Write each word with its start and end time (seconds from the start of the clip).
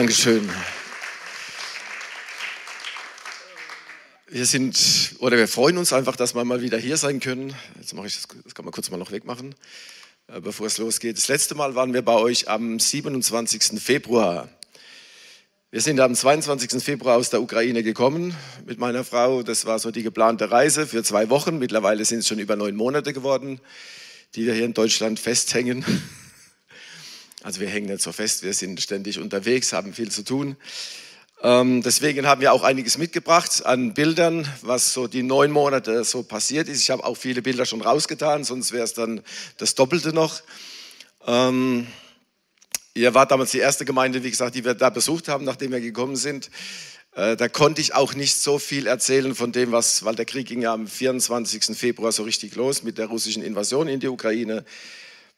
Dankeschön. 0.00 0.48
Wir 4.28 4.46
sind, 4.46 5.16
oder 5.18 5.36
wir 5.36 5.46
freuen 5.46 5.76
uns 5.76 5.92
einfach, 5.92 6.16
dass 6.16 6.34
wir 6.34 6.42
mal 6.42 6.62
wieder 6.62 6.78
hier 6.78 6.96
sein 6.96 7.20
können. 7.20 7.54
Jetzt 7.78 7.92
mache 7.92 8.06
ich 8.06 8.14
das, 8.14 8.26
das 8.42 8.54
kann 8.54 8.64
man 8.64 8.72
kurz 8.72 8.90
mal 8.90 8.96
noch 8.96 9.12
wegmachen, 9.12 9.54
äh, 10.28 10.40
bevor 10.40 10.68
es 10.68 10.78
losgeht. 10.78 11.18
Das 11.18 11.28
letzte 11.28 11.54
Mal 11.54 11.74
waren 11.74 11.92
wir 11.92 12.00
bei 12.00 12.14
euch 12.14 12.48
am 12.48 12.80
27. 12.80 13.78
Februar. 13.78 14.48
Wir 15.70 15.82
sind 15.82 16.00
am 16.00 16.14
22. 16.14 16.82
Februar 16.82 17.18
aus 17.18 17.28
der 17.28 17.42
Ukraine 17.42 17.82
gekommen 17.82 18.34
mit 18.64 18.78
meiner 18.78 19.04
Frau. 19.04 19.42
Das 19.42 19.66
war 19.66 19.78
so 19.78 19.90
die 19.90 20.02
geplante 20.02 20.50
Reise 20.50 20.86
für 20.86 21.02
zwei 21.02 21.28
Wochen. 21.28 21.58
Mittlerweile 21.58 22.06
sind 22.06 22.20
es 22.20 22.28
schon 22.28 22.38
über 22.38 22.56
neun 22.56 22.74
Monate 22.74 23.12
geworden, 23.12 23.60
die 24.34 24.46
wir 24.46 24.54
hier 24.54 24.64
in 24.64 24.72
Deutschland 24.72 25.20
festhängen. 25.20 25.84
Also 27.42 27.60
wir 27.60 27.68
hängen 27.68 27.86
nicht 27.86 28.02
so 28.02 28.12
fest, 28.12 28.42
wir 28.42 28.52
sind 28.52 28.80
ständig 28.82 29.18
unterwegs, 29.18 29.72
haben 29.72 29.94
viel 29.94 30.10
zu 30.10 30.24
tun. 30.24 30.56
Ähm, 31.42 31.80
deswegen 31.80 32.26
haben 32.26 32.42
wir 32.42 32.52
auch 32.52 32.62
einiges 32.62 32.98
mitgebracht 32.98 33.64
an 33.64 33.94
Bildern, 33.94 34.46
was 34.60 34.92
so 34.92 35.06
die 35.06 35.22
neun 35.22 35.50
Monate 35.50 36.04
so 36.04 36.22
passiert 36.22 36.68
ist. 36.68 36.82
Ich 36.82 36.90
habe 36.90 37.02
auch 37.02 37.16
viele 37.16 37.40
Bilder 37.40 37.64
schon 37.64 37.80
rausgetan, 37.80 38.44
sonst 38.44 38.72
wäre 38.72 38.84
es 38.84 38.92
dann 38.92 39.22
das 39.56 39.74
Doppelte 39.74 40.12
noch. 40.12 40.42
Ähm, 41.26 41.86
ihr 42.92 43.14
wart 43.14 43.30
damals 43.30 43.52
die 43.52 43.58
erste 43.58 43.86
Gemeinde, 43.86 44.22
wie 44.22 44.30
gesagt, 44.30 44.54
die 44.54 44.66
wir 44.66 44.74
da 44.74 44.90
besucht 44.90 45.28
haben, 45.28 45.46
nachdem 45.46 45.72
wir 45.72 45.80
gekommen 45.80 46.16
sind. 46.16 46.50
Äh, 47.12 47.36
da 47.36 47.48
konnte 47.48 47.80
ich 47.80 47.94
auch 47.94 48.12
nicht 48.12 48.36
so 48.36 48.58
viel 48.58 48.86
erzählen 48.86 49.34
von 49.34 49.50
dem, 49.50 49.72
was, 49.72 50.04
weil 50.04 50.14
der 50.14 50.26
Krieg 50.26 50.46
ging 50.46 50.60
ja 50.60 50.74
am 50.74 50.86
24. 50.86 51.74
Februar 51.74 52.12
so 52.12 52.22
richtig 52.22 52.54
los 52.54 52.82
mit 52.82 52.98
der 52.98 53.06
russischen 53.06 53.42
Invasion 53.42 53.88
in 53.88 53.98
die 53.98 54.08
Ukraine. 54.08 54.62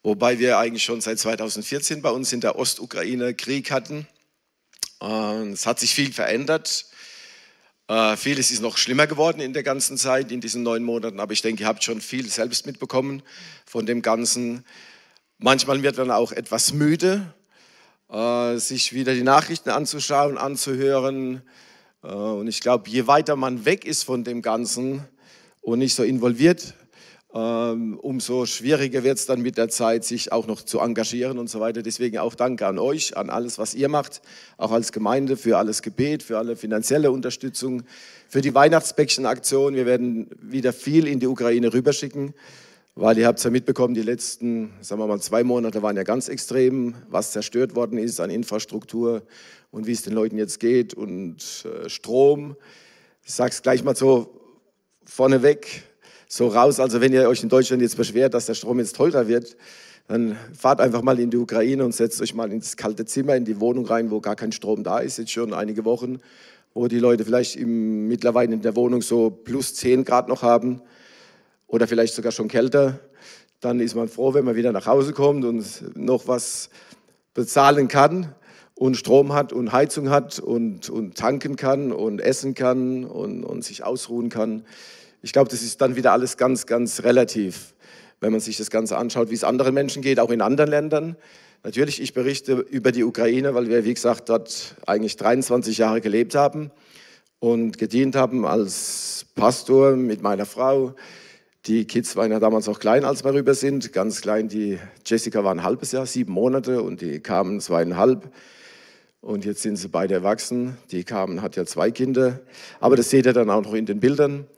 Wobei 0.02 0.38
wir 0.40 0.58
eigentlich 0.58 0.82
schon 0.82 1.00
seit 1.00 1.20
2014 1.20 2.02
bei 2.02 2.10
uns 2.10 2.32
in 2.32 2.40
der 2.40 2.58
Ostukraine 2.58 3.34
Krieg 3.34 3.70
hatten. 3.70 4.08
Es 5.00 5.66
hat 5.66 5.78
sich 5.78 5.94
viel 5.94 6.12
verändert. 6.12 6.86
Äh, 7.88 8.16
vieles 8.16 8.50
ist 8.50 8.62
noch 8.62 8.78
schlimmer 8.78 9.06
geworden 9.06 9.40
in 9.40 9.52
der 9.52 9.62
ganzen 9.62 9.96
Zeit, 9.98 10.32
in 10.32 10.40
diesen 10.40 10.62
neun 10.62 10.82
Monaten, 10.82 11.20
aber 11.20 11.32
ich 11.32 11.42
denke, 11.42 11.64
ihr 11.64 11.66
habt 11.66 11.84
schon 11.84 12.00
viel 12.00 12.28
selbst 12.28 12.64
mitbekommen 12.64 13.22
von 13.66 13.86
dem 13.86 14.02
Ganzen. 14.02 14.64
Manchmal 15.38 15.82
wird 15.82 15.98
man 15.98 16.10
auch 16.10 16.32
etwas 16.32 16.72
müde, 16.72 17.34
äh, 18.08 18.56
sich 18.56 18.92
wieder 18.92 19.14
die 19.14 19.24
Nachrichten 19.24 19.70
anzuschauen, 19.70 20.38
anzuhören. 20.38 21.42
Äh, 22.02 22.06
und 22.08 22.46
ich 22.48 22.60
glaube, 22.60 22.88
je 22.88 23.08
weiter 23.08 23.36
man 23.36 23.64
weg 23.64 23.84
ist 23.84 24.04
von 24.04 24.24
dem 24.24 24.42
Ganzen 24.42 25.06
und 25.60 25.80
nicht 25.80 25.94
so 25.94 26.02
involviert 26.02 26.74
umso 27.32 28.44
schwieriger 28.44 29.04
wird 29.04 29.16
es 29.16 29.25
dann 29.25 29.41
mit 29.41 29.56
der 29.56 29.70
Zeit, 29.70 30.04
sich 30.04 30.32
auch 30.32 30.47
noch 30.47 30.60
zu 30.60 30.81
engagieren 30.81 31.38
und 31.38 31.48
so 31.48 31.60
weiter. 31.60 31.82
Deswegen 31.82 32.19
auch 32.19 32.34
Danke 32.34 32.66
an 32.66 32.78
euch, 32.78 33.16
an 33.16 33.31
alles, 33.31 33.59
was 33.59 33.75
ihr 33.75 33.88
macht, 33.88 34.20
auch 34.59 34.70
als 34.70 34.93
Gemeinde, 34.93 35.38
für 35.38 35.56
alles 35.56 35.81
Gebet, 35.81 36.22
für 36.22 36.37
alle 36.37 36.56
finanzielle 36.56 37.10
Unterstützung, 37.10 37.84
für 38.28 38.43
die 38.43 38.54
Weihnachtsbäckchenaktion. 38.54 39.75
Wir 39.75 39.87
werden 39.87 40.28
wieder 40.43 40.75
viel 40.75 41.06
in 41.06 41.20
die 41.20 41.26
Ukraine 41.26 41.72
rüberschicken, 41.72 42.34
weil 42.97 43.16
ihr 43.16 43.26
habt 43.26 43.38
es 43.38 43.44
ja 43.44 43.50
mitbekommen, 43.50 43.94
die 43.94 44.03
letzten, 44.03 44.70
sagen 44.82 45.00
wir 45.00 45.06
mal, 45.06 45.20
zwei 45.20 45.43
Monate 45.43 45.82
waren 45.82 45.97
ja 45.97 46.03
ganz 46.03 46.28
extrem, 46.28 46.94
was 47.09 47.32
zerstört 47.32 47.75
worden 47.75 47.97
ist 47.97 48.20
an 48.20 48.28
Infrastruktur 48.28 49.22
und 49.70 49.87
wie 49.87 49.93
es 49.93 50.03
den 50.03 50.12
Leuten 50.12 50.37
jetzt 50.37 50.60
geht 50.60 50.93
und 50.93 51.64
äh, 51.64 51.88
Strom. 51.88 52.56
Ich 53.25 53.32
sage 53.32 53.53
es 53.53 53.62
gleich 53.62 53.82
mal 53.82 53.97
so 53.97 54.38
vorneweg, 55.06 55.84
so 56.32 56.48
raus. 56.48 56.81
Also 56.81 57.03
wenn 57.03 57.12
ihr 57.12 57.28
euch 57.28 57.43
in 57.43 57.50
Deutschland 57.50 57.82
jetzt 57.82 57.98
beschwert, 57.98 58.32
dass 58.32 58.47
der 58.47 58.54
Strom 58.54 58.78
jetzt 58.78 58.97
teurer 58.97 59.28
wird, 59.28 59.54
dann 60.09 60.34
fahrt 60.59 60.81
einfach 60.81 61.03
mal 61.03 61.20
in 61.20 61.28
die 61.28 61.37
Ukraine 61.37 61.84
und 61.84 61.94
setzt 61.94 62.22
euch 62.22 62.32
mal 62.32 62.50
ins 62.50 62.78
kalte 62.78 63.04
Zimmer, 63.04 63.37
in 63.37 63.44
die 63.44 63.60
Wohnung 63.60 63.84
rein, 63.84 64.10
wo 64.10 64.19
gar 64.20 64.34
kein 64.34 64.50
Strom 64.50 64.82
da 64.82 64.98
ist, 64.98 65.19
jetzt 65.19 65.31
schon 65.31 65.53
einige 65.53 65.84
Wochen, 65.84 66.20
wo 66.72 66.88
die 66.88 67.00
Leute 67.00 67.26
vielleicht 67.26 67.56
im, 67.56 68.09
mittlerweile 68.09 68.54
in 68.54 68.62
der 68.62 68.75
Wohnung 68.76 69.03
so 69.03 69.28
plus 69.28 69.75
10 69.75 70.04
Grad 70.04 70.28
noch 70.28 70.41
haben 70.41 70.81
oder 71.66 71.87
vielleicht 71.87 72.15
sogar 72.15 72.32
schon 72.32 72.49
kälter. 72.49 72.99
Dann 73.60 73.78
ist 73.78 73.94
man 73.94 74.09
froh, 74.09 74.32
wenn 74.32 74.47
man 74.47 74.56
wieder 74.56 74.72
nach 74.72 74.87
Hause 74.87 75.12
kommt 75.12 75.44
und 75.44 75.97
noch 75.99 76.28
was 76.28 76.70
bezahlen 77.34 77.88
kann 77.88 78.34
und 78.75 78.97
Strom 78.97 79.34
hat 79.34 79.53
und 79.53 79.72
Heizung 79.72 80.09
hat 80.09 80.38
und, 80.38 80.88
und 80.88 81.14
tanken 81.14 81.56
kann 81.56 81.93
und 81.93 82.22
essen 82.22 82.54
kann 82.54 83.04
und, 83.04 83.44
und 83.44 83.64
sich 83.64 83.84
ausruhen 83.84 84.31
kann. 84.31 84.64
Ich 85.22 85.33
glaube, 85.33 85.49
das 85.49 85.62
ist 85.62 85.81
dann 85.81 85.94
wieder 85.94 86.12
alles 86.12 86.37
ganz, 86.37 86.66
ganz 86.66 87.05
relativ, 87.05 87.75
wenn 88.21 88.33
man 88.33 88.41
sich 88.41 88.56
das 88.56 88.71
Ganze 88.71 88.97
anschaut, 88.97 89.31
wie 89.31 89.34
es 89.34 89.44
anderen 89.44 89.72
Menschen 89.72 90.03
geht, 90.03 90.19
auch 90.19 90.31
in 90.31 90.41
anderen 90.41 90.69
Ländern. 90.69 91.16
Natürlich, 91.62 92.03
ich 92.03 92.12
berichte 92.12 92.55
über 92.55 92.91
die 92.91 93.05
Ukraine, 93.05 93.55
weil 93.55 93.69
wir, 93.69 93.85
wie 93.85 93.94
gesagt, 93.94 94.29
dort 94.29 94.75
eigentlich 94.85 95.17
23 95.17 95.79
Jahre 95.79 96.00
gelebt 96.00 96.35
haben 96.35 96.73
und 97.38 97.79
gedient 97.79 98.17
haben 98.17 98.44
als 98.44 99.26
Pastor 99.37 99.94
mit 99.94 100.23
meiner 100.23 100.44
Frau. 100.44 100.96
Die 101.67 101.85
Kids 101.85 102.17
waren 102.17 102.32
ja 102.32 102.41
damals 102.41 102.69
auch 102.69 102.81
klein, 102.81 103.05
als 103.05 103.23
wir 103.23 103.32
rüber 103.32 103.55
sind, 103.55 103.93
ganz 103.93 104.23
klein. 104.23 104.49
Die 104.49 104.81
Jessica 105.06 105.44
war 105.44 105.55
ein 105.55 105.62
halbes 105.62 105.93
Jahr, 105.93 106.05
sieben 106.06 106.32
Monate 106.32 106.82
und 106.82 107.00
die 107.00 107.20
kamen 107.20 107.61
zweieinhalb. 107.61 108.29
Und 109.20 109.44
jetzt 109.44 109.62
sind 109.62 109.76
sie 109.76 109.87
beide 109.87 110.14
erwachsen. 110.14 110.76
Die 110.91 111.05
kamen, 111.05 111.43
hat 111.43 111.55
ja 111.55 111.64
zwei 111.64 111.93
Kinder. 111.93 112.41
Aber 112.81 112.96
das 112.96 113.08
seht 113.08 113.26
ihr 113.26 113.32
dann 113.32 113.50
auch 113.50 113.62
noch 113.62 113.75
in 113.75 113.87
den 113.87 114.00
Bildern. 114.00 114.49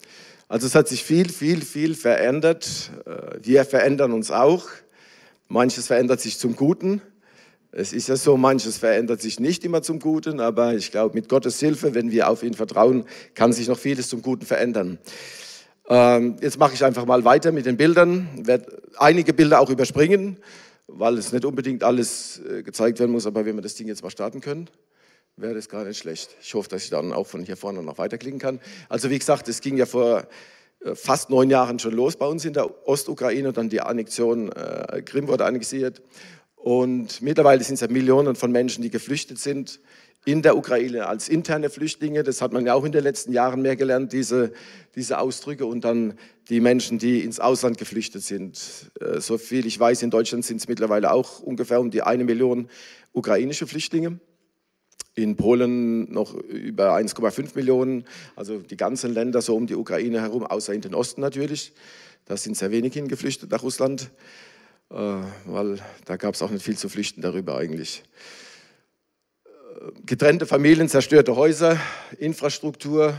Also 0.55 0.69
es 0.69 0.77
hat 0.77 0.87
sich 0.87 1.03
viel, 1.03 1.31
viel, 1.31 1.62
viel 1.62 1.97
verändert. 1.97 2.93
Äh, 3.06 3.41
wir 3.43 3.65
verändern 3.65 4.12
uns 4.12 4.31
auch. 4.31 4.69
Manches 5.49 5.89
verändert 5.89 6.21
sich 6.21 6.39
zum 6.39 6.55
Guten. 6.55 7.03
Es 7.73 7.93
ist 7.93 8.06
ja 8.09 8.15
so, 8.15 8.37
manches 8.37 8.79
verändert 8.79 9.21
sich 9.21 9.41
nicht 9.41 9.65
immer 9.65 9.83
zum 9.83 9.99
Guten, 9.99 10.39
aber 10.39 10.77
ich 10.77 10.93
glaube, 10.93 11.17
mit 11.17 11.29
Gottes 11.29 11.59
Hilfe, 11.59 11.97
wenn 11.97 12.12
wir 12.12 12.29
auf 12.29 12.45
ihn 12.45 12.55
vertrauen, 12.55 13.05
kann 13.35 13.53
sich 13.53 13.67
noch 13.67 13.81
vieles 13.81 14.09
zum 14.09 14.23
Guten 14.23 14.47
verändern. 14.47 15.01
Ähm, 15.89 16.37
jetzt 16.41 16.61
mache 16.61 16.75
ich 16.75 16.85
einfach 16.85 17.05
mal 17.05 17.25
weiter 17.25 17.50
mit 17.50 17.67
den 17.67 17.77
Bildern. 17.77 18.29
Werde 18.37 18.81
einige 18.97 19.33
Bilder 19.35 19.59
auch 19.59 19.71
überspringen, 19.71 20.37
weil 20.87 21.19
es 21.19 21.33
nicht 21.33 21.45
unbedingt 21.45 21.83
alles 21.83 22.41
äh, 22.49 22.62
gezeigt 22.62 23.00
werden 23.00 23.11
muss, 23.11 23.27
aber 23.27 23.45
wenn 23.45 23.57
wir 23.57 23.62
das 23.62 23.75
Ding 23.75 23.89
jetzt 23.89 24.05
mal 24.05 24.11
starten 24.11 24.41
können 24.41 24.71
wäre 25.37 25.55
das 25.55 25.69
gar 25.69 25.85
nicht 25.85 25.99
schlecht. 25.99 26.37
Ich 26.41 26.55
hoffe, 26.55 26.69
dass 26.69 26.85
ich 26.85 26.91
dann 26.91 27.13
auch 27.13 27.27
von 27.27 27.43
hier 27.43 27.57
vorne 27.57 27.83
noch 27.83 27.99
weiterklicken 27.99 28.39
kann. 28.39 28.61
Also 28.89 29.11
wie 29.11 29.19
gesagt, 29.19 29.49
es 29.49 29.61
ging 29.61 29.77
ja 29.77 29.87
vor 29.87 30.27
äh, 30.85 30.95
fast 30.95 31.31
neun 31.31 31.51
Jahren 31.51 31.79
schon 31.79 31.93
los 31.93 32.17
bei 32.17 32.27
uns 32.27 32.45
in 32.45 32.53
der 32.53 32.89
Ostukraine, 32.89 33.53
dann 33.53 33.69
die 33.69 33.81
Annexion, 33.81 34.53
äh, 34.53 35.03
Krim 35.03 35.29
wurde 35.29 35.45
annexiert 35.45 36.03
und 36.57 37.21
mittlerweile 37.21 37.63
sind 37.65 37.75
es 37.75 37.81
ja 37.81 37.89
Millionen 37.89 38.37
von 38.37 38.53
Menschen, 38.53 38.83
die 38.83 38.91
geflüchtet 38.91 39.39
sind 39.39 39.81
in 40.25 40.41
der 40.41 40.57
Ukraine 40.57 41.07
als 41.07 41.29
interne 41.29 41.69
Flüchtlinge. 41.69 42.23
Das 42.23 42.41
hat 42.41 42.55
man 42.55 42.65
ja 42.65 42.73
auch 42.73 42.85
in 42.85 42.93
den 42.93 43.03
letzten 43.03 43.33
Jahren 43.33 43.61
mehr 43.61 43.77
gelernt, 43.77 44.15
diese, 44.15 44.53
diese 44.95 45.19
Ausdrücke. 45.19 45.67
Und 45.67 45.85
dann 45.85 46.15
die 46.49 46.61
Menschen, 46.61 46.99
die 46.99 47.21
ins 47.21 47.41
Ausland 47.41 47.77
geflüchtet 47.77 48.23
sind. 48.23 48.91
Äh, 48.99 49.21
so 49.21 49.37
viel 49.37 49.67
ich 49.67 49.79
weiß, 49.79 50.03
in 50.03 50.11
Deutschland 50.11 50.47
sind 50.47 50.59
es 50.59 50.67
mittlerweile 50.67 51.13
auch 51.13 51.41
ungefähr 51.41 51.81
um 51.81 51.91
die 51.91 52.03
eine 52.03 52.25
Million 52.25 52.71
ukrainische 53.13 53.67
Flüchtlinge 53.67 54.19
in 55.14 55.37
Polen 55.37 56.12
noch 56.12 56.34
über 56.34 56.94
1,5 56.96 57.55
Millionen, 57.55 58.05
also 58.37 58.58
die 58.58 58.76
ganzen 58.76 59.14
Länder 59.14 59.43
so 59.43 59.55
um 59.56 59.66
die 59.66 59.76
Ukraine 59.76 60.20
herum, 60.20 60.44
außer 60.44 60.75
in 60.75 60.81
den 60.81 60.94
Osten 60.94 61.20
natürlich. 61.20 61.72
Da 62.25 62.37
sind 62.37 62.56
sehr 62.56 62.70
wenig 62.70 62.94
hingeflüchtet 62.94 63.50
nach 63.50 63.62
Russland, 63.62 64.11
äh, 64.90 64.94
weil 65.44 65.78
da 66.05 66.16
gab 66.16 66.34
es 66.34 66.43
auch 66.43 66.50
nicht 66.50 66.64
viel 66.64 66.76
zu 66.76 66.88
flüchten 66.88 67.20
darüber 67.20 67.56
eigentlich. 67.56 68.02
Äh, 69.44 69.50
getrennte 70.05 70.46
Familien, 70.46 70.88
zerstörte 70.88 71.37
Häuser, 71.37 71.78
Infrastruktur. 72.19 73.14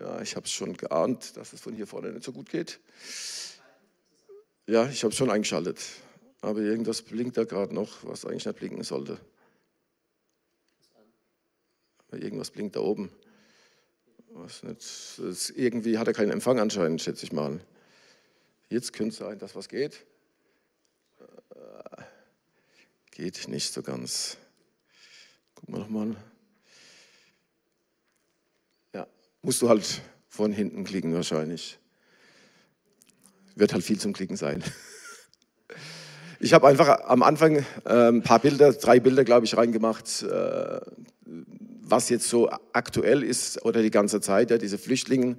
Ja, 0.00 0.22
ich 0.22 0.36
habe 0.36 0.46
es 0.46 0.52
schon 0.52 0.76
geahnt, 0.76 1.36
dass 1.36 1.52
es 1.52 1.60
von 1.60 1.74
hier 1.74 1.86
vorne 1.86 2.12
nicht 2.12 2.24
so 2.24 2.32
gut 2.32 2.48
geht. 2.48 2.80
Ja, 4.66 4.88
ich 4.88 5.04
habe 5.04 5.12
es 5.12 5.18
schon 5.18 5.30
eingeschaltet. 5.30 5.78
Aber 6.40 6.60
irgendwas 6.60 7.02
blinkt 7.02 7.36
da 7.36 7.44
gerade 7.44 7.74
noch, 7.74 8.04
was 8.04 8.24
eigentlich 8.24 8.46
nicht 8.46 8.58
blinken 8.58 8.82
sollte. 8.82 9.18
Irgendwas 12.16 12.50
blinkt 12.50 12.76
da 12.76 12.80
oben. 12.80 13.10
Was 14.30 14.62
nicht, 14.62 15.18
das 15.18 15.50
irgendwie 15.50 15.98
hat 15.98 16.08
er 16.08 16.12
keinen 16.12 16.32
Empfang 16.32 16.58
anscheinend, 16.58 17.00
schätze 17.00 17.24
ich 17.24 17.32
mal. 17.32 17.60
Jetzt 18.68 18.92
könnte 18.92 19.14
sein, 19.14 19.38
dass 19.38 19.54
was 19.54 19.68
geht. 19.68 20.04
Äh, 21.54 22.02
geht 23.12 23.46
nicht 23.48 23.72
so 23.72 23.82
ganz. 23.82 24.36
Gucken 25.54 25.74
wir 25.74 25.78
nochmal. 25.80 26.16
Ja, 28.92 29.06
musst 29.42 29.62
du 29.62 29.68
halt 29.68 30.02
von 30.28 30.52
hinten 30.52 30.84
klicken 30.84 31.14
wahrscheinlich. 31.14 31.78
Wird 33.54 33.72
halt 33.72 33.84
viel 33.84 34.00
zum 34.00 34.12
Klicken 34.12 34.36
sein. 34.36 34.64
Ich 36.40 36.52
habe 36.52 36.66
einfach 36.66 37.00
am 37.06 37.22
Anfang 37.22 37.64
äh, 37.86 38.08
ein 38.08 38.22
paar 38.22 38.38
Bilder, 38.38 38.74
drei 38.74 39.00
Bilder, 39.00 39.24
glaube 39.24 39.46
ich, 39.46 39.56
reingemacht, 39.56 40.22
äh, 40.24 40.80
was 41.86 42.08
jetzt 42.08 42.28
so 42.28 42.50
aktuell 42.72 43.22
ist 43.22 43.64
oder 43.64 43.82
die 43.82 43.90
ganze 43.90 44.20
Zeit, 44.20 44.50
ja, 44.50 44.58
diese 44.58 44.78
Flüchtlinge, 44.78 45.36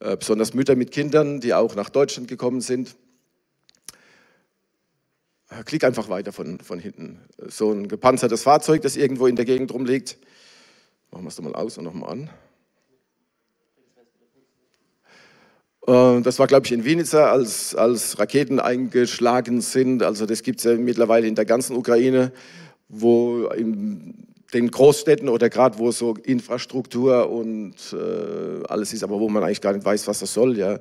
äh, 0.00 0.16
besonders 0.16 0.54
Mütter 0.54 0.76
mit 0.76 0.90
Kindern, 0.90 1.40
die 1.40 1.54
auch 1.54 1.74
nach 1.74 1.90
Deutschland 1.90 2.28
gekommen 2.28 2.60
sind. 2.60 2.96
Klick 5.64 5.84
einfach 5.84 6.08
weiter 6.08 6.32
von, 6.32 6.58
von 6.58 6.80
hinten. 6.80 7.20
So 7.48 7.70
ein 7.70 7.86
gepanzertes 7.86 8.42
Fahrzeug, 8.42 8.82
das 8.82 8.96
irgendwo 8.96 9.28
in 9.28 9.36
der 9.36 9.44
Gegend 9.44 9.72
rumliegt. 9.72 10.18
Machen 11.12 11.24
wir 11.24 11.28
es 11.28 11.36
doch 11.36 11.44
mal 11.44 11.54
aus 11.54 11.78
und 11.78 11.84
nochmal 11.84 12.10
an. 12.10 12.30
Äh, 15.86 16.20
das 16.22 16.38
war, 16.38 16.48
glaube 16.48 16.66
ich, 16.66 16.72
in 16.72 16.84
Vinica, 16.84 17.30
als, 17.30 17.74
als 17.74 18.18
Raketen 18.18 18.58
eingeschlagen 18.58 19.60
sind. 19.60 20.02
Also 20.02 20.26
das 20.26 20.42
gibt 20.42 20.58
es 20.58 20.64
ja 20.64 20.74
mittlerweile 20.74 21.28
in 21.28 21.36
der 21.36 21.44
ganzen 21.44 21.76
Ukraine, 21.76 22.32
wo 22.88 23.46
in 23.46 24.35
den 24.52 24.70
Großstädten 24.70 25.28
oder 25.28 25.48
gerade 25.48 25.78
wo 25.78 25.90
so 25.90 26.14
Infrastruktur 26.22 27.30
und 27.30 27.74
äh, 27.92 28.64
alles 28.68 28.92
ist, 28.92 29.02
aber 29.02 29.18
wo 29.18 29.28
man 29.28 29.42
eigentlich 29.42 29.60
gar 29.60 29.72
nicht 29.72 29.84
weiß, 29.84 30.06
was 30.06 30.20
das 30.20 30.32
soll. 30.32 30.56
Ja. 30.56 30.80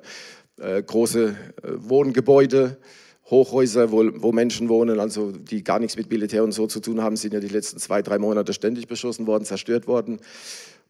Äh, 0.58 0.84
große 0.84 1.30
äh, 1.30 1.72
Wohngebäude, 1.78 2.78
Hochhäuser, 3.26 3.92
wo, 3.92 4.04
wo, 4.22 4.32
Menschen 4.32 4.70
wohnen, 4.70 5.00
also 5.00 5.32
die 5.32 5.64
gar 5.64 5.80
nichts 5.80 5.98
mit 5.98 6.10
Militär 6.12 6.44
und 6.44 6.52
so 6.52 6.68
zu 6.68 6.80
tun 6.80 7.02
haben, 7.02 7.18
sind 7.18 7.34
ja 7.34 7.40
die 7.40 7.48
letzten 7.48 7.80
zwei, 7.80 8.02
drei 8.02 8.20
Monate 8.20 8.54
ständig 8.54 8.88
beschossen 8.88 9.26
worden, 9.26 9.46
zerstört 9.46 9.88
worden. 9.88 10.20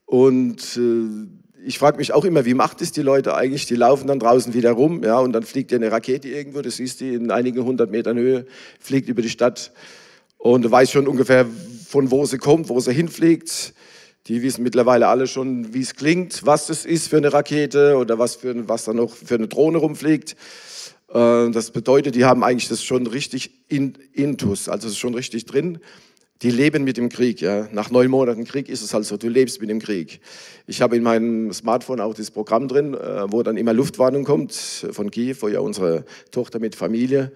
Und 0.06 0.78
äh, 0.78 1.66
ich 1.66 1.80
frage 1.80 1.98
mich 1.98 2.14
auch 2.14 2.26
immer, 2.26 2.46
wie 2.46 2.54
macht 2.54 2.82
es 2.82 2.92
die 2.92 3.02
Leute 3.02 3.36
eigentlich? 3.36 3.66
Die 3.66 3.76
laufen 3.76 4.08
dann 4.08 4.20
draußen 4.20 4.54
wieder 4.54 4.74
rum, 4.74 5.02
ja, 5.04 5.18
und 5.20 5.32
dann 5.32 5.44
fliegt 5.44 5.72
ja 5.72 5.78
eine 5.78 5.92
Rakete 5.92 6.28
irgendwo, 6.28 6.62
das 6.62 6.76
siehst 6.76 7.02
du 7.02 7.06
in 7.06 7.32
einigen 7.32 7.64
hundert 7.64 7.90
Metern 7.90 8.18
Höhe, 8.18 8.46
fliegt 8.80 9.10
über 9.10 9.22
die 9.22 9.30
Stadt 9.30 9.72
und 10.38 10.64
du 10.64 10.70
weißt 10.70 10.92
schon 10.92 11.08
ungefähr, 11.08 11.48
von 11.96 12.12
wo 12.12 12.26
sie 12.26 12.40
kommt, 12.40 12.68
wo 12.68 12.78
sie 12.82 12.92
hinfliegt. 12.92 13.74
Die 14.28 14.42
wissen 14.42 14.64
mittlerweile 14.64 15.08
alle 15.08 15.28
schon, 15.28 15.74
wie 15.74 15.80
es 15.80 15.96
klingt, 15.96 16.46
was 16.46 16.68
das 16.68 16.84
ist 16.84 17.08
für 17.08 17.16
eine 17.16 17.32
Rakete 17.32 17.96
oder 17.96 18.20
was, 18.20 18.36
für, 18.36 18.68
was 18.68 18.84
da 18.84 18.92
noch 18.92 19.12
für 19.12 19.36
eine 19.36 19.48
Drohne 19.48 19.78
rumfliegt. 19.78 20.36
Äh, 21.08 21.52
das 21.52 21.72
bedeutet, 21.72 22.16
die 22.16 22.26
haben 22.26 22.44
eigentlich 22.44 22.68
das 22.68 22.84
schon 22.84 23.08
richtig 23.08 23.52
in, 23.70 23.94
intus, 24.12 24.68
also 24.68 24.90
schon 24.90 25.14
richtig 25.14 25.46
drin. 25.46 25.80
Die 26.42 26.52
leben 26.52 26.84
mit 26.84 26.98
dem 26.98 27.08
Krieg. 27.08 27.40
Ja. 27.40 27.70
Nach 27.72 27.90
neun 27.90 28.12
Monaten 28.12 28.44
Krieg 28.44 28.68
ist 28.68 28.82
es 28.82 28.94
halt 28.94 29.06
so, 29.06 29.16
du 29.16 29.30
lebst 29.30 29.62
mit 29.62 29.70
dem 29.70 29.80
Krieg. 29.80 30.20
Ich 30.68 30.82
habe 30.82 30.98
in 30.98 31.04
meinem 31.04 31.54
Smartphone 31.54 32.02
auch 32.02 32.14
das 32.14 32.30
Programm 32.30 32.68
drin, 32.68 32.94
äh, 32.94 33.32
wo 33.32 33.42
dann 33.42 33.56
immer 33.56 33.72
Luftwarnung 33.72 34.26
kommt 34.26 34.52
von 34.52 35.12
Kiew, 35.12 35.38
wo 35.40 35.48
ja 35.48 35.62
unsere 35.62 36.04
Tochter 36.32 36.60
mit 36.60 36.76
Familie 36.76 37.32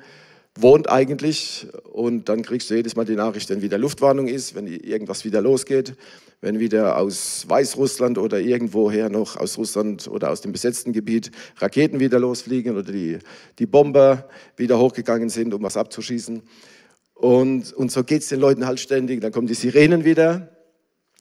wohnt 0.55 0.89
eigentlich. 0.89 1.67
Und 1.91 2.29
dann 2.29 2.41
kriegst 2.41 2.69
du 2.69 2.75
jedes 2.75 2.95
Mal 2.95 3.05
die 3.05 3.15
Nachricht, 3.15 3.49
wenn 3.49 3.61
wieder 3.61 3.77
Luftwarnung 3.77 4.27
ist, 4.27 4.55
wenn 4.55 4.67
irgendwas 4.67 5.25
wieder 5.25 5.41
losgeht, 5.41 5.95
wenn 6.41 6.59
wieder 6.59 6.97
aus 6.97 7.45
Weißrussland 7.47 8.17
oder 8.17 8.39
irgendwoher 8.39 9.09
noch 9.09 9.35
aus 9.35 9.57
Russland 9.57 10.07
oder 10.07 10.29
aus 10.31 10.41
dem 10.41 10.51
besetzten 10.51 10.93
Gebiet 10.93 11.31
Raketen 11.57 11.99
wieder 11.99 12.19
losfliegen 12.19 12.77
oder 12.77 12.91
die, 12.91 13.19
die 13.57 13.65
Bomber 13.65 14.29
wieder 14.55 14.79
hochgegangen 14.79 15.29
sind, 15.29 15.53
um 15.53 15.63
was 15.63 15.77
abzuschießen. 15.77 16.41
Und, 17.13 17.73
und 17.73 17.91
so 17.91 18.03
geht 18.03 18.21
es 18.21 18.29
den 18.29 18.39
Leuten 18.39 18.65
halt 18.65 18.79
ständig. 18.79 19.19
Dann 19.19 19.33
kommen 19.33 19.47
die 19.47 19.53
Sirenen 19.53 20.05
wieder. 20.05 20.55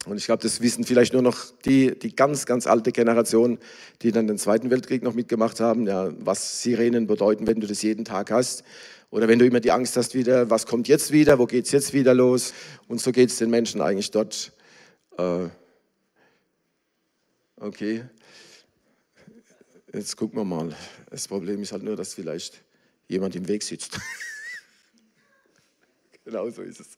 Und 0.07 0.17
ich 0.17 0.27
glaube, 0.27 0.43
das 0.43 0.61
wissen 0.61 0.85
vielleicht 0.85 1.13
nur 1.13 1.23
noch 1.23 1.39
die, 1.65 1.99
die 1.99 2.15
ganz, 2.15 2.47
ganz 2.47 2.69
alte 2.69 2.93
Generation, 2.93 3.59
die 4.01 4.13
dann 4.13 4.29
den 4.29 4.39
Zweiten 4.39 4.71
Weltkrieg 4.71 5.03
noch 5.03 5.15
mitgemacht 5.15 5.59
haben, 5.59 5.87
ja, 5.87 6.11
was 6.21 6.63
Sirenen 6.63 7.09
bedeuten, 7.09 7.49
wenn 7.49 7.61
du 7.61 7.67
das 7.67 7.83
jeden 7.83 8.05
Tag 8.05 8.31
hast. 8.31 8.63
Oder 9.11 9.27
wenn 9.29 9.39
du 9.39 9.47
immer 9.47 9.61
die 9.61 9.73
Angst 9.73 9.97
hast 9.97 10.15
wieder, 10.15 10.51
was 10.51 10.67
kommt 10.67 10.87
jetzt 10.87 11.13
wieder, 11.13 11.39
wo 11.39 11.47
geht 11.47 11.65
es 11.65 11.73
jetzt 11.73 11.93
wieder 11.95 12.15
los? 12.15 12.53
Und 12.89 13.01
so 13.01 13.11
geht 13.11 13.31
es 13.31 13.39
den 13.39 13.49
Menschen 13.49 13.81
eigentlich 13.81 14.11
dort. 14.11 14.53
Äh, 15.17 15.49
okay, 17.57 18.05
jetzt 19.93 20.17
gucken 20.17 20.39
wir 20.39 20.45
mal. 20.45 20.77
Das 21.11 21.27
Problem 21.27 21.63
ist 21.63 21.73
halt 21.73 21.83
nur, 21.83 21.97
dass 21.97 22.15
vielleicht 22.15 22.63
jemand 23.09 23.35
im 23.37 23.49
Weg 23.49 23.63
sitzt. 23.63 23.99
Genau 26.25 26.51
so 26.51 26.61
ist 26.61 26.81
es. 26.81 26.89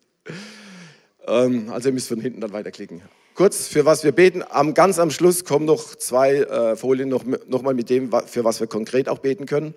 Ähm, 1.25 1.71
also 1.71 1.91
ihr 1.91 1.93
müsst 1.93 2.09
von 2.09 2.21
hinten 2.21 2.41
dann 2.41 2.53
weiterklicken. 2.53 3.01
Kurz, 3.35 3.69
für 3.69 3.85
was 3.85 4.03
wir 4.03 4.11
beten. 4.11 4.43
Am, 4.51 4.75
ganz 4.75 4.99
am 4.99 5.13
Schluss 5.13 5.45
kommen 5.45 5.67
noch 5.67 5.95
zwei 5.95 6.39
äh, 6.39 6.75
Folien 6.75 7.09
noch, 7.09 7.25
noch 7.25 7.63
mit 7.63 7.91
dem, 7.91 8.11
für 8.27 8.43
was 8.43 8.59
wir 8.59 8.67
konkret 8.67 9.09
auch 9.09 9.21
beten 9.21 9.47
können. 9.47 9.75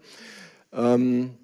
Ähm, 0.72 1.38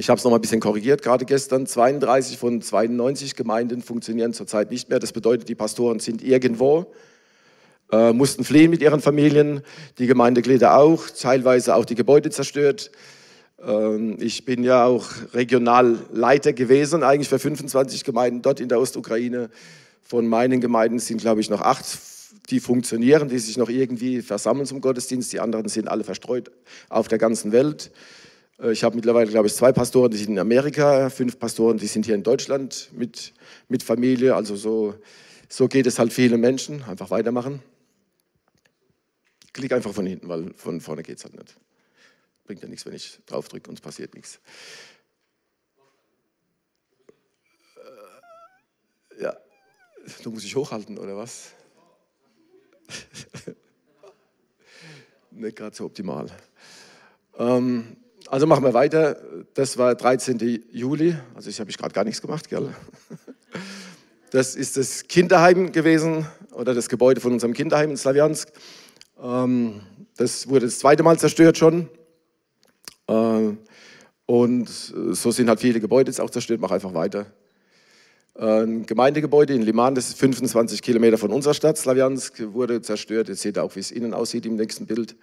ich 0.00 0.08
habe 0.08 0.16
es 0.16 0.24
noch 0.24 0.30
mal 0.30 0.38
ein 0.38 0.40
bisschen 0.40 0.60
korrigiert, 0.60 1.02
gerade 1.02 1.24
gestern. 1.24 1.66
32 1.66 2.38
von 2.38 2.62
92 2.62 3.34
Gemeinden 3.34 3.82
funktionieren 3.82 4.32
zurzeit 4.32 4.70
nicht 4.70 4.88
mehr. 4.88 5.00
Das 5.00 5.12
bedeutet, 5.12 5.48
die 5.48 5.56
Pastoren 5.56 5.98
sind 5.98 6.22
irgendwo, 6.22 6.86
äh, 7.90 8.12
mussten 8.12 8.44
fliehen 8.44 8.70
mit 8.70 8.80
ihren 8.80 9.00
Familien, 9.00 9.60
die 9.98 10.06
Gemeindeglieder 10.06 10.76
auch, 10.76 11.10
teilweise 11.10 11.74
auch 11.74 11.84
die 11.84 11.96
Gebäude 11.96 12.30
zerstört. 12.30 12.92
Ähm, 13.60 14.18
ich 14.20 14.44
bin 14.44 14.62
ja 14.62 14.84
auch 14.84 15.08
Regionalleiter 15.34 16.52
gewesen, 16.52 17.02
eigentlich 17.02 17.28
für 17.28 17.40
25 17.40 18.04
Gemeinden 18.04 18.40
dort 18.40 18.60
in 18.60 18.68
der 18.68 18.78
Ostukraine. 18.78 19.50
Von 20.04 20.28
meinen 20.28 20.60
Gemeinden 20.60 21.00
sind, 21.00 21.20
glaube 21.20 21.40
ich, 21.40 21.50
noch 21.50 21.60
acht, 21.60 21.84
die 22.50 22.60
funktionieren, 22.60 23.28
die 23.28 23.38
sich 23.40 23.56
noch 23.56 23.68
irgendwie 23.68 24.22
versammeln 24.22 24.64
zum 24.64 24.80
Gottesdienst. 24.80 25.32
Die 25.32 25.40
anderen 25.40 25.68
sind 25.68 25.88
alle 25.88 26.04
verstreut 26.04 26.52
auf 26.88 27.08
der 27.08 27.18
ganzen 27.18 27.50
Welt. 27.50 27.90
Äh, 28.60 28.72
ich 28.72 28.84
habe 28.84 28.96
mittlerweile, 28.96 29.30
glaube 29.30 29.46
ich, 29.46 29.54
zwei 29.54 29.72
Pastoren, 29.72 30.10
die 30.10 30.18
sind 30.18 30.32
in 30.32 30.38
Amerika, 30.38 31.10
fünf 31.10 31.38
Pastoren, 31.38 31.78
die 31.78 31.86
sind 31.86 32.06
hier 32.06 32.14
in 32.14 32.22
Deutschland 32.22 32.90
mit, 32.92 33.32
mit 33.68 33.82
Familie. 33.82 34.34
Also 34.34 34.56
so, 34.56 34.94
so 35.48 35.68
geht 35.68 35.86
es 35.86 35.98
halt 35.98 36.12
vielen 36.12 36.40
Menschen. 36.40 36.82
Einfach 36.84 37.10
weitermachen. 37.10 37.62
Klick 39.52 39.72
einfach 39.72 39.92
von 39.92 40.06
hinten, 40.06 40.28
weil 40.28 40.52
von 40.54 40.80
vorne 40.80 41.02
geht 41.02 41.18
es 41.18 41.24
halt 41.24 41.34
nicht. 41.36 41.56
Bringt 42.44 42.62
ja 42.62 42.68
nichts, 42.68 42.86
wenn 42.86 42.94
ich 42.94 43.18
drauf 43.26 43.48
drücke 43.48 43.68
und 43.68 43.78
es 43.78 43.80
passiert 43.80 44.14
nichts. 44.14 44.40
Äh, 49.18 49.22
ja, 49.22 49.36
du 50.22 50.30
musst 50.30 50.44
dich 50.44 50.54
hochhalten, 50.54 50.96
oder 50.98 51.16
was? 51.16 51.52
Nicht 55.30 55.56
gerade 55.56 55.76
so 55.76 55.84
optimal. 55.84 56.30
Ähm, 57.36 57.96
also 58.30 58.46
machen 58.46 58.64
wir 58.64 58.74
weiter. 58.74 59.16
Das 59.54 59.78
war 59.78 59.94
13. 59.94 60.64
Juli. 60.70 61.16
Also 61.34 61.50
ich 61.50 61.60
habe 61.60 61.70
ich 61.70 61.78
gerade 61.78 61.94
gar 61.94 62.04
nichts 62.04 62.20
gemacht, 62.20 62.48
gell? 62.48 62.74
Das 64.30 64.56
ist 64.56 64.76
das 64.76 65.08
Kinderheim 65.08 65.72
gewesen 65.72 66.26
oder 66.52 66.74
das 66.74 66.90
Gebäude 66.90 67.18
von 67.18 67.32
unserem 67.32 67.54
Kinderheim 67.54 67.88
in 67.88 67.96
Slawiansk. 67.96 68.52
Ähm, 69.18 69.80
das 70.18 70.50
wurde 70.50 70.66
das 70.66 70.80
zweite 70.80 71.02
Mal 71.02 71.18
zerstört 71.18 71.56
schon. 71.56 71.88
Äh, 73.06 73.54
und 74.26 74.68
so 74.68 75.30
sind 75.30 75.48
halt 75.48 75.60
viele 75.60 75.80
Gebäude 75.80 76.10
jetzt 76.10 76.20
auch 76.20 76.28
zerstört. 76.28 76.60
Mach 76.60 76.72
einfach 76.72 76.92
weiter. 76.92 77.32
Ein 78.34 78.84
Gemeindegebäude 78.84 79.54
in 79.54 79.62
Liman, 79.62 79.94
das 79.94 80.10
ist 80.10 80.18
25 80.18 80.82
Kilometer 80.82 81.16
von 81.16 81.32
unserer 81.32 81.54
Stadt, 81.54 81.78
Slawiansk, 81.78 82.52
wurde 82.52 82.82
zerstört. 82.82 83.28
Jetzt 83.28 83.40
seht 83.40 83.56
ihr 83.56 83.64
auch, 83.64 83.74
wie 83.76 83.80
es 83.80 83.90
innen 83.90 84.12
aussieht 84.12 84.44
im 84.44 84.56
nächsten 84.56 84.84
Bild. 84.84 85.16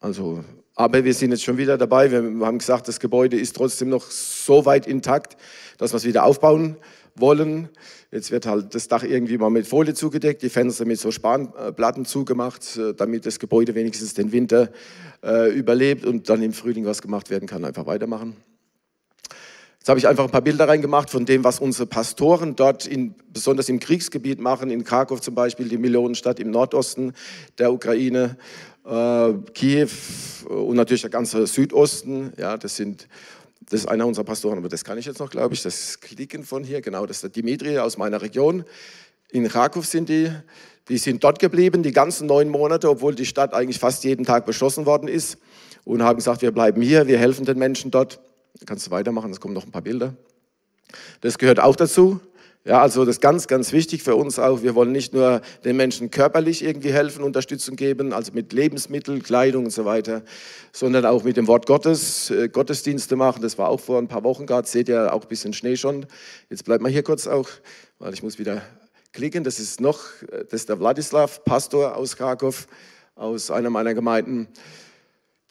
Also, 0.00 0.44
aber 0.80 1.04
wir 1.04 1.12
sind 1.12 1.30
jetzt 1.30 1.44
schon 1.44 1.58
wieder 1.58 1.76
dabei. 1.76 2.10
Wir 2.10 2.22
haben 2.46 2.56
gesagt, 2.56 2.88
das 2.88 3.00
Gebäude 3.00 3.38
ist 3.38 3.54
trotzdem 3.54 3.90
noch 3.90 4.10
so 4.10 4.64
weit 4.64 4.86
intakt, 4.86 5.36
dass 5.76 5.92
wir 5.92 5.98
es 5.98 6.06
wieder 6.06 6.24
aufbauen 6.24 6.78
wollen. 7.14 7.68
Jetzt 8.10 8.30
wird 8.30 8.46
halt 8.46 8.74
das 8.74 8.88
Dach 8.88 9.02
irgendwie 9.02 9.36
mal 9.36 9.50
mit 9.50 9.66
Folie 9.66 9.92
zugedeckt, 9.92 10.40
die 10.40 10.48
Fenster 10.48 10.86
mit 10.86 10.98
so 10.98 11.10
Spanplatten 11.10 12.06
zugemacht, 12.06 12.78
äh, 12.78 12.94
damit 12.94 13.26
das 13.26 13.38
Gebäude 13.38 13.74
wenigstens 13.74 14.14
den 14.14 14.32
Winter 14.32 14.70
äh, 15.22 15.52
überlebt 15.52 16.06
und 16.06 16.30
dann 16.30 16.42
im 16.42 16.54
Frühling 16.54 16.86
was 16.86 17.02
gemacht 17.02 17.28
werden 17.28 17.46
kann. 17.46 17.62
Einfach 17.66 17.84
weitermachen. 17.84 18.36
Jetzt 19.80 19.88
habe 19.88 19.98
ich 19.98 20.06
einfach 20.06 20.24
ein 20.24 20.30
paar 20.30 20.42
Bilder 20.42 20.68
reingemacht 20.68 21.08
von 21.08 21.24
dem, 21.24 21.42
was 21.42 21.58
unsere 21.58 21.86
Pastoren 21.86 22.54
dort, 22.54 22.86
in, 22.86 23.14
besonders 23.32 23.70
im 23.70 23.80
Kriegsgebiet 23.80 24.38
machen, 24.38 24.70
in 24.70 24.84
Kharkov 24.84 25.22
zum 25.22 25.34
Beispiel, 25.34 25.70
die 25.70 25.78
Millionenstadt 25.78 26.38
im 26.38 26.50
Nordosten 26.50 27.14
der 27.56 27.72
Ukraine, 27.72 28.36
äh, 28.84 29.32
Kiew 29.54 29.88
und 30.48 30.76
natürlich 30.76 31.02
der 31.02 31.10
ganze 31.10 31.46
Südosten. 31.46 32.32
Ja, 32.36 32.56
das 32.56 32.76
sind 32.76 33.08
das 33.70 33.82
ist 33.82 33.86
einer 33.86 34.04
unserer 34.04 34.24
Pastoren, 34.24 34.58
aber 34.58 34.68
das 34.68 34.82
kann 34.82 34.98
ich 34.98 35.06
jetzt 35.06 35.20
noch, 35.20 35.30
glaube 35.30 35.54
ich. 35.54 35.62
Das 35.62 36.00
Klicken 36.00 36.42
von 36.42 36.64
hier, 36.64 36.80
genau, 36.80 37.06
das 37.06 37.18
ist 37.18 37.22
der 37.22 37.30
Dimitri 37.30 37.78
aus 37.78 37.96
meiner 37.96 38.20
Region. 38.20 38.64
In 39.30 39.48
Kharkov 39.48 39.86
sind 39.86 40.08
die. 40.08 40.30
Die 40.88 40.98
sind 40.98 41.22
dort 41.22 41.38
geblieben, 41.38 41.84
die 41.84 41.92
ganzen 41.92 42.26
neun 42.26 42.48
Monate, 42.48 42.90
obwohl 42.90 43.14
die 43.14 43.26
Stadt 43.26 43.54
eigentlich 43.54 43.78
fast 43.78 44.02
jeden 44.02 44.24
Tag 44.24 44.44
beschossen 44.44 44.86
worden 44.86 45.06
ist. 45.06 45.38
Und 45.84 46.02
haben 46.02 46.16
gesagt, 46.16 46.42
wir 46.42 46.50
bleiben 46.50 46.82
hier, 46.82 47.06
wir 47.06 47.16
helfen 47.16 47.44
den 47.44 47.58
Menschen 47.58 47.92
dort. 47.92 48.18
Kannst 48.66 48.88
du 48.88 48.90
weitermachen, 48.90 49.30
es 49.30 49.40
kommen 49.40 49.54
noch 49.54 49.64
ein 49.64 49.70
paar 49.70 49.82
Bilder. 49.82 50.14
Das 51.20 51.38
gehört 51.38 51.60
auch 51.60 51.76
dazu. 51.76 52.18
Ja, 52.64 52.82
also 52.82 53.06
das 53.06 53.16
ist 53.16 53.20
ganz, 53.22 53.46
ganz 53.46 53.72
wichtig 53.72 54.02
für 54.02 54.16
uns 54.16 54.38
auch. 54.38 54.62
Wir 54.62 54.74
wollen 54.74 54.92
nicht 54.92 55.14
nur 55.14 55.40
den 55.64 55.76
Menschen 55.76 56.10
körperlich 56.10 56.62
irgendwie 56.62 56.92
helfen, 56.92 57.24
Unterstützung 57.24 57.74
geben, 57.74 58.12
also 58.12 58.32
mit 58.34 58.52
Lebensmitteln, 58.52 59.22
Kleidung 59.22 59.64
und 59.64 59.70
so 59.70 59.86
weiter, 59.86 60.22
sondern 60.70 61.06
auch 61.06 61.24
mit 61.24 61.38
dem 61.38 61.46
Wort 61.46 61.64
Gottes 61.64 62.30
äh, 62.30 62.50
Gottesdienste 62.50 63.16
machen. 63.16 63.40
Das 63.40 63.56
war 63.56 63.70
auch 63.70 63.80
vor 63.80 63.98
ein 63.98 64.08
paar 64.08 64.24
Wochen 64.24 64.44
gerade, 64.44 64.68
seht 64.68 64.90
ihr 64.90 65.10
auch 65.14 65.22
ein 65.22 65.28
bisschen 65.28 65.54
Schnee 65.54 65.76
schon. 65.76 66.04
Jetzt 66.50 66.66
bleibt 66.66 66.82
mal 66.82 66.92
hier 66.92 67.02
kurz 67.02 67.26
auch, 67.26 67.48
weil 67.98 68.12
ich 68.12 68.22
muss 68.22 68.38
wieder 68.38 68.60
klicken. 69.14 69.42
Das 69.42 69.58
ist 69.58 69.80
noch, 69.80 70.00
äh, 70.30 70.44
das 70.44 70.60
ist 70.60 70.68
der 70.68 70.78
Wladislav, 70.78 71.42
Pastor 71.44 71.96
aus 71.96 72.18
Kharkov, 72.18 72.66
aus 73.14 73.50
einer 73.50 73.70
meiner 73.70 73.94
Gemeinden. 73.94 74.48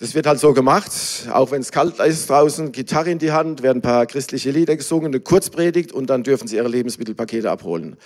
Das 0.02 0.16
wird 0.16 0.28
halt 0.28 0.40
so 0.40 0.54
gemacht, 0.54 0.90
auch 1.30 1.52
wenn 1.52 1.60
es 1.60 1.74
kalt 1.74 2.00
ist 2.00 2.30
draußen, 2.30 2.72
Gitarre 2.72 3.12
in 3.12 3.20
die 3.20 3.34
Hand, 3.34 3.64
werden 3.64 3.80
ein 3.80 3.82
paar 3.82 4.06
christliche 4.06 4.50
Lieder 4.50 4.78
gesungen, 4.78 5.08
eine 5.08 5.20
Kurzpredigt 5.20 5.92
und 5.92 6.10
dann 6.10 6.24
dürfen 6.24 6.48
sie 6.48 6.56
ihre 6.56 6.70
Lebensmittelpakete 6.70 7.52
abholen. 7.52 7.98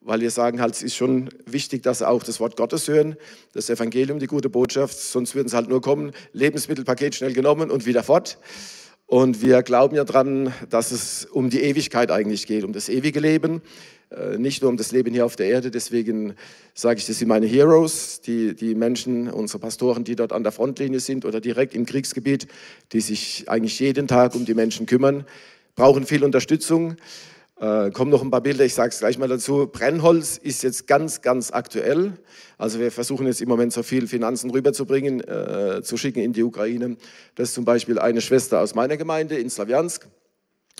Weil 0.00 0.22
wir 0.22 0.30
sagen 0.30 0.62
halt, 0.62 0.76
es 0.76 0.82
ist 0.82 0.96
schon 0.96 1.28
wichtig, 1.44 1.82
dass 1.82 1.98
sie 1.98 2.08
auch 2.08 2.22
das 2.22 2.40
Wort 2.40 2.56
Gottes 2.56 2.88
hören, 2.88 3.16
das 3.52 3.68
Evangelium, 3.68 4.18
die 4.18 4.28
gute 4.28 4.48
Botschaft, 4.48 4.98
sonst 4.98 5.34
würden 5.34 5.48
sie 5.48 5.56
halt 5.56 5.68
nur 5.68 5.82
kommen, 5.82 6.12
Lebensmittelpaket 6.32 7.16
schnell 7.16 7.34
genommen 7.34 7.70
und 7.70 7.84
wieder 7.84 8.02
fort. 8.02 8.38
Und 9.04 9.42
wir 9.42 9.62
glauben 9.62 9.94
ja 9.94 10.04
dran, 10.04 10.54
dass 10.70 10.90
es 10.90 11.26
um 11.26 11.50
die 11.50 11.60
Ewigkeit 11.60 12.10
eigentlich 12.10 12.46
geht, 12.46 12.64
um 12.64 12.72
das 12.72 12.88
ewige 12.88 13.20
Leben, 13.20 13.60
nicht 14.38 14.62
nur 14.62 14.70
um 14.70 14.76
das 14.76 14.92
Leben 14.92 15.12
hier 15.12 15.26
auf 15.26 15.36
der 15.36 15.46
Erde. 15.46 15.70
Deswegen 15.70 16.34
sage 16.74 17.00
ich, 17.00 17.06
das 17.06 17.18
sind 17.18 17.28
meine 17.28 17.46
Heroes, 17.46 18.20
die, 18.20 18.54
die 18.54 18.74
Menschen, 18.74 19.28
unsere 19.28 19.58
Pastoren, 19.58 20.04
die 20.04 20.14
dort 20.14 20.32
an 20.32 20.42
der 20.42 20.52
Frontlinie 20.52 21.00
sind 21.00 21.24
oder 21.24 21.40
direkt 21.40 21.74
im 21.74 21.86
Kriegsgebiet, 21.86 22.46
die 22.92 23.00
sich 23.00 23.48
eigentlich 23.48 23.80
jeden 23.80 24.06
Tag 24.06 24.34
um 24.34 24.44
die 24.44 24.54
Menschen 24.54 24.86
kümmern, 24.86 25.26
brauchen 25.74 26.06
viel 26.06 26.22
Unterstützung. 26.22 26.96
Äh, 27.58 27.90
kommen 27.90 28.10
noch 28.10 28.22
ein 28.22 28.30
paar 28.30 28.42
Bilder, 28.42 28.66
ich 28.66 28.74
sage 28.74 28.90
es 28.90 28.98
gleich 28.98 29.16
mal 29.16 29.28
dazu. 29.28 29.66
Brennholz 29.66 30.36
ist 30.36 30.62
jetzt 30.62 30.86
ganz, 30.86 31.22
ganz 31.22 31.50
aktuell. 31.50 32.12
Also 32.58 32.78
wir 32.78 32.92
versuchen 32.92 33.26
jetzt 33.26 33.40
im 33.40 33.48
Moment 33.48 33.72
so 33.72 33.82
viel 33.82 34.06
Finanzen 34.06 34.50
rüberzubringen, 34.50 35.20
äh, 35.20 35.82
zu 35.82 35.96
schicken 35.96 36.20
in 36.20 36.34
die 36.34 36.42
Ukraine. 36.42 36.96
Das 37.34 37.48
ist 37.48 37.54
zum 37.54 37.64
Beispiel 37.64 37.98
eine 37.98 38.20
Schwester 38.20 38.60
aus 38.60 38.74
meiner 38.74 38.98
Gemeinde 38.98 39.36
in 39.36 39.48
Slawiansk. 39.48 40.06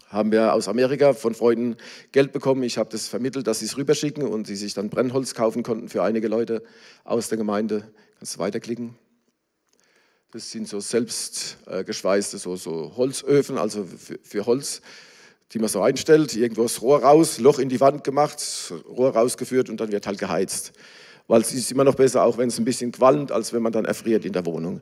Haben 0.09 0.33
wir 0.33 0.53
aus 0.53 0.69
Amerika 0.69 1.15
von 1.15 1.35
Freunden 1.35 1.77
Geld 2.13 2.33
bekommen. 2.33 2.63
Ich 2.63 2.79
habe 2.79 2.89
das 2.91 3.09
vermittelt, 3.09 3.47
dass 3.47 3.59
sie 3.59 3.67
es 3.67 3.77
rüberschicken 3.77 4.23
und 4.23 4.47
sie 4.47 4.57
sich 4.57 4.75
dann 4.75 4.89
Brennholz 4.89 5.35
kaufen 5.35 5.63
konnten 5.63 5.89
für 5.89 6.03
einige 6.03 6.29
Leute 6.29 6.63
aus 7.05 7.29
der 7.29 7.39
Gemeinde. 7.39 7.91
Kannst 8.19 8.37
du 8.37 8.39
weiterklicken? 8.39 8.95
Das 10.31 10.51
sind 10.51 10.69
so 10.69 10.81
selbst 10.81 11.59
äh, 11.67 11.85
so, 12.23 12.57
so 12.57 12.93
Holzöfen, 12.97 13.59
also 13.59 13.85
für, 13.85 14.19
für 14.23 14.47
Holz 14.47 14.83
die 15.53 15.59
man 15.59 15.69
so 15.69 15.81
einstellt, 15.81 16.35
irgendwo 16.35 16.65
das 16.65 16.83
Rohr 16.83 17.03
raus, 17.03 17.39
Loch 17.39 17.59
in 17.59 17.69
die 17.69 17.81
Wand 17.81 18.05
gemacht, 18.05 18.43
Rohr 18.89 19.11
rausgeführt 19.11 19.71
und 19.71 19.81
dann 19.81 19.93
wird 19.93 20.07
halt 20.07 20.19
geheizt. 20.19 20.73
Weil 21.29 21.41
es 21.41 21.53
ist 21.53 21.71
immer 21.71 21.85
noch 21.85 21.95
besser, 21.95 22.25
auch 22.25 22.39
wenn 22.39 22.49
es 22.49 22.59
ein 22.59 22.65
bisschen 22.65 22.93
qualmt, 22.93 23.33
als 23.33 23.53
wenn 23.53 23.63
man 23.63 23.73
dann 23.73 23.85
erfriert 23.85 24.25
in 24.25 24.33
der 24.33 24.45
Wohnung. 24.47 24.81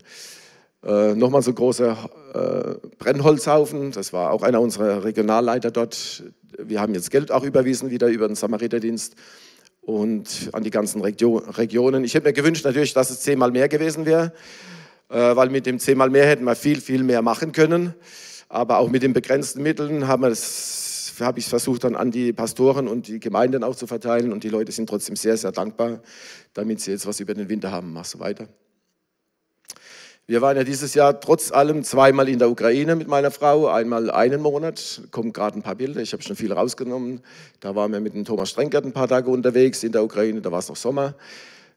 Äh, 0.85 1.14
Nochmal 1.14 1.43
so 1.43 1.55
großer 1.55 1.97
äh, 2.35 2.88
Brennholzhaufen, 2.99 3.91
das 3.93 4.12
war 4.12 4.33
auch 4.33 4.43
einer 4.43 4.61
unserer 4.61 5.03
Regionalleiter 5.05 5.71
dort. 5.71 6.25
Wir 6.59 6.81
haben 6.81 6.95
jetzt 6.95 7.11
Geld 7.11 7.33
auch 7.33 7.43
überwiesen, 7.43 7.91
wieder 7.91 8.09
über 8.09 8.26
den 8.26 8.37
Samariterdienst 8.37 9.14
und 9.81 10.50
an 10.53 10.62
die 10.62 10.71
ganzen 10.71 11.00
Regio 11.00 11.38
Regionen. 11.38 12.05
Ich 12.05 12.14
hätte 12.14 12.26
mir 12.26 12.35
gewünscht 12.35 12.67
natürlich, 12.67 12.93
dass 12.93 13.09
es 13.09 13.21
zehnmal 13.21 13.50
mehr 13.50 13.69
gewesen 13.69 14.05
wäre, 14.05 14.35
äh, 15.09 15.35
weil 15.35 15.49
mit 15.49 15.64
dem 15.64 15.79
zehnmal 15.79 16.11
mehr 16.11 16.26
hätten 16.26 16.45
wir 16.45 16.55
viel, 16.55 16.83
viel 16.83 17.03
mehr 17.03 17.23
machen 17.23 17.53
können. 17.53 17.95
Aber 18.50 18.79
auch 18.79 18.91
mit 18.91 19.03
den 19.03 19.14
begrenzten 19.14 19.62
Mitteln 19.62 20.07
habe 20.07 20.29
ich 20.29 20.35
es 20.38 21.49
versucht, 21.49 21.85
dann 21.85 21.97
an 21.97 22.11
die 22.11 22.35
Pastoren 22.35 22.88
und 22.88 23.09
die 23.09 23.21
Gemeinden 23.21 23.64
auch 23.64 23.75
zu 23.75 23.87
verteilen. 23.87 24.33
Und 24.35 24.45
die 24.45 24.50
Leute 24.50 24.71
sind 24.71 24.88
trotzdem 24.88 25.17
sehr, 25.17 25.38
sehr 25.38 25.50
dankbar, 25.50 26.03
damit 26.53 26.81
sie 26.81 26.91
jetzt 26.91 27.07
was 27.07 27.21
über 27.21 27.33
den 27.33 27.49
Winter 27.49 27.73
haben. 27.73 27.93
Machst 27.95 28.14
du 28.14 28.21
weiter. 28.21 28.49
Wir 30.26 30.40
waren 30.40 30.57
ja 30.57 30.64
dieses 30.64 30.95
Jahr 30.95 31.21
trotz 31.21 31.52
allem 31.52 31.85
zweimal 31.85 32.31
in 32.31 32.38
der 32.38 32.49
Ukraine 32.49 32.97
mit 32.97 33.09
meiner 33.09 33.31
Frau, 33.31 33.69
einmal 33.69 34.11
einen 34.11 34.40
Monat, 34.40 35.02
kommen 35.11 35.35
gerade 35.35 35.59
ein 35.59 35.62
paar 35.62 35.75
Bilder, 35.75 36.00
ich 36.00 36.14
habe 36.14 36.23
schon 36.23 36.35
viel 36.35 36.50
rausgenommen. 36.50 37.21
Da 37.61 37.75
waren 37.75 37.93
wir 37.93 38.00
mit 38.00 38.14
dem 38.14 38.25
Thomas 38.25 38.49
Strenkert 38.49 38.87
ein 38.87 38.95
paar 38.95 39.07
Tage 39.07 39.31
unterwegs 39.31 39.85
in 39.85 39.93
der 39.93 40.02
Ukraine, 40.02 40.40
da 40.40 40.50
war 40.50 40.61
es 40.61 40.69
noch 40.71 40.76
Sommer. 40.76 41.14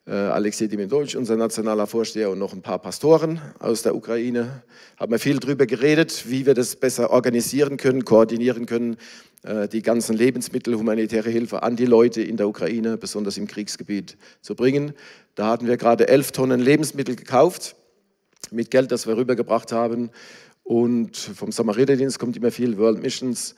Äh, 0.07 0.13
Alexei 0.13 0.67
Dimendowitsch, 0.67 1.17
unser 1.17 1.35
nationaler 1.35 1.87
Vorsteher 1.87 2.29
und 2.29 2.39
noch 2.39 2.53
ein 2.53 2.61
paar 2.61 2.79
Pastoren 2.79 3.41
aus 3.59 3.81
der 3.81 3.93
Ukraine. 3.93 4.63
Haben 4.95 5.11
wir 5.11 5.19
viel 5.19 5.39
darüber 5.39 5.65
geredet, 5.65 6.23
wie 6.29 6.45
wir 6.45 6.53
das 6.53 6.77
besser 6.77 7.09
organisieren 7.09 7.75
können, 7.75 8.05
koordinieren 8.05 8.65
können, 8.65 8.95
äh, 9.43 9.67
die 9.67 9.81
ganzen 9.81 10.15
Lebensmittel, 10.15 10.77
humanitäre 10.77 11.29
Hilfe 11.29 11.63
an 11.63 11.75
die 11.75 11.85
Leute 11.85 12.21
in 12.21 12.37
der 12.37 12.47
Ukraine, 12.47 12.95
besonders 12.95 13.35
im 13.35 13.47
Kriegsgebiet, 13.47 14.15
zu 14.41 14.55
bringen. 14.55 14.93
Da 15.35 15.47
hatten 15.49 15.67
wir 15.67 15.75
gerade 15.75 16.07
elf 16.07 16.31
Tonnen 16.31 16.61
Lebensmittel 16.61 17.17
gekauft 17.17 17.75
mit 18.51 18.71
Geld, 18.71 18.91
das 18.91 19.07
wir 19.07 19.17
rübergebracht 19.17 19.71
haben. 19.71 20.11
Und 20.63 21.17
vom 21.17 21.51
Samariterdienst 21.51 22.19
kommt 22.19 22.35
immer 22.37 22.51
viel, 22.51 22.77
World 22.77 23.01
Missions. 23.01 23.55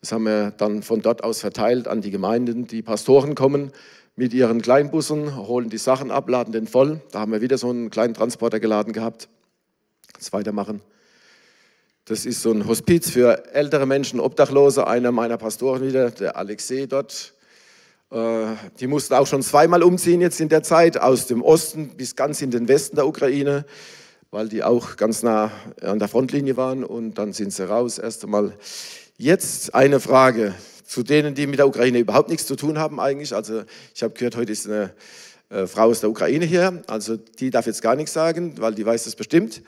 Das 0.00 0.12
haben 0.12 0.24
wir 0.24 0.50
dann 0.52 0.82
von 0.82 1.02
dort 1.02 1.24
aus 1.24 1.40
verteilt 1.40 1.88
an 1.88 2.00
die 2.00 2.10
Gemeinden. 2.10 2.66
Die 2.66 2.82
Pastoren 2.82 3.34
kommen 3.34 3.72
mit 4.16 4.34
ihren 4.34 4.60
Kleinbussen, 4.60 5.36
holen 5.36 5.70
die 5.70 5.78
Sachen 5.78 6.10
ab, 6.10 6.28
laden 6.28 6.52
den 6.52 6.66
voll. 6.66 7.00
Da 7.12 7.20
haben 7.20 7.32
wir 7.32 7.40
wieder 7.40 7.58
so 7.58 7.70
einen 7.70 7.90
kleinen 7.90 8.14
Transporter 8.14 8.60
geladen 8.60 8.92
gehabt. 8.92 9.28
Jetzt 10.14 10.32
weitermachen. 10.32 10.80
Das 12.04 12.26
ist 12.26 12.42
so 12.42 12.50
ein 12.50 12.66
Hospiz 12.66 13.10
für 13.10 13.54
ältere 13.54 13.86
Menschen, 13.86 14.18
Obdachlose. 14.18 14.86
Einer 14.86 15.12
meiner 15.12 15.38
Pastoren 15.38 15.82
wieder, 15.82 16.10
der 16.10 16.36
Alexei 16.36 16.86
dort. 16.86 17.32
Äh, 18.10 18.56
die 18.80 18.88
mussten 18.88 19.14
auch 19.14 19.26
schon 19.26 19.42
zweimal 19.42 19.82
umziehen 19.82 20.20
jetzt 20.20 20.40
in 20.40 20.48
der 20.48 20.62
Zeit, 20.62 21.00
aus 21.00 21.26
dem 21.28 21.42
Osten 21.42 21.96
bis 21.96 22.14
ganz 22.14 22.42
in 22.42 22.50
den 22.50 22.68
Westen 22.68 22.96
der 22.96 23.06
Ukraine, 23.06 23.64
weil 24.32 24.48
die 24.48 24.64
auch 24.64 24.96
ganz 24.96 25.22
nah 25.22 25.52
an 25.82 26.00
der 26.00 26.08
Frontlinie 26.08 26.56
waren. 26.56 26.82
Und 26.82 27.14
dann 27.18 27.32
sind 27.32 27.52
sie 27.52 27.68
raus. 27.68 27.98
Erst 27.98 28.24
einmal 28.24 28.54
jetzt 29.16 29.74
eine 29.74 30.00
Frage 30.00 30.54
zu 30.84 31.02
denen, 31.04 31.34
die 31.34 31.46
mit 31.46 31.58
der 31.58 31.68
Ukraine 31.68 31.98
überhaupt 31.98 32.30
nichts 32.30 32.46
zu 32.46 32.56
tun 32.56 32.78
haben 32.78 32.98
eigentlich. 32.98 33.34
Also 33.34 33.62
ich 33.94 34.02
habe 34.02 34.14
gehört, 34.14 34.36
heute 34.36 34.50
ist 34.50 34.66
eine 34.66 34.92
äh, 35.50 35.66
Frau 35.66 35.84
aus 35.84 36.00
der 36.00 36.10
Ukraine 36.10 36.44
hier, 36.44 36.82
also 36.86 37.16
die 37.16 37.50
darf 37.50 37.66
jetzt 37.66 37.82
gar 37.82 37.94
nichts 37.94 38.12
sagen, 38.12 38.54
weil 38.58 38.74
die 38.74 38.84
weiß 38.84 39.04
das 39.04 39.16
bestimmt. 39.16 39.62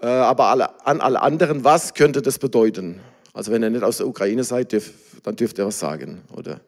Äh, 0.00 0.06
aber 0.06 0.46
alle, 0.46 0.86
an 0.86 1.00
alle 1.00 1.20
anderen, 1.20 1.64
was 1.64 1.94
könnte 1.94 2.22
das 2.22 2.38
bedeuten? 2.38 3.00
Also 3.34 3.52
wenn 3.52 3.62
ihr 3.62 3.70
nicht 3.70 3.82
aus 3.82 3.98
der 3.98 4.06
Ukraine 4.06 4.44
seid, 4.44 4.72
dürf, 4.72 4.92
dann 5.24 5.34
dürft 5.36 5.58
ihr 5.58 5.66
was 5.66 5.78
sagen, 5.78 6.22
oder? 6.32 6.60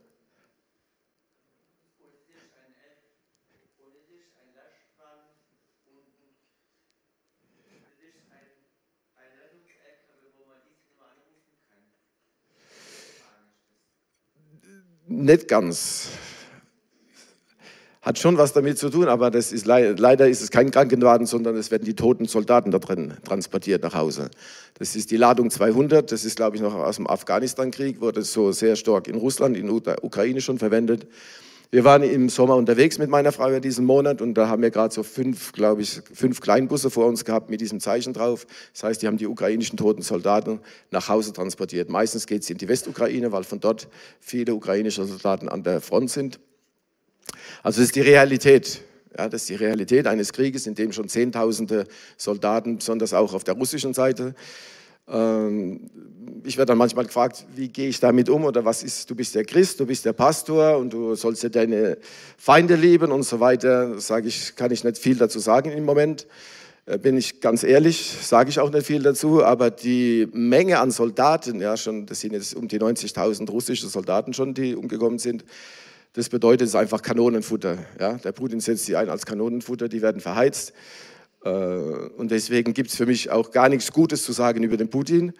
Nicht 15.12 15.48
ganz. 15.48 16.08
Hat 18.00 18.20
schon 18.20 18.38
was 18.38 18.52
damit 18.52 18.78
zu 18.78 18.90
tun, 18.90 19.08
aber 19.08 19.32
das 19.32 19.50
ist 19.50 19.66
leider 19.66 20.28
ist 20.28 20.40
es 20.40 20.52
kein 20.52 20.70
Krankenwagen, 20.70 21.26
sondern 21.26 21.56
es 21.56 21.72
werden 21.72 21.84
die 21.84 21.96
toten 21.96 22.26
Soldaten 22.26 22.70
da 22.70 22.78
drin 22.78 23.14
transportiert 23.24 23.82
nach 23.82 23.94
Hause. 23.94 24.30
Das 24.78 24.94
ist 24.94 25.10
die 25.10 25.16
Ladung 25.16 25.50
200, 25.50 26.12
das 26.12 26.24
ist 26.24 26.36
glaube 26.36 26.54
ich 26.54 26.62
noch 26.62 26.76
aus 26.76 26.94
dem 26.94 27.08
Afghanistan-Krieg, 27.08 28.00
wurde 28.00 28.22
so 28.22 28.52
sehr 28.52 28.76
stark 28.76 29.08
in 29.08 29.16
Russland, 29.16 29.56
in 29.56 29.82
der 29.82 30.04
Ukraine 30.04 30.40
schon 30.40 30.60
verwendet. 30.60 31.08
Wir 31.72 31.84
waren 31.84 32.02
im 32.02 32.28
Sommer 32.28 32.56
unterwegs 32.56 32.98
mit 32.98 33.10
meiner 33.10 33.30
Frau 33.30 33.48
in 33.48 33.62
diesem 33.62 33.84
Monat 33.84 34.20
und 34.20 34.34
da 34.34 34.48
haben 34.48 34.60
wir 34.60 34.70
gerade 34.70 34.92
so 34.92 35.04
fünf, 35.04 35.52
glaube 35.52 35.82
ich, 35.82 36.00
fünf 36.12 36.40
Kleinbusse 36.40 36.90
vor 36.90 37.06
uns 37.06 37.24
gehabt 37.24 37.48
mit 37.48 37.60
diesem 37.60 37.78
Zeichen 37.78 38.12
drauf. 38.12 38.44
Das 38.72 38.82
heißt, 38.82 39.02
die 39.02 39.06
haben 39.06 39.18
die 39.18 39.28
ukrainischen 39.28 39.76
toten 39.76 40.02
Soldaten 40.02 40.58
nach 40.90 41.08
Hause 41.08 41.32
transportiert. 41.32 41.88
Meistens 41.88 42.26
geht 42.26 42.42
es 42.42 42.50
in 42.50 42.58
die 42.58 42.66
Westukraine, 42.66 43.30
weil 43.30 43.44
von 43.44 43.60
dort 43.60 43.86
viele 44.18 44.52
ukrainische 44.52 45.04
Soldaten 45.04 45.48
an 45.48 45.62
der 45.62 45.80
Front 45.80 46.10
sind. 46.10 46.40
Also 47.62 47.80
das 47.80 47.90
ist 47.90 47.94
die 47.94 48.00
Realität. 48.00 48.82
Ja, 49.16 49.28
das 49.28 49.42
ist 49.42 49.50
die 49.50 49.54
Realität 49.54 50.08
eines 50.08 50.32
Krieges, 50.32 50.66
in 50.66 50.74
dem 50.74 50.90
schon 50.90 51.08
Zehntausende 51.08 51.86
Soldaten, 52.16 52.78
besonders 52.78 53.14
auch 53.14 53.32
auf 53.32 53.44
der 53.44 53.54
russischen 53.54 53.94
Seite, 53.94 54.34
ich 55.06 56.56
werde 56.56 56.66
dann 56.66 56.78
manchmal 56.78 57.04
gefragt, 57.04 57.46
wie 57.54 57.68
gehe 57.68 57.88
ich 57.88 58.00
damit 58.00 58.28
um 58.28 58.44
oder 58.44 58.64
was 58.64 58.82
ist, 58.82 59.10
du 59.10 59.14
bist 59.14 59.34
der 59.34 59.44
Christ, 59.44 59.80
du 59.80 59.86
bist 59.86 60.04
der 60.04 60.12
Pastor 60.12 60.78
und 60.78 60.92
du 60.92 61.14
sollst 61.14 61.42
ja 61.42 61.48
deine 61.48 61.98
Feinde 62.36 62.76
lieben 62.76 63.10
und 63.10 63.24
so 63.24 63.40
weiter. 63.40 63.98
Sage 64.00 64.28
ich, 64.28 64.54
kann 64.54 64.70
ich 64.70 64.84
nicht 64.84 64.98
viel 64.98 65.16
dazu 65.16 65.38
sagen 65.38 65.72
im 65.72 65.84
Moment. 65.84 66.26
Äh, 66.86 66.98
bin 66.98 67.16
ich 67.16 67.40
ganz 67.40 67.62
ehrlich, 67.62 68.16
sage 68.22 68.50
ich 68.50 68.58
auch 68.58 68.70
nicht 68.70 68.86
viel 68.86 69.02
dazu, 69.02 69.44
aber 69.44 69.70
die 69.70 70.28
Menge 70.32 70.78
an 70.78 70.90
Soldaten, 70.90 71.60
ja 71.60 71.76
schon, 71.76 72.06
das 72.06 72.20
sind 72.20 72.32
jetzt 72.32 72.54
um 72.54 72.68
die 72.68 72.80
90.000 72.80 73.50
russische 73.50 73.88
Soldaten 73.88 74.32
schon, 74.32 74.54
die 74.54 74.74
umgekommen 74.74 75.18
sind, 75.18 75.44
das 76.14 76.28
bedeutet 76.28 76.62
es 76.62 76.70
ist 76.70 76.74
einfach 76.74 77.02
Kanonenfutter. 77.02 77.78
Ja? 78.00 78.14
Der 78.14 78.32
Putin 78.32 78.60
setzt 78.60 78.86
sie 78.86 78.96
ein 78.96 79.08
als 79.08 79.26
Kanonenfutter, 79.26 79.88
die 79.88 80.02
werden 80.02 80.20
verheizt. 80.20 80.72
Äh, 81.44 81.48
und 81.48 82.30
deswegen 82.30 82.74
gibt 82.74 82.90
es 82.90 82.96
für 82.96 83.06
mich 83.06 83.30
auch 83.30 83.50
gar 83.50 83.68
nichts 83.68 83.92
Gutes 83.92 84.24
zu 84.24 84.32
sagen 84.32 84.62
über 84.62 84.76
den 84.76 84.88
Putin, 84.88 85.32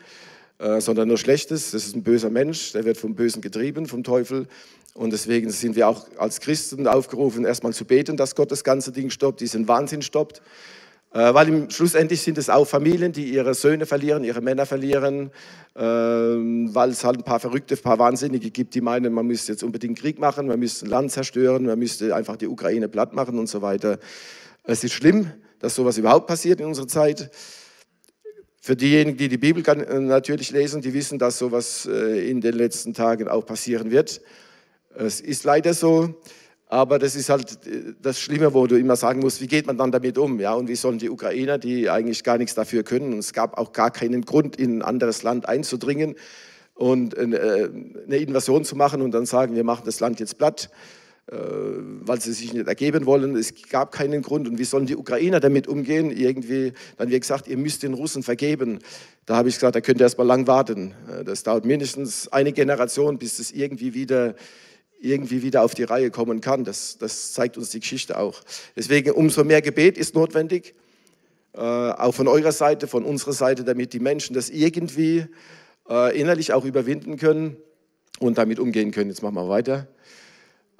äh, 0.58 0.80
sondern 0.80 1.08
nur 1.08 1.18
Schlechtes. 1.18 1.72
Das 1.72 1.86
ist 1.86 1.96
ein 1.96 2.02
böser 2.02 2.30
Mensch, 2.30 2.72
der 2.72 2.84
wird 2.84 2.96
vom 2.96 3.14
Bösen 3.14 3.42
getrieben, 3.42 3.86
vom 3.86 4.02
Teufel. 4.02 4.46
Und 4.94 5.12
deswegen 5.12 5.50
sind 5.50 5.76
wir 5.76 5.88
auch 5.88 6.06
als 6.18 6.40
Christen 6.40 6.86
aufgerufen, 6.86 7.44
erstmal 7.44 7.72
zu 7.72 7.84
beten, 7.84 8.16
dass 8.16 8.34
Gott 8.34 8.50
das 8.50 8.64
ganze 8.64 8.92
Ding 8.92 9.10
stoppt, 9.10 9.40
diesen 9.40 9.68
Wahnsinn 9.68 10.02
stoppt. 10.02 10.42
Äh, 11.12 11.34
weil 11.34 11.48
im, 11.48 11.70
schlussendlich 11.70 12.22
sind 12.22 12.38
es 12.38 12.48
auch 12.48 12.66
Familien, 12.66 13.12
die 13.12 13.32
ihre 13.32 13.54
Söhne 13.54 13.84
verlieren, 13.84 14.24
ihre 14.24 14.40
Männer 14.40 14.66
verlieren, 14.66 15.30
weil 15.72 16.90
es 16.90 17.04
halt 17.04 17.18
ein 17.18 17.22
paar 17.22 17.38
Verrückte, 17.38 17.76
ein 17.76 17.80
paar 17.80 18.00
Wahnsinnige 18.00 18.50
gibt, 18.50 18.74
die 18.74 18.80
meinen, 18.80 19.12
man 19.12 19.24
müsste 19.24 19.52
jetzt 19.52 19.62
unbedingt 19.62 20.00
Krieg 20.00 20.18
machen, 20.18 20.48
man 20.48 20.58
müsste 20.58 20.84
ein 20.84 20.90
Land 20.90 21.12
zerstören, 21.12 21.64
man 21.64 21.78
müsste 21.78 22.14
einfach 22.14 22.36
die 22.36 22.48
Ukraine 22.48 22.88
platt 22.88 23.14
machen 23.14 23.38
und 23.38 23.48
so 23.48 23.62
weiter. 23.62 24.00
Es 24.64 24.82
ist 24.82 24.92
schlimm, 24.92 25.30
dass 25.60 25.74
sowas 25.74 25.96
überhaupt 25.98 26.26
passiert 26.26 26.60
in 26.60 26.66
unserer 26.66 26.88
Zeit. 26.88 27.30
Für 28.62 28.76
diejenigen, 28.76 29.16
die 29.16 29.28
die 29.28 29.38
Bibel 29.38 29.62
äh, 29.66 30.00
natürlich 30.00 30.50
lesen, 30.50 30.82
die 30.82 30.92
wissen, 30.92 31.18
dass 31.18 31.38
sowas 31.38 31.88
äh, 31.90 32.28
in 32.28 32.40
den 32.40 32.54
letzten 32.54 32.92
Tagen 32.92 33.28
auch 33.28 33.46
passieren 33.46 33.90
wird. 33.90 34.20
Es 34.94 35.20
ist 35.20 35.44
leider 35.44 35.72
so, 35.72 36.20
aber 36.66 36.98
das 36.98 37.14
ist 37.14 37.30
halt 37.30 37.66
äh, 37.66 37.94
das 38.02 38.20
Schlimme, 38.20 38.52
wo 38.52 38.66
du 38.66 38.78
immer 38.78 38.96
sagen 38.96 39.20
musst, 39.20 39.40
wie 39.40 39.46
geht 39.46 39.66
man 39.66 39.78
dann 39.78 39.92
damit 39.92 40.18
um? 40.18 40.40
Ja, 40.40 40.54
und 40.54 40.68
wie 40.68 40.76
sollen 40.76 40.98
die 40.98 41.08
Ukrainer, 41.08 41.56
die 41.56 41.88
eigentlich 41.88 42.22
gar 42.24 42.36
nichts 42.36 42.54
dafür 42.54 42.82
können, 42.82 43.12
und 43.12 43.18
es 43.20 43.32
gab 43.32 43.56
auch 43.56 43.72
gar 43.72 43.90
keinen 43.90 44.26
Grund, 44.26 44.56
in 44.56 44.78
ein 44.78 44.82
anderes 44.82 45.22
Land 45.22 45.48
einzudringen 45.48 46.16
und 46.74 47.16
eine 47.18 48.16
Invasion 48.16 48.64
zu 48.64 48.74
machen 48.74 49.02
und 49.02 49.10
dann 49.12 49.26
sagen, 49.26 49.54
wir 49.54 49.64
machen 49.64 49.82
das 49.84 50.00
Land 50.00 50.18
jetzt 50.18 50.38
platt 50.38 50.70
weil 51.26 52.20
sie 52.20 52.32
sich 52.32 52.52
nicht 52.52 52.66
ergeben 52.66 53.06
wollen. 53.06 53.36
Es 53.36 53.52
gab 53.70 53.92
keinen 53.92 54.22
Grund. 54.22 54.48
Und 54.48 54.58
wie 54.58 54.64
sollen 54.64 54.86
die 54.86 54.96
Ukrainer 54.96 55.38
damit 55.38 55.68
umgehen? 55.68 56.10
Irgendwie, 56.10 56.72
dann 56.96 57.08
wird 57.08 57.20
gesagt, 57.20 57.46
ihr 57.46 57.56
müsst 57.56 57.84
den 57.84 57.94
Russen 57.94 58.24
vergeben. 58.24 58.80
Da 59.26 59.36
habe 59.36 59.48
ich 59.48 59.54
gesagt, 59.54 59.76
da 59.76 59.80
könnt 59.80 60.00
ihr 60.00 60.06
erst 60.06 60.18
mal 60.18 60.26
lang 60.26 60.48
warten. 60.48 60.94
Äh, 61.08 61.22
das 61.22 61.44
dauert 61.44 61.64
mindestens 61.64 62.26
eine 62.28 62.52
Generation, 62.52 63.18
bis 63.18 63.38
es 63.38 63.52
irgendwie 63.52 63.94
wieder 63.94 64.34
irgendwie 65.00 65.42
wieder 65.42 65.62
auf 65.62 65.74
die 65.74 65.84
Reihe 65.84 66.10
kommen 66.10 66.40
kann. 66.40 66.64
Das, 66.64 66.98
das 66.98 67.32
zeigt 67.32 67.56
uns 67.56 67.70
die 67.70 67.80
Geschichte 67.80 68.18
auch. 68.18 68.42
Deswegen 68.76 69.12
umso 69.12 69.44
mehr 69.44 69.62
Gebet 69.62 69.96
ist 69.96 70.14
notwendig, 70.14 70.74
äh, 71.54 71.58
auch 71.60 72.12
von 72.12 72.28
eurer 72.28 72.52
Seite, 72.52 72.86
von 72.86 73.04
unserer 73.04 73.32
Seite, 73.32 73.64
damit 73.64 73.92
die 73.92 74.00
Menschen 74.00 74.34
das 74.34 74.50
irgendwie 74.50 75.26
äh, 75.88 76.18
innerlich 76.18 76.52
auch 76.52 76.64
überwinden 76.64 77.16
können 77.16 77.56
und 78.18 78.38
damit 78.38 78.60
umgehen 78.60 78.90
können. 78.90 79.10
Jetzt 79.10 79.22
machen 79.22 79.34
wir 79.34 79.48
weiter. 79.48 79.88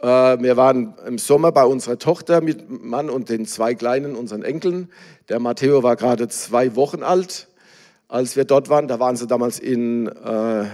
Äh, 0.02 0.06
wir 0.42 0.56
waren 0.56 0.94
im 1.06 1.18
Sommer 1.18 1.52
bei 1.52 1.64
unserer 1.64 1.98
Tochter 1.98 2.40
mit 2.40 2.70
Mann 2.70 3.10
und 3.10 3.28
den 3.28 3.46
zwei 3.46 3.74
Kleinen, 3.74 4.16
unseren 4.16 4.42
Enkeln. 4.42 4.90
Der 5.28 5.40
Matteo 5.40 5.82
war 5.82 5.96
gerade 5.96 6.28
zwei 6.28 6.74
Wochen 6.74 7.02
alt, 7.02 7.48
als 8.08 8.36
wir 8.36 8.44
dort 8.44 8.68
waren. 8.70 8.88
Da 8.88 8.98
waren 8.98 9.16
sie 9.16 9.26
damals 9.26 9.58
in 9.58 10.06
äh, 10.06 10.64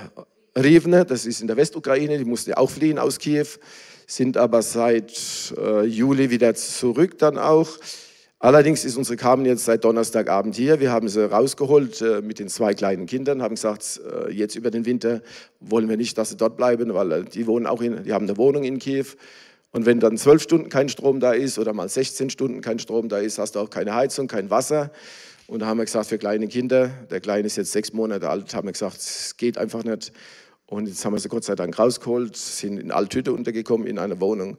Rivne, 0.59 1.05
das 1.05 1.27
ist 1.27 1.41
in 1.41 1.49
der 1.49 1.57
Westukraine. 1.57 2.19
Die 2.19 2.25
mussten 2.25 2.55
auch 2.55 2.71
fliehen 2.71 2.99
aus 2.99 3.19
Kiew, 3.19 3.47
sind 4.07 4.37
aber 4.37 4.63
seit 4.63 5.55
äh, 5.59 5.83
Juli 5.83 6.31
wieder 6.31 6.55
zurück 6.55 7.19
dann 7.19 7.37
auch. 7.37 7.69
Allerdings 8.47 8.85
ist 8.85 8.97
unsere 8.97 9.17
Carmen 9.17 9.45
jetzt 9.45 9.65
seit 9.65 9.83
Donnerstagabend 9.83 10.55
hier. 10.55 10.79
Wir 10.79 10.93
haben 10.93 11.09
sie 11.09 11.29
rausgeholt 11.29 12.01
äh, 12.01 12.23
mit 12.23 12.39
den 12.39 12.47
zwei 12.47 12.75
kleinen 12.75 13.07
Kindern, 13.07 13.43
haben 13.43 13.57
gesagt, 13.57 14.01
äh, 14.09 14.31
jetzt 14.31 14.55
über 14.55 14.71
den 14.71 14.87
Winter 14.87 15.21
wollen 15.59 15.89
wir 15.89 15.97
nicht, 15.97 16.17
dass 16.17 16.29
sie 16.29 16.37
dort 16.37 16.57
bleiben, 16.57 16.95
weil 16.95 17.11
äh, 17.11 17.25
die 17.25 17.49
wohnen 17.49 17.67
auch 17.67 17.83
in, 17.83 18.05
die 18.05 18.13
haben 18.13 18.25
eine 18.29 18.37
Wohnung 18.37 18.63
in 18.63 18.79
Kiew. 18.79 19.07
Und 19.73 19.85
wenn 19.85 19.99
dann 19.99 20.17
zwölf 20.17 20.43
Stunden 20.43 20.69
kein 20.69 20.89
Strom 20.89 21.19
da 21.19 21.33
ist 21.33 21.59
oder 21.59 21.73
mal 21.73 21.89
16 21.89 22.31
Stunden 22.31 22.61
kein 22.61 22.79
Strom 22.79 23.09
da 23.09 23.19
ist, 23.19 23.41
hast 23.41 23.57
du 23.57 23.59
auch 23.59 23.69
keine 23.69 23.97
Heizung, 23.97 24.29
kein 24.29 24.49
Wasser. 24.49 24.93
Und 25.49 25.59
da 25.59 25.67
haben 25.67 25.79
wir 25.79 25.85
gesagt, 25.85 26.07
für 26.07 26.19
kleine 26.19 26.47
Kinder, 26.47 26.93
der 27.11 27.19
Kleine 27.19 27.49
ist 27.49 27.57
jetzt 27.57 27.73
sechs 27.73 27.93
Monate 27.93 28.31
alt, 28.31 28.55
haben 28.55 28.69
wir 28.69 28.73
gesagt, 28.73 28.99
es 28.99 29.37
geht 29.37 29.59
einfach 29.59 29.83
nicht. 29.83 30.13
Und 30.67 30.87
jetzt 30.87 31.05
haben 31.05 31.15
wir 31.15 31.19
sie 31.19 31.29
Gott 31.29 31.43
sei 31.43 31.57
Dank 31.57 31.77
rausgeholt, 31.77 32.37
sind 32.37 32.79
in 32.79 32.93
Althütte 32.93 33.33
untergekommen 33.33 33.89
in 33.89 33.99
einer 33.99 34.21
Wohnung. 34.21 34.57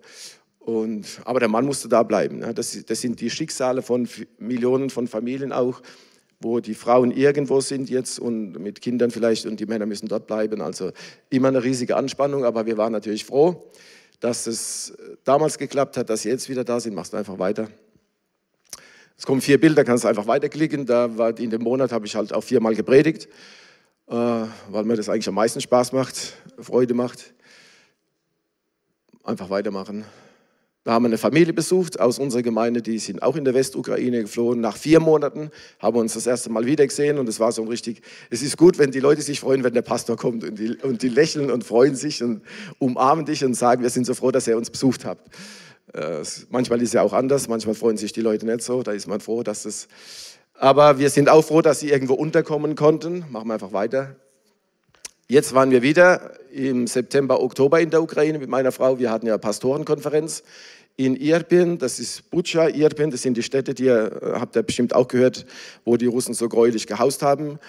Und, 0.67 1.21
aber 1.23 1.39
der 1.39 1.47
Mann 1.47 1.65
musste 1.65 1.88
da 1.88 2.03
bleiben. 2.03 2.39
Ne? 2.39 2.53
Das, 2.53 2.77
das 2.86 2.99
sind 2.99 3.21
die 3.21 3.30
Schicksale 3.30 3.82
von 3.82 4.06
Millionen 4.38 4.89
von 4.89 5.08
Familien 5.08 5.53
auch, 5.53 5.82
wo 6.41 6.60
die 6.60 6.73
Frauen 6.73 7.12
irgendwo 7.12 7.62
sind 7.62 7.89
jetzt 7.89 8.19
und 8.19 8.60
mit 8.60 8.82
Kindern 8.82 9.10
vielleicht 9.10 9.45
und 9.45 9.62
die 9.62 9.65
Männer 9.65 9.86
müssen 9.86 10.10
dort 10.10 10.27
bleiben. 10.27 10.60
Also 10.60 10.91
immer 11.30 11.47
eine 11.47 11.63
riesige 11.63 11.95
Anspannung, 11.95 12.43
aber 12.43 12.65
wir 12.65 12.75
waren 12.75 12.91
natürlich 12.91 13.23
froh, 13.23 13.71
dass 14.19 14.45
es 14.45 14.93
damals 15.23 15.58
geklappt 15.58 15.95
hat, 15.95 16.10
dass 16.10 16.23
sie 16.23 16.30
jetzt 16.30 16.49
wieder 16.49 16.65
da 16.65 16.82
sind. 16.82 16.95
Machst 16.95 17.13
du 17.13 17.17
einfach 17.17 17.39
weiter. 17.39 17.69
Es 19.15 19.25
kommen 19.25 19.39
vier 19.39 19.62
Bilder, 19.62 19.86
kannst 19.86 20.03
du 20.03 20.10
einfach 20.10 20.27
weiterklicken. 20.27 20.86
Da 20.86 21.17
war, 21.17 21.39
in 21.39 21.49
dem 21.49 21.63
Monat 21.63 21.93
habe 21.93 22.06
ich 22.06 22.13
halt 22.13 22.34
auch 22.34 22.43
viermal 22.43 22.75
gepredigt, 22.75 23.30
äh, 24.08 24.13
weil 24.13 24.84
mir 24.84 24.97
das 24.97 25.08
eigentlich 25.08 25.30
am 25.30 25.36
meisten 25.36 25.62
Spaß 25.62 25.93
macht, 25.93 26.34
Freude 26.60 26.93
macht. 26.93 27.34
Einfach 29.23 29.49
weitermachen. 29.49 30.03
Da 30.88 30.93
haben 30.93 31.04
wir 31.04 31.08
eine 31.08 31.17
Familie 31.17 31.52
besucht 31.52 32.00
aus 32.00 32.17
unserer 32.17 32.43
Gemeinde, 32.43 32.82
die 32.82 32.97
sind 32.97 33.21
auch 33.21 33.36
in 33.36 33.43
der 33.43 33.54
Westukraine 33.54 34.21
geflohen. 34.21 34.62
Nach 34.62 34.78
vier 34.78 35.02
Monaten 35.02 35.52
haben 35.80 35.97
wir 35.97 36.00
uns 36.00 36.13
das 36.13 36.26
erste 36.26 36.50
Mal 36.50 36.65
wieder 36.65 36.88
gesehen 36.88 37.17
und 37.17 37.28
es 37.28 37.41
war 37.41 37.52
so 37.52 37.65
richtig, 37.65 38.02
es 38.30 38.41
ist 38.41 38.56
gut, 38.56 38.78
wenn 38.78 38.91
die 38.91 39.02
Leute 39.02 39.21
sich 39.21 39.41
freuen, 39.41 39.65
wenn 39.65 39.73
der 39.73 39.82
Pastor 39.82 40.15
kommt 40.15 40.45
und 40.45 40.58
die, 40.58 40.78
und 40.78 41.02
die 41.02 41.10
lächeln 41.10 41.52
und 41.52 41.65
freuen 41.65 41.97
sich 41.97 42.23
und 42.23 42.41
umarmen 42.80 43.26
dich 43.26 43.43
und 43.43 43.54
sagen, 43.54 43.84
wir 43.84 43.89
sind 43.89 44.06
so 44.06 44.13
froh, 44.13 44.32
dass 44.32 44.47
ihr 44.47 44.56
uns 44.56 44.69
besucht 44.69 45.04
habt. 45.04 45.28
Äh, 45.93 46.23
manchmal 46.52 46.82
ist 46.82 46.88
es 46.88 46.93
ja 46.93 47.02
auch 47.02 47.12
anders, 47.12 47.50
manchmal 47.50 47.76
freuen 47.76 47.97
sich 47.97 48.13
die 48.13 48.21
Leute 48.21 48.45
nicht 48.45 48.62
so, 48.62 48.82
da 48.82 48.93
ist 48.93 49.08
man 49.08 49.19
froh, 49.19 49.43
dass 49.43 49.63
das... 49.63 49.89
Aber 50.54 51.00
wir 51.00 51.10
sind 51.10 51.28
auch 51.28 51.43
froh, 51.43 51.62
dass 51.62 51.82
sie 51.82 51.89
irgendwo 51.89 52.13
unterkommen 52.13 52.76
konnten. 52.76 53.26
Machen 53.30 53.50
wir 53.50 53.56
einfach 53.56 53.73
weiter. 53.73 54.15
Jetzt 55.30 55.54
waren 55.54 55.71
wir 55.71 55.82
wieder 55.82 56.32
im 56.54 56.88
September, 56.88 57.41
Oktober 57.41 57.82
in 57.82 57.89
der 57.89 58.02
Ukraine 58.02 58.39
mit 58.39 58.47
meiner 58.50 58.71
Frau. 58.71 58.97
Wir 58.97 59.12
hatten 59.12 59.28
ja 59.28 59.38
Pastorenkonferenz 59.38 60.43
in 60.97 61.15
Irpin, 61.15 61.77
das 61.77 61.99
ist 61.99 62.29
Bucha, 62.31 62.67
Irpin, 62.69 63.12
das 63.12 63.21
sind 63.21 63.38
die 63.38 63.43
Städte, 63.43 63.75
die 63.75 63.86
ihr, 63.86 64.19
äh, 64.21 64.39
habt 64.39 64.55
ihr 64.55 64.63
bestimmt 64.63 64.95
auch 64.95 65.07
gehört, 65.07 65.45
wo 65.86 65.95
die 65.95 66.07
Russen 66.07 66.33
so 66.33 66.49
gräulich 66.49 66.88
gehaust 66.88 67.21
haben, 67.21 67.60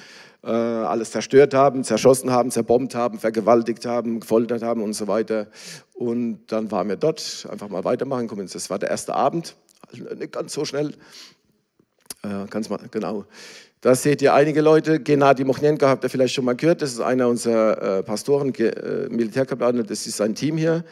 äh, 0.43 0.49
alles 0.49 1.11
zerstört 1.11 1.53
haben, 1.53 1.85
zerschossen 1.85 2.31
haben, 2.31 2.51
zerbombt 2.51 2.95
haben, 2.95 3.19
vergewaltigt 3.19 3.85
haben, 3.85 4.21
gefoltert 4.21 4.63
haben 4.63 4.83
und 4.83 4.95
so 4.95 5.09
weiter. 5.09 5.49
Und 5.95 6.41
dann 6.47 6.71
waren 6.71 6.89
wir 6.89 6.97
dort, 6.97 7.47
einfach 7.51 7.69
mal 7.69 7.85
weitermachen. 7.85 8.29
Das 8.51 8.71
war 8.71 8.79
der 8.79 8.89
erste 8.89 9.15
Abend, 9.15 9.57
also 9.87 10.03
nicht 10.15 10.33
ganz 10.33 10.55
so 10.55 10.65
schnell. 10.65 10.95
Äh, 12.23 12.47
ganz 12.49 12.71
mal, 12.71 12.81
genau. 12.91 13.27
Da 13.83 13.95
seht 13.95 14.23
ihr 14.23 14.33
einige 14.33 14.63
Leute. 14.63 15.01
Gennady 15.01 15.45
Mochnenko 15.45 15.87
habt 15.87 16.03
ihr 16.03 16.11
vielleicht 16.11 16.35
schon 16.35 16.47
mal 16.47 16.57
gehört. 16.57 16.81
Das 16.83 16.93
ist 16.93 17.01
einer 17.01 17.29
unserer 17.29 17.99
äh, 17.99 18.03
Pastoren, 18.03 18.55
äh, 18.55 19.09
Militärkapitäne. 19.09 19.85
Das 19.85 20.07
ist 20.07 20.17
sein 20.17 20.35
Team 20.35 20.57
hier 20.57 20.85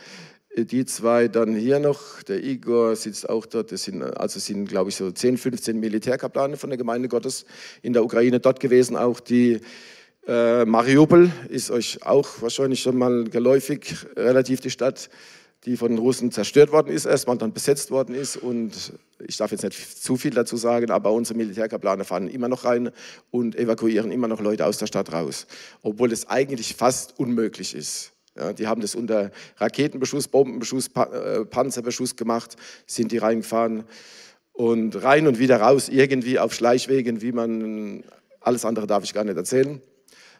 die 0.65 0.87
zwei 0.87 1.29
dann 1.29 1.55
hier 1.55 1.79
noch, 1.79 2.23
der 2.23 2.43
Igor 2.43 2.97
sitzt 2.97 3.29
auch 3.29 3.45
dort, 3.45 3.73
das 3.73 3.85
sind, 3.85 4.03
also 4.03 4.41
sind, 4.41 4.67
glaube 4.67 4.91
ich, 4.91 4.97
so 4.97 5.11
10, 5.11 5.37
15 5.37 5.79
Militärkaplane 5.79 6.57
von 6.57 6.71
der 6.71 6.79
Gemeinde 6.79 7.09
Gottes 7.09 7.45
in 7.83 7.93
der 7.93 8.03
Ukraine 8.05 8.41
dort 8.41 8.59
gewesen. 8.59 8.97
Auch 8.97 9.21
die 9.21 9.61
äh, 10.27 10.65
Mariupol 10.65 11.31
ist 11.51 11.71
euch 11.71 12.03
auch 12.05 12.41
wahrscheinlich 12.41 12.81
schon 12.81 12.97
mal 12.97 13.25
geläufig, 13.25 13.97
relativ 14.17 14.61
die 14.61 14.71
Stadt, 14.71 15.11
die 15.67 15.77
von 15.77 15.89
den 15.89 15.99
Russen 15.99 16.31
zerstört 16.31 16.73
worden 16.73 16.89
ist, 16.89 17.05
erstmal 17.05 17.37
dann 17.37 17.53
besetzt 17.53 17.91
worden 17.91 18.15
ist. 18.15 18.37
Und 18.37 18.95
ich 19.27 19.37
darf 19.37 19.51
jetzt 19.51 19.63
nicht 19.65 20.03
zu 20.03 20.17
viel 20.17 20.31
dazu 20.31 20.57
sagen, 20.57 20.91
aber 20.91 21.13
unsere 21.13 21.37
Militärkaplane 21.37 22.05
fahren 22.05 22.29
immer 22.29 22.49
noch 22.49 22.65
rein 22.65 22.91
und 23.31 23.57
evakuieren 23.57 24.11
immer 24.11 24.29
noch 24.29 24.41
Leute 24.41 24.65
aus 24.65 24.79
der 24.79 24.87
Stadt 24.87 25.13
raus, 25.13 25.47
obwohl 25.83 26.13
es 26.13 26.29
eigentlich 26.29 26.77
fast 26.77 27.19
unmöglich 27.19 27.75
ist. 27.75 28.13
Ja, 28.39 28.53
die 28.53 28.67
haben 28.67 28.81
das 28.81 28.95
unter 28.95 29.31
Raketenbeschuss, 29.57 30.29
Bombenbeschuss, 30.29 30.89
pa 30.89 31.05
äh, 31.05 31.45
Panzerbeschuss 31.45 32.17
gemacht, 32.17 32.57
sind 32.87 33.13
die 33.13 33.19
reingefahren 33.19 33.85
und 34.53 35.03
rein 35.03 35.27
und 35.27 35.39
wieder 35.39 35.61
raus, 35.61 35.89
irgendwie 35.89 36.39
auf 36.39 36.55
Schleichwegen, 36.55 37.23
wie 37.23 37.33
man, 37.33 38.05
alles 38.41 38.65
andere 38.65 38.87
darf 38.87 39.05
ich 39.05 39.15
gar 39.15 39.25
nicht 39.25 39.37
erzählen. 39.37 39.81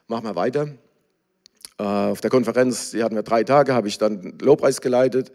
Machen 0.07 0.25
wir 0.25 0.35
weiter. 0.35 0.69
Äh, 1.79 1.83
auf 1.83 2.21
der 2.21 2.29
Konferenz, 2.29 2.91
die 2.91 3.03
hatten 3.03 3.15
wir 3.15 3.23
drei 3.23 3.43
Tage, 3.43 3.73
habe 3.73 3.87
ich 3.87 3.97
dann 3.97 4.37
Lobpreis 4.39 4.81
geleitet 4.81 5.31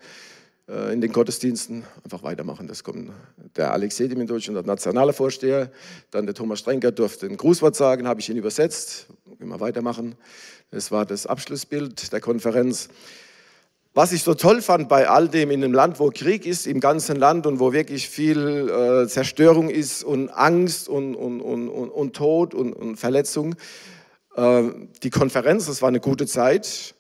in 0.69 1.01
den 1.01 1.13
Gottesdiensten. 1.13 1.85
Einfach 2.05 2.23
weitermachen. 2.23 2.69
Das 2.69 2.85
kommt 2.85 3.11
der 3.57 3.73
Alex 3.73 3.97
Sedimentovic, 3.97 4.49
unser 4.49 4.63
nationaler 4.63 5.13
Vorsteher. 5.13 5.71
Dann 6.11 6.25
der 6.27 6.35
Thomas 6.35 6.61
Strenker 6.61 6.93
durfte 6.93 7.27
ein 7.27 7.37
Grußwort 7.37 7.75
sagen, 7.75 8.07
habe 8.07 8.21
ich 8.21 8.29
ihn 8.31 8.37
übersetzt. 8.37 9.07
Immer 9.41 9.61
weitermachen. 9.61 10.15
Das 10.71 10.91
war 10.91 11.05
das 11.05 11.27
Abschlussbild 11.27 12.13
der 12.13 12.21
Konferenz. 12.21 12.89
Was 13.95 14.13
ich 14.13 14.23
so 14.23 14.33
toll 14.33 14.63
fand 14.63 14.89
bei 14.89 15.07
all 15.07 15.29
dem 15.29 15.51
in 15.51 15.63
einem 15.63 15.75
Land, 15.75 16.01
wo 16.01 16.09
Krieg 16.09 16.47
ist, 16.47 16.67
im 16.67 16.81
ganzen 16.81 17.17
Land 17.17 17.47
und 17.47 17.61
wo 17.61 17.75
wirklich 17.75 18.09
viel 18.09 18.71
äh, 18.71 19.07
Zerstörung 19.07 19.69
ist 19.69 20.03
und 20.03 20.31
Angst 20.31 20.89
und, 20.89 21.15
und, 21.15 21.43
und, 21.43 21.69
und, 21.69 21.91
und 21.91 22.17
Tod 22.17 22.55
und, 22.55 22.73
und 22.73 22.97
Verletzung, 22.97 23.55
äh, 24.35 24.63
die 25.03 25.11
Konferenz, 25.11 25.67
das 25.67 25.83
war 25.83 25.89
eine 25.89 26.01
gute 26.01 26.27
Zeit. 26.27 26.95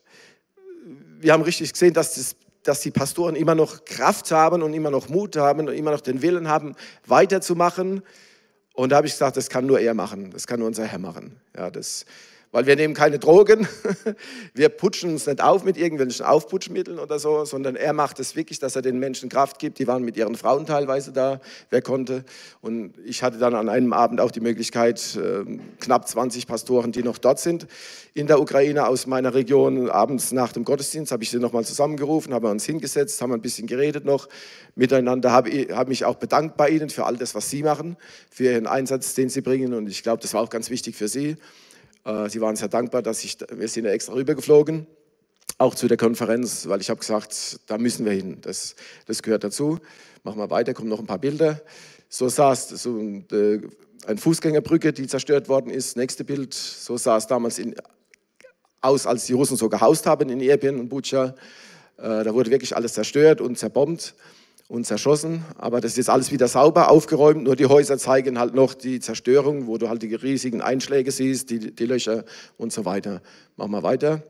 Wir 1.19 1.33
haben 1.33 1.43
richtig 1.43 1.73
gesehen, 1.73 1.95
dass, 1.95 2.15
das, 2.15 2.37
dass 2.63 2.81
die 2.81 2.91
Pastoren 2.91 3.35
immer 3.35 3.55
noch 3.55 3.85
Kraft 3.85 4.31
haben 4.31 4.63
und 4.63 4.73
immer 4.75 4.91
noch 4.91 5.09
Mut 5.09 5.37
haben 5.37 5.69
und 5.69 5.75
immer 5.75 5.91
noch 5.91 6.01
den 6.01 6.23
Willen 6.23 6.49
haben, 6.49 6.75
weiterzumachen. 7.07 8.03
Und 8.75 8.91
da 8.91 8.97
habe 8.97 9.07
ich 9.07 9.13
gesagt, 9.13 9.37
das 9.37 9.51
kann 9.51 9.67
nur 9.67 9.81
er 9.81 9.95
machen, 9.95 10.31
das 10.31 10.47
kann 10.47 10.61
nur 10.61 10.69
unser 10.69 10.87
Herr 10.87 10.99
machen. 10.99 11.37
Ja, 11.57 11.71
das, 11.71 12.07
weil 12.53 12.67
wir 12.67 12.77
nehmen 12.77 12.93
keine 12.93 13.19
Drogen, 13.19 13.67
wir 14.55 14.69
putschen 14.69 15.11
uns 15.11 15.27
nicht 15.27 15.43
auf 15.43 15.65
mit 15.65 15.79
irgendwelchen 15.79 16.25
Aufputschmitteln 16.25 16.99
oder 16.99 17.19
so, 17.19 17.47
sondern 17.47 17.77
er 17.77 17.95
macht 17.95 18.21
es 18.21 18.37
wirklich, 18.37 18.59
dass 18.59 18.77
er 18.77 18.83
den 18.83 18.99
Menschen 18.99 19.31
Kraft 19.31 19.59
gibt. 19.59 19.79
Die 19.79 19.87
waren 19.87 20.05
mit 20.05 20.19
ihren 20.19 20.37
Frauen 20.37 20.67
teilweise 20.67 21.13
da, 21.13 21.41
wer 21.71 21.81
konnte. 21.81 22.25
Und 22.61 22.93
ich 23.05 23.23
hatte 23.23 23.39
dann 23.39 23.55
an 23.55 23.71
einem 23.71 23.95
Abend 23.95 24.21
auch 24.21 24.31
die 24.31 24.41
Möglichkeit, 24.41 25.19
ähm, 25.21 25.61
knapp 25.81 26.07
20 26.07 26.47
Pastoren, 26.47 26.93
die 26.93 27.03
noch 27.03 27.17
dort 27.17 27.41
sind, 27.41 27.67
in 28.13 28.27
der 28.27 28.39
Ukraine 28.39 28.87
aus 28.87 29.07
meiner 29.07 29.33
Region, 29.33 29.89
abends 29.89 30.33
nach 30.33 30.53
dem 30.53 30.65
Gottesdienst 30.65 31.11
habe 31.11 31.23
ich 31.23 31.31
sie 31.31 31.39
nochmal 31.39 31.65
zusammengerufen, 31.65 32.35
haben 32.35 32.45
wir 32.45 32.51
uns 32.51 32.67
hingesetzt, 32.67 33.23
haben 33.23 33.33
ein 33.33 33.41
bisschen 33.41 33.67
geredet 33.67 34.05
noch 34.05 34.29
miteinander, 34.75 35.33
habe 35.33 35.51
hab 35.71 35.89
mich 35.89 36.05
auch 36.05 36.17
bedankt 36.17 36.59
bei 36.59 36.69
ihnen 36.69 36.91
für 36.91 37.07
all 37.07 37.17
das, 37.17 37.35
was 37.35 37.49
sie 37.49 37.63
machen, 37.63 37.97
für 38.31 38.45
ihren 38.45 38.67
Einsatz, 38.67 39.15
den 39.15 39.31
sie 39.31 39.41
bringen. 39.41 39.73
Und 39.73 39.89
ich 39.89 40.03
glaube, 40.03 40.21
das 40.21 40.35
war 40.35 40.43
auch 40.43 40.51
ganz 40.51 40.69
wichtig 40.69 40.97
für 40.97 41.09
sie. 41.09 41.37
Äh, 42.05 42.29
sie 42.29 42.41
waren 42.41 42.57
sehr 42.57 42.69
dankbar, 42.69 43.03
dass 43.03 43.25
ich, 43.25 43.39
wir 43.51 43.69
sind 43.69 43.87
extra 43.87 44.15
rübergeflogen, 44.15 44.87
auch 45.59 45.75
zu 45.75 45.89
der 45.89 45.97
Konferenz, 45.97 46.67
weil 46.69 46.81
ich 46.81 46.91
habe 46.91 47.01
gesagt, 47.01 47.61
da 47.67 47.79
müssen 47.79 48.05
wir 48.05 48.13
hin. 48.13 48.39
Das, 48.41 48.75
das 49.07 49.23
gehört 49.23 49.45
dazu. 49.45 49.79
Machen 50.25 50.39
wir 50.39 50.51
weiter, 50.51 50.75
kommen 50.75 50.89
noch 50.89 51.01
ein 51.01 51.07
paar 51.07 51.19
Bilder. 51.19 51.61
So 52.09 52.27
es, 52.27 52.37
so 52.69 52.99
äh, 52.99 53.61
eine 54.07 54.19
Fußgängerbrücke, 54.19 54.93
die 54.93 55.07
zerstört 55.07 55.49
worden 55.49 55.71
ist. 55.71 55.97
Nächste 55.97 56.25
Bild, 56.25 56.55
so 56.55 56.97
sah 56.97 57.17
es 57.17 57.27
damals 57.27 57.59
in, 57.59 57.75
aus, 58.81 59.07
als 59.07 59.27
die 59.27 59.33
Russen 59.33 59.57
so 59.57 59.69
gehaust 59.69 60.07
haben 60.07 60.29
in 60.29 60.41
Irpin 60.41 60.79
und 60.79 60.89
Bucha. 60.89 61.35
Äh, 61.97 62.25
da 62.25 62.35
wurde 62.35 62.51
wirklich 62.51 62.75
alles 62.75 62.95
zerstört 62.95 63.41
und 63.41 63.59
zerbombt 63.59 64.15
und 64.69 64.87
zerschossen. 64.87 65.45
Aber 65.59 65.81
das 65.81 65.93
ist 65.93 65.97
jetzt 65.99 66.11
alles 66.11 66.33
wieder 66.33 66.49
sauber 66.49 66.91
aufgeräumt. 66.91 67.43
Nur 67.43 67.57
die 67.57 67.67
Häuser 67.67 67.99
zeigen 67.99 68.39
halt 68.39 68.55
noch 68.55 68.75
die 68.75 69.01
Zerstörung, 69.01 69.67
wo 69.67 69.79
du 69.79 69.89
halt 69.89 70.03
die 70.03 70.15
riesigen 70.15 70.63
Einschläge 70.63 71.11
siehst, 71.11 71.51
die, 71.51 71.75
die 71.75 71.87
Löcher 71.87 72.25
und 72.57 72.73
so 72.73 72.85
weiter. 72.85 73.23
Machen 73.57 73.73
wir 73.73 73.83
weiter. 73.83 74.23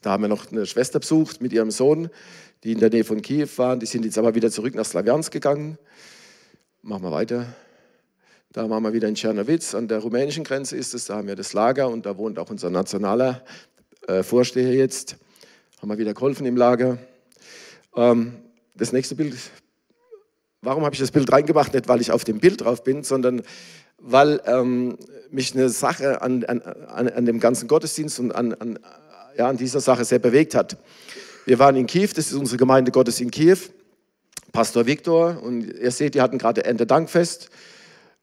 Da 0.00 0.10
haben 0.10 0.22
wir 0.22 0.28
noch 0.28 0.50
eine 0.50 0.66
Schwester 0.66 0.98
besucht 0.98 1.40
mit 1.40 1.52
ihrem 1.52 1.70
Sohn, 1.70 2.10
die 2.64 2.72
in 2.72 2.80
der 2.80 2.90
Nähe 2.90 3.04
von 3.04 3.22
Kiew 3.22 3.48
waren. 3.56 3.78
Die 3.78 3.86
sind 3.86 4.04
jetzt 4.04 4.18
aber 4.18 4.34
wieder 4.34 4.50
zurück 4.50 4.74
nach 4.74 4.84
Slawiansk 4.84 5.32
gegangen. 5.32 5.78
Machen 6.82 7.04
wir 7.04 7.12
weiter. 7.12 7.46
Da 8.52 8.68
waren 8.68 8.82
wir 8.82 8.92
wieder 8.92 9.08
in 9.08 9.14
Tschernowitz, 9.14 9.74
an 9.74 9.88
der 9.88 10.00
rumänischen 10.00 10.44
Grenze 10.44 10.76
ist 10.76 10.92
es. 10.92 11.06
Da 11.06 11.16
haben 11.16 11.28
wir 11.28 11.36
das 11.36 11.54
Lager 11.54 11.88
und 11.88 12.04
da 12.04 12.18
wohnt 12.18 12.38
auch 12.38 12.50
unser 12.50 12.68
nationaler 12.68 13.42
äh, 14.08 14.22
Vorsteher 14.22 14.74
jetzt. 14.74 15.16
Haben 15.80 15.88
wir 15.88 15.98
wieder 15.98 16.12
geholfen 16.12 16.44
im 16.44 16.56
Lager. 16.56 16.98
Ähm, 17.96 18.34
das 18.74 18.92
nächste 18.92 19.14
Bild. 19.14 19.36
Warum 20.62 20.84
habe 20.84 20.94
ich 20.94 21.00
das 21.00 21.10
Bild 21.10 21.30
reingemacht? 21.32 21.74
Nicht, 21.74 21.88
weil 21.88 22.00
ich 22.00 22.12
auf 22.12 22.24
dem 22.24 22.38
Bild 22.38 22.60
drauf 22.60 22.84
bin, 22.84 23.02
sondern 23.02 23.42
weil 23.98 24.40
ähm, 24.46 24.98
mich 25.30 25.54
eine 25.54 25.68
Sache 25.68 26.22
an, 26.22 26.44
an, 26.44 26.60
an, 26.60 27.26
dem 27.26 27.40
ganzen 27.40 27.68
Gottesdienst 27.68 28.18
und 28.18 28.32
an, 28.32 28.54
an, 28.54 28.78
ja, 29.36 29.48
an 29.48 29.56
dieser 29.56 29.80
Sache 29.80 30.04
sehr 30.04 30.18
bewegt 30.18 30.54
hat. 30.54 30.76
Wir 31.46 31.58
waren 31.58 31.76
in 31.76 31.86
Kiew, 31.86 32.08
das 32.14 32.26
ist 32.26 32.34
unsere 32.34 32.58
Gemeinde 32.58 32.92
Gottes 32.92 33.20
in 33.20 33.30
Kiew. 33.30 33.58
Pastor 34.52 34.86
Viktor 34.86 35.42
und 35.42 35.62
ihr 35.62 35.90
seht, 35.90 36.14
die 36.14 36.20
hatten 36.20 36.38
gerade 36.38 36.64
Ende 36.64 36.86
Dankfest. 36.86 37.48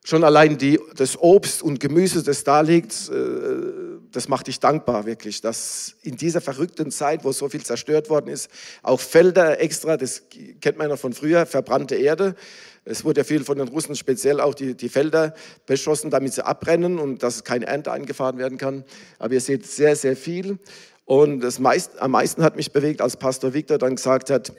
Schon 0.04 0.24
allein 0.24 0.58
die, 0.58 0.80
das 0.96 1.18
Obst 1.18 1.62
und 1.62 1.80
Gemüse, 1.80 2.24
das 2.24 2.44
da 2.44 2.62
liegt, 2.62 3.10
äh, 3.10 3.89
das 4.12 4.28
macht 4.28 4.48
dich 4.48 4.60
dankbar 4.60 5.06
wirklich, 5.06 5.42
dass 5.42 5.96
in 6.02 6.18
dieser 6.18 6.42
verrückten 6.42 6.92
Zeit, 6.92 7.24
wo 7.24 7.32
so 7.32 7.50
viel 7.50 7.64
zerstört 7.64 8.10
worden 8.10 8.28
ist, 8.28 8.50
auch 8.82 9.00
Felder 9.00 9.60
extra, 9.60 9.98
das 9.98 10.24
kennt 10.62 10.78
man 10.78 10.90
ja 10.90 10.98
von 10.98 11.14
früher, 11.14 11.46
verbrannte 11.46 11.96
Erde. 11.96 12.36
Es 12.86 13.06
wurde 13.06 13.22
ja 13.22 13.24
viel 13.24 13.44
von 13.44 13.58
den 13.58 13.68
Russen 13.68 13.96
speziell 13.96 14.40
auch 14.40 14.56
die, 14.56 14.76
die 14.76 14.90
Felder 14.90 15.34
beschossen, 15.66 16.10
damit 16.10 16.34
sie 16.34 16.46
abbrennen 16.46 16.98
und 16.98 17.22
dass 17.22 17.44
keine 17.44 17.68
Ernte 17.68 17.92
eingefahren 17.92 18.38
werden 18.38 18.58
kann. 18.58 18.84
Aber 19.20 19.34
ihr 19.34 19.42
seht 19.42 19.68
sehr, 19.68 19.96
sehr 19.96 20.16
viel. 20.16 20.58
Und 21.06 21.42
das 21.42 21.60
meist, 21.60 22.00
am 22.00 22.12
meisten 22.12 22.44
hat 22.44 22.56
mich 22.56 22.72
bewegt, 22.72 23.02
als 23.02 23.18
Pastor 23.18 23.54
Victor 23.54 23.78
dann 23.78 23.96
gesagt 23.96 24.30
hat, 24.30 24.54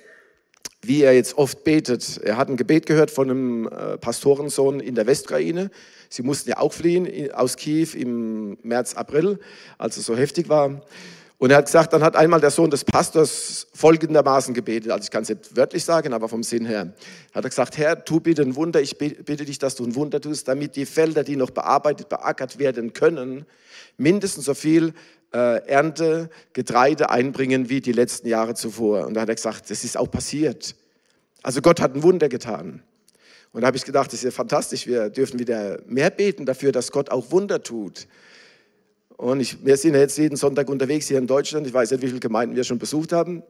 wie 0.82 1.02
er 1.02 1.14
jetzt 1.14 1.36
oft 1.36 1.64
betet. 1.64 2.18
Er 2.22 2.36
hat 2.36 2.48
ein 2.48 2.56
Gebet 2.56 2.86
gehört 2.86 3.10
von 3.10 3.30
einem 3.30 3.68
äh, 3.68 3.98
Pastorensohn 3.98 4.80
in 4.80 4.94
der 4.94 5.06
Westukraine. 5.06 5.70
Sie 6.08 6.22
mussten 6.22 6.50
ja 6.50 6.58
auch 6.58 6.72
fliehen 6.72 7.32
aus 7.32 7.56
Kiew 7.56 7.88
im 7.94 8.56
März, 8.62 8.94
April, 8.94 9.38
als 9.78 9.96
es 9.96 10.06
so 10.06 10.16
heftig 10.16 10.48
war. 10.48 10.82
Und 11.40 11.50
er 11.50 11.56
hat 11.56 11.66
gesagt, 11.66 11.94
dann 11.94 12.02
hat 12.02 12.16
einmal 12.16 12.40
der 12.40 12.50
Sohn 12.50 12.68
des 12.68 12.84
Pastors 12.84 13.68
folgendermaßen 13.72 14.52
gebetet, 14.52 14.90
also 14.90 15.04
ich 15.04 15.10
kann 15.10 15.22
es 15.22 15.30
nicht 15.30 15.56
wörtlich 15.56 15.84
sagen, 15.84 16.12
aber 16.12 16.28
vom 16.28 16.42
Sinn 16.42 16.66
her. 16.66 16.92
Hat 17.32 17.44
er 17.44 17.48
gesagt, 17.48 17.78
Herr, 17.78 18.04
tu 18.04 18.20
bitte 18.20 18.42
ein 18.42 18.56
Wunder, 18.56 18.82
ich 18.82 18.98
bitte 18.98 19.46
dich, 19.46 19.58
dass 19.58 19.74
du 19.74 19.84
ein 19.84 19.94
Wunder 19.94 20.20
tust, 20.20 20.48
damit 20.48 20.76
die 20.76 20.84
Felder, 20.84 21.24
die 21.24 21.36
noch 21.36 21.48
bearbeitet, 21.48 22.10
beackert 22.10 22.58
werden 22.58 22.92
können, 22.92 23.46
mindestens 23.96 24.44
so 24.44 24.52
viel 24.52 24.92
äh, 25.32 25.66
Ernte, 25.66 26.30
Getreide 26.52 27.10
einbringen 27.10 27.68
wie 27.68 27.80
die 27.80 27.92
letzten 27.92 28.28
Jahre 28.28 28.54
zuvor. 28.54 29.06
Und 29.06 29.14
da 29.14 29.22
hat 29.22 29.28
er 29.28 29.34
gesagt, 29.34 29.70
das 29.70 29.84
ist 29.84 29.96
auch 29.96 30.10
passiert. 30.10 30.74
Also 31.42 31.62
Gott 31.62 31.80
hat 31.80 31.94
ein 31.94 32.02
Wunder 32.02 32.28
getan. 32.28 32.82
Und 33.52 33.62
da 33.62 33.66
habe 33.66 33.76
ich 33.76 33.84
gedacht, 33.84 34.08
das 34.08 34.20
ist 34.20 34.24
ja 34.24 34.30
fantastisch, 34.30 34.86
wir 34.86 35.10
dürfen 35.10 35.38
wieder 35.38 35.80
mehr 35.86 36.10
beten 36.10 36.46
dafür, 36.46 36.70
dass 36.72 36.92
Gott 36.92 37.10
auch 37.10 37.30
Wunder 37.32 37.62
tut. 37.62 38.06
Und 39.16 39.40
ich, 39.40 39.64
wir 39.64 39.76
sind 39.76 39.94
jetzt 39.94 40.16
jeden 40.16 40.36
Sonntag 40.36 40.68
unterwegs 40.70 41.08
hier 41.08 41.18
in 41.18 41.26
Deutschland. 41.26 41.66
Ich 41.66 41.74
weiß 41.74 41.90
nicht, 41.90 42.02
wie 42.02 42.06
viele 42.06 42.20
Gemeinden 42.20 42.56
wir 42.56 42.64
schon 42.64 42.78
besucht 42.78 43.12
haben. 43.12 43.42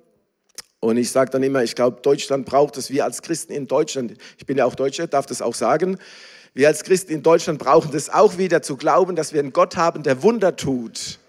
Und 0.80 0.96
ich 0.96 1.10
sage 1.10 1.30
dann 1.30 1.42
immer, 1.42 1.62
ich 1.62 1.74
glaube, 1.74 2.00
Deutschland 2.02 2.46
braucht 2.46 2.76
es. 2.78 2.90
Wir 2.90 3.04
als 3.04 3.22
Christen 3.22 3.52
in 3.52 3.66
Deutschland, 3.66 4.14
ich 4.38 4.46
bin 4.46 4.56
ja 4.56 4.64
auch 4.64 4.74
Deutscher, 4.74 5.06
darf 5.06 5.26
das 5.26 5.42
auch 5.42 5.54
sagen, 5.54 5.98
wir 6.54 6.66
als 6.66 6.82
Christen 6.82 7.12
in 7.12 7.22
Deutschland 7.22 7.60
brauchen 7.60 7.92
das 7.92 8.10
auch 8.10 8.36
wieder 8.36 8.62
zu 8.62 8.76
glauben, 8.76 9.14
dass 9.14 9.32
wir 9.32 9.40
einen 9.40 9.52
Gott 9.52 9.76
haben, 9.76 10.02
der 10.02 10.24
Wunder 10.24 10.56
tut. 10.56 11.19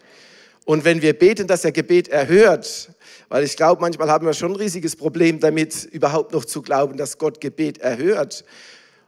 Und 0.65 0.86
wenn 0.86 1.02
wir 1.02 1.17
beten, 1.17 1.47
dass 1.47 1.65
er 1.65 1.71
Gebet 1.71 2.08
erhört, 2.08 2.91
weil 3.30 3.43
ich 3.43 3.56
glaube, 3.56 3.82
manchmal 3.82 4.10
haben 4.10 4.26
wir 4.26 4.34
schon 4.34 4.52
ein 4.52 4.58
riesiges 4.58 4.95
Problem 4.95 5.39
damit, 5.39 5.86
überhaupt 5.86 6.34
noch 6.34 6.45
zu 6.45 6.62
glauben, 6.62 6.97
dass 6.97 7.17
Gott 7.17 7.41
Gebet 7.41 7.80
erhört. 7.80 8.45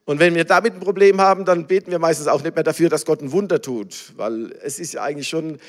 Und 0.06 0.20
wenn 0.20 0.36
wir 0.36 0.44
damit 0.44 0.74
ein 0.74 0.80
Problem 0.80 1.22
haben, 1.22 1.46
dann 1.46 1.68
beten 1.68 1.92
wir 1.92 2.00
meistens 2.00 2.28
auch 2.28 2.44
nicht 2.44 2.56
mehr 2.56 2.64
dafür, 2.64 2.90
dass 2.90 3.06
Gott 3.06 3.22
ein 3.22 3.32
Wunder 3.32 3.62
tut, 3.62 4.14
weil 4.18 4.54
es 4.64 4.80
ist 4.80 4.94
ja 4.94 5.04
eigentlich 5.04 5.28
schon 5.28 5.60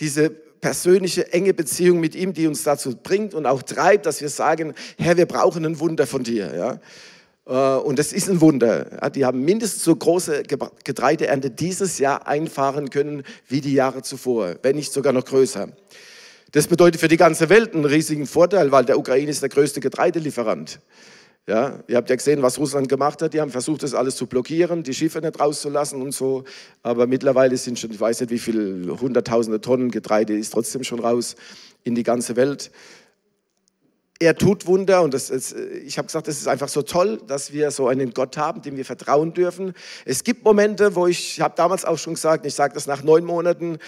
diese 0.00 0.30
persönliche, 0.30 1.32
enge 1.32 1.52
Beziehung 1.52 2.00
mit 2.00 2.14
ihm, 2.14 2.32
die 2.32 2.46
uns 2.46 2.62
dazu 2.62 2.96
bringt 2.96 3.34
und 3.34 3.44
auch 3.44 3.62
treibt, 3.62 4.06
dass 4.06 4.20
wir 4.20 4.30
sagen, 4.30 4.74
Herr, 4.98 5.16
wir 5.16 5.26
brauchen 5.26 5.64
ein 5.66 5.78
Wunder 5.78 6.06
von 6.06 6.24
dir. 6.24 6.54
Ja? 6.56 6.80
Äh, 7.46 7.52
und 7.52 7.98
das 7.98 8.12
ist 8.12 8.28
ein 8.28 8.40
Wunder. 8.40 9.10
Die 9.14 9.24
haben 9.24 9.44
mindestens 9.44 9.84
so 9.84 9.94
große 9.94 10.42
Getreideernte 10.84 11.50
dieses 11.50 11.98
Jahr 11.98 12.26
einfahren 12.26 12.90
können 12.90 13.22
wie 13.48 13.60
die 13.60 13.74
Jahre 13.74 14.02
zuvor, 14.02 14.56
wenn 14.62 14.76
nicht 14.76 14.92
sogar 14.92 15.12
noch 15.12 15.24
größer. 15.24 15.68
Das 16.52 16.68
bedeutet 16.68 17.00
für 17.00 17.08
die 17.08 17.16
ganze 17.16 17.48
Welt 17.48 17.74
einen 17.74 17.84
riesigen 17.84 18.26
Vorteil, 18.26 18.70
weil 18.70 18.84
der 18.84 18.98
Ukraine 18.98 19.30
ist 19.30 19.42
der 19.42 19.48
größte 19.48 19.80
Getreidelieferant. 19.80 20.78
Ja, 21.46 21.80
ihr 21.88 21.96
habt 21.96 22.08
ja 22.08 22.16
gesehen, 22.16 22.40
was 22.40 22.58
Russland 22.58 22.88
gemacht 22.88 23.20
hat. 23.20 23.34
Die 23.34 23.40
haben 23.40 23.50
versucht, 23.50 23.82
das 23.82 23.92
alles 23.92 24.16
zu 24.16 24.26
blockieren, 24.26 24.82
die 24.82 24.94
Schiffe 24.94 25.20
nicht 25.20 25.38
rauszulassen 25.38 26.00
und 26.00 26.12
so. 26.12 26.44
Aber 26.82 27.06
mittlerweile 27.06 27.56
sind 27.58 27.78
schon, 27.78 27.90
ich 27.90 28.00
weiß 28.00 28.20
nicht, 28.20 28.30
wie 28.30 28.38
viele 28.38 28.98
hunderttausende 28.98 29.60
Tonnen 29.60 29.90
Getreide 29.90 30.34
ist 30.38 30.54
trotzdem 30.54 30.84
schon 30.84 31.00
raus 31.00 31.36
in 31.82 31.94
die 31.94 32.02
ganze 32.02 32.36
Welt 32.36 32.70
er 34.20 34.36
tut 34.36 34.66
Wunder 34.66 35.02
und 35.02 35.12
das 35.12 35.28
ist, 35.28 35.54
ich 35.54 35.98
habe 35.98 36.06
gesagt, 36.06 36.28
es 36.28 36.38
ist 36.38 36.48
einfach 36.48 36.68
so 36.68 36.82
toll, 36.82 37.20
dass 37.26 37.52
wir 37.52 37.70
so 37.70 37.88
einen 37.88 38.14
Gott 38.14 38.36
haben, 38.36 38.62
dem 38.62 38.76
wir 38.76 38.84
vertrauen 38.84 39.34
dürfen. 39.34 39.74
Es 40.04 40.22
gibt 40.22 40.44
Momente, 40.44 40.94
wo 40.94 41.06
ich, 41.06 41.36
ich 41.36 41.40
habe 41.40 41.54
damals 41.56 41.84
auch 41.84 41.98
schon 41.98 42.14
gesagt, 42.14 42.46
ich 42.46 42.54
sage 42.54 42.74
das 42.74 42.86
nach 42.86 43.02
neun 43.02 43.24
Monaten, 43.24 43.78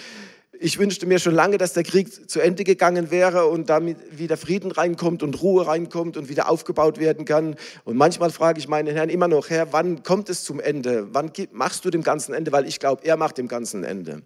ich 0.59 0.79
wünschte 0.79 1.05
mir 1.05 1.19
schon 1.19 1.35
lange, 1.35 1.57
dass 1.57 1.73
der 1.73 1.83
Krieg 1.83 2.29
zu 2.29 2.39
Ende 2.39 2.63
gegangen 2.63 3.11
wäre 3.11 3.45
und 3.45 3.69
damit 3.69 4.17
wieder 4.17 4.37
Frieden 4.37 4.71
reinkommt 4.71 5.21
und 5.23 5.41
Ruhe 5.41 5.67
reinkommt 5.67 6.17
und 6.17 6.29
wieder 6.29 6.49
aufgebaut 6.49 6.99
werden 6.99 7.25
kann. 7.25 7.55
Und 7.83 7.97
manchmal 7.97 8.31
frage 8.31 8.59
ich 8.59 8.67
meinen 8.67 8.95
Herrn 8.95 9.09
immer 9.09 9.27
noch, 9.27 9.49
Herr, 9.49 9.71
wann 9.71 10.03
kommt 10.03 10.29
es 10.29 10.43
zum 10.43 10.59
Ende? 10.59 11.09
Wann 11.11 11.31
machst 11.51 11.85
du 11.85 11.89
dem 11.89 12.03
Ganzen 12.03 12.33
Ende? 12.33 12.51
Weil 12.51 12.67
ich 12.67 12.79
glaube, 12.79 13.05
er 13.05 13.17
macht 13.17 13.37
dem 13.37 13.47
Ganzen 13.47 13.83
Ende. 13.83 14.23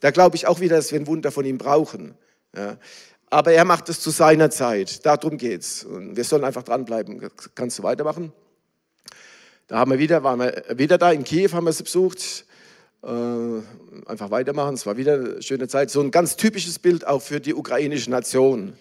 Da 0.00 0.10
glaube 0.10 0.36
ich 0.36 0.46
auch 0.46 0.60
wieder, 0.60 0.76
dass 0.76 0.90
wir 0.90 0.98
ein 0.98 1.06
Wunder 1.06 1.30
von 1.30 1.44
ihm 1.44 1.58
brauchen. 1.58 2.14
Ja. 2.56 2.76
Aber 3.30 3.52
er 3.52 3.64
macht 3.64 3.88
es 3.88 4.00
zu 4.00 4.10
seiner 4.10 4.50
Zeit. 4.50 5.04
Darum 5.04 5.36
geht's. 5.36 5.84
Und 5.84 6.16
wir 6.16 6.24
sollen 6.24 6.44
einfach 6.44 6.62
dranbleiben. 6.62 7.30
Kannst 7.54 7.78
du 7.78 7.82
weitermachen? 7.82 8.32
Da 9.66 9.78
haben 9.78 9.90
wir 9.90 9.98
wieder, 9.98 10.22
waren 10.22 10.40
wir 10.40 10.64
wieder 10.76 10.96
da 10.96 11.12
in 11.12 11.24
Kiew, 11.24 11.52
haben 11.52 11.66
wir 11.66 11.72
sie 11.72 11.82
besucht. 11.82 12.46
Äh, 13.02 13.08
einfach 14.06 14.30
weitermachen. 14.30 14.74
Es 14.74 14.86
war 14.86 14.96
wieder 14.96 15.14
eine 15.14 15.42
schöne 15.42 15.68
Zeit. 15.68 15.90
So 15.90 16.00
ein 16.00 16.10
ganz 16.10 16.36
typisches 16.36 16.78
Bild 16.78 17.06
auch 17.06 17.20
für 17.20 17.38
die 17.38 17.54
ukrainische 17.54 18.10
Nation. 18.10 18.72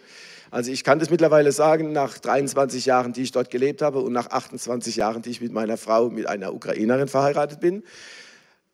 Also 0.50 0.72
ich 0.72 0.86
kann 0.86 1.00
das 1.00 1.10
mittlerweile 1.10 1.52
sagen, 1.52 1.92
nach 1.92 2.18
23 2.18 2.86
Jahren, 2.86 3.12
die 3.12 3.24
ich 3.24 3.34
dort 3.34 3.50
gelebt 3.50 3.82
habe 3.82 4.00
und 4.00 4.14
nach 4.14 4.28
28 4.28 4.96
Jahren, 4.96 5.22
die 5.22 5.30
ich 5.30 5.42
mit 5.42 5.52
meiner 5.52 5.76
Frau, 5.76 6.10
mit 6.10 6.28
einer 6.28 6.54
Ukrainerin 6.54 7.10
verheiratet 7.10 7.60
bin. 7.60 7.84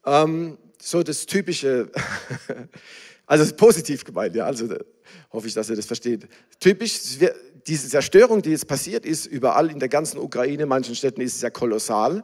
Ähm, 0.05 0.59
so 0.79 1.01
das 1.01 1.25
typische, 1.25 1.89
also 3.25 3.55
positiv 3.55 4.03
gemeint, 4.03 4.35
ja, 4.35 4.45
also 4.45 4.67
hoffe 5.31 5.47
ich, 5.47 5.53
dass 5.53 5.69
ihr 5.69 5.75
das 5.75 5.85
versteht. 5.85 6.27
Typisch, 6.59 7.17
diese 7.67 7.89
Zerstörung, 7.89 8.41
die 8.41 8.51
jetzt 8.51 8.67
passiert 8.67 9.05
ist, 9.05 9.25
überall 9.25 9.71
in 9.71 9.79
der 9.79 9.89
ganzen 9.89 10.17
Ukraine, 10.19 10.63
in 10.63 10.69
manchen 10.69 10.95
Städten 10.95 11.21
ist 11.21 11.35
es 11.35 11.41
ja 11.41 11.49
kolossal. 11.49 12.23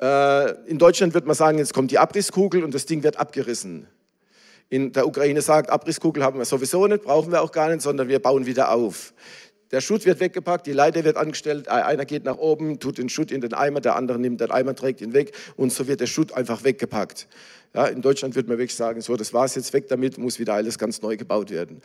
Äh, 0.00 0.68
in 0.68 0.78
Deutschland 0.78 1.14
wird 1.14 1.26
man 1.26 1.36
sagen, 1.36 1.58
jetzt 1.58 1.74
kommt 1.74 1.90
die 1.90 1.98
Abrisskugel 1.98 2.64
und 2.64 2.74
das 2.74 2.86
Ding 2.86 3.02
wird 3.02 3.18
abgerissen. 3.18 3.86
in 4.68 4.92
der 4.92 5.06
Ukraine 5.06 5.42
sagt, 5.42 5.68
Abrisskugel 5.68 6.22
haben 6.22 6.38
wir 6.38 6.44
sowieso 6.44 6.86
nicht, 6.86 7.02
brauchen 7.02 7.32
wir 7.32 7.42
auch 7.42 7.52
gar 7.52 7.68
nicht, 7.68 7.82
sondern 7.82 8.08
wir 8.08 8.20
bauen 8.20 8.46
wieder 8.46 8.70
auf. 8.70 9.12
Der 9.70 9.80
Schutt 9.80 10.04
wird 10.04 10.18
weggepackt, 10.18 10.66
die 10.66 10.72
Leiter 10.72 11.04
wird 11.04 11.16
angestellt, 11.16 11.68
einer 11.68 12.04
geht 12.04 12.24
nach 12.24 12.38
oben, 12.38 12.80
tut 12.80 12.98
den 12.98 13.08
Schutt 13.08 13.30
in 13.30 13.40
den 13.40 13.54
Eimer, 13.54 13.80
der 13.80 13.94
andere 13.94 14.18
nimmt 14.18 14.40
den 14.40 14.50
Eimer, 14.50 14.74
trägt 14.74 15.00
ihn 15.00 15.12
weg 15.12 15.32
und 15.56 15.72
so 15.72 15.86
wird 15.86 16.00
der 16.00 16.06
Schutt 16.06 16.32
einfach 16.32 16.64
weggepackt. 16.64 17.28
Ja, 17.72 17.86
in 17.86 18.02
Deutschland 18.02 18.34
würde 18.34 18.48
man 18.48 18.58
wirklich 18.58 18.74
sagen, 18.74 19.00
so, 19.00 19.16
das 19.16 19.32
war 19.32 19.44
es 19.44 19.54
jetzt 19.54 19.72
weg 19.72 19.86
damit, 19.86 20.18
muss 20.18 20.40
wieder 20.40 20.54
alles 20.54 20.76
ganz 20.76 21.02
neu 21.02 21.16
gebaut 21.16 21.50
werden. 21.50 21.80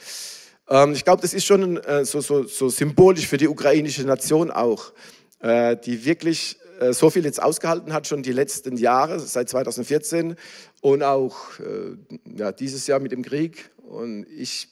Ähm, 0.67 0.93
ich 0.93 1.05
glaube, 1.05 1.21
das 1.21 1.35
ist 1.35 1.45
schon 1.45 1.77
äh, 1.77 2.05
so, 2.05 2.21
so, 2.21 2.43
so, 2.43 2.69
symbolisch 2.69 3.27
für 3.27 3.37
die 3.37 3.47
ukrainische 3.47 4.03
Nation 4.03 4.49
auch, 4.49 4.93
äh, 5.41 5.77
die 5.77 6.05
wirklich 6.05 6.57
äh, 6.79 6.91
so 6.91 7.11
viel 7.11 7.23
jetzt 7.23 7.41
ausgehalten 7.41 7.93
hat, 7.93 8.07
schon 8.07 8.23
die 8.23 8.31
letzten 8.31 8.77
Jahre, 8.77 9.19
seit 9.19 9.47
2014 9.47 10.35
und 10.81 11.03
auch 11.03 11.59
äh, 11.59 11.95
ja, 12.35 12.51
dieses 12.51 12.87
Jahr 12.87 12.99
mit 12.99 13.11
dem 13.11 13.21
Krieg. 13.21 13.69
Und 13.77 14.25
ich 14.35 14.69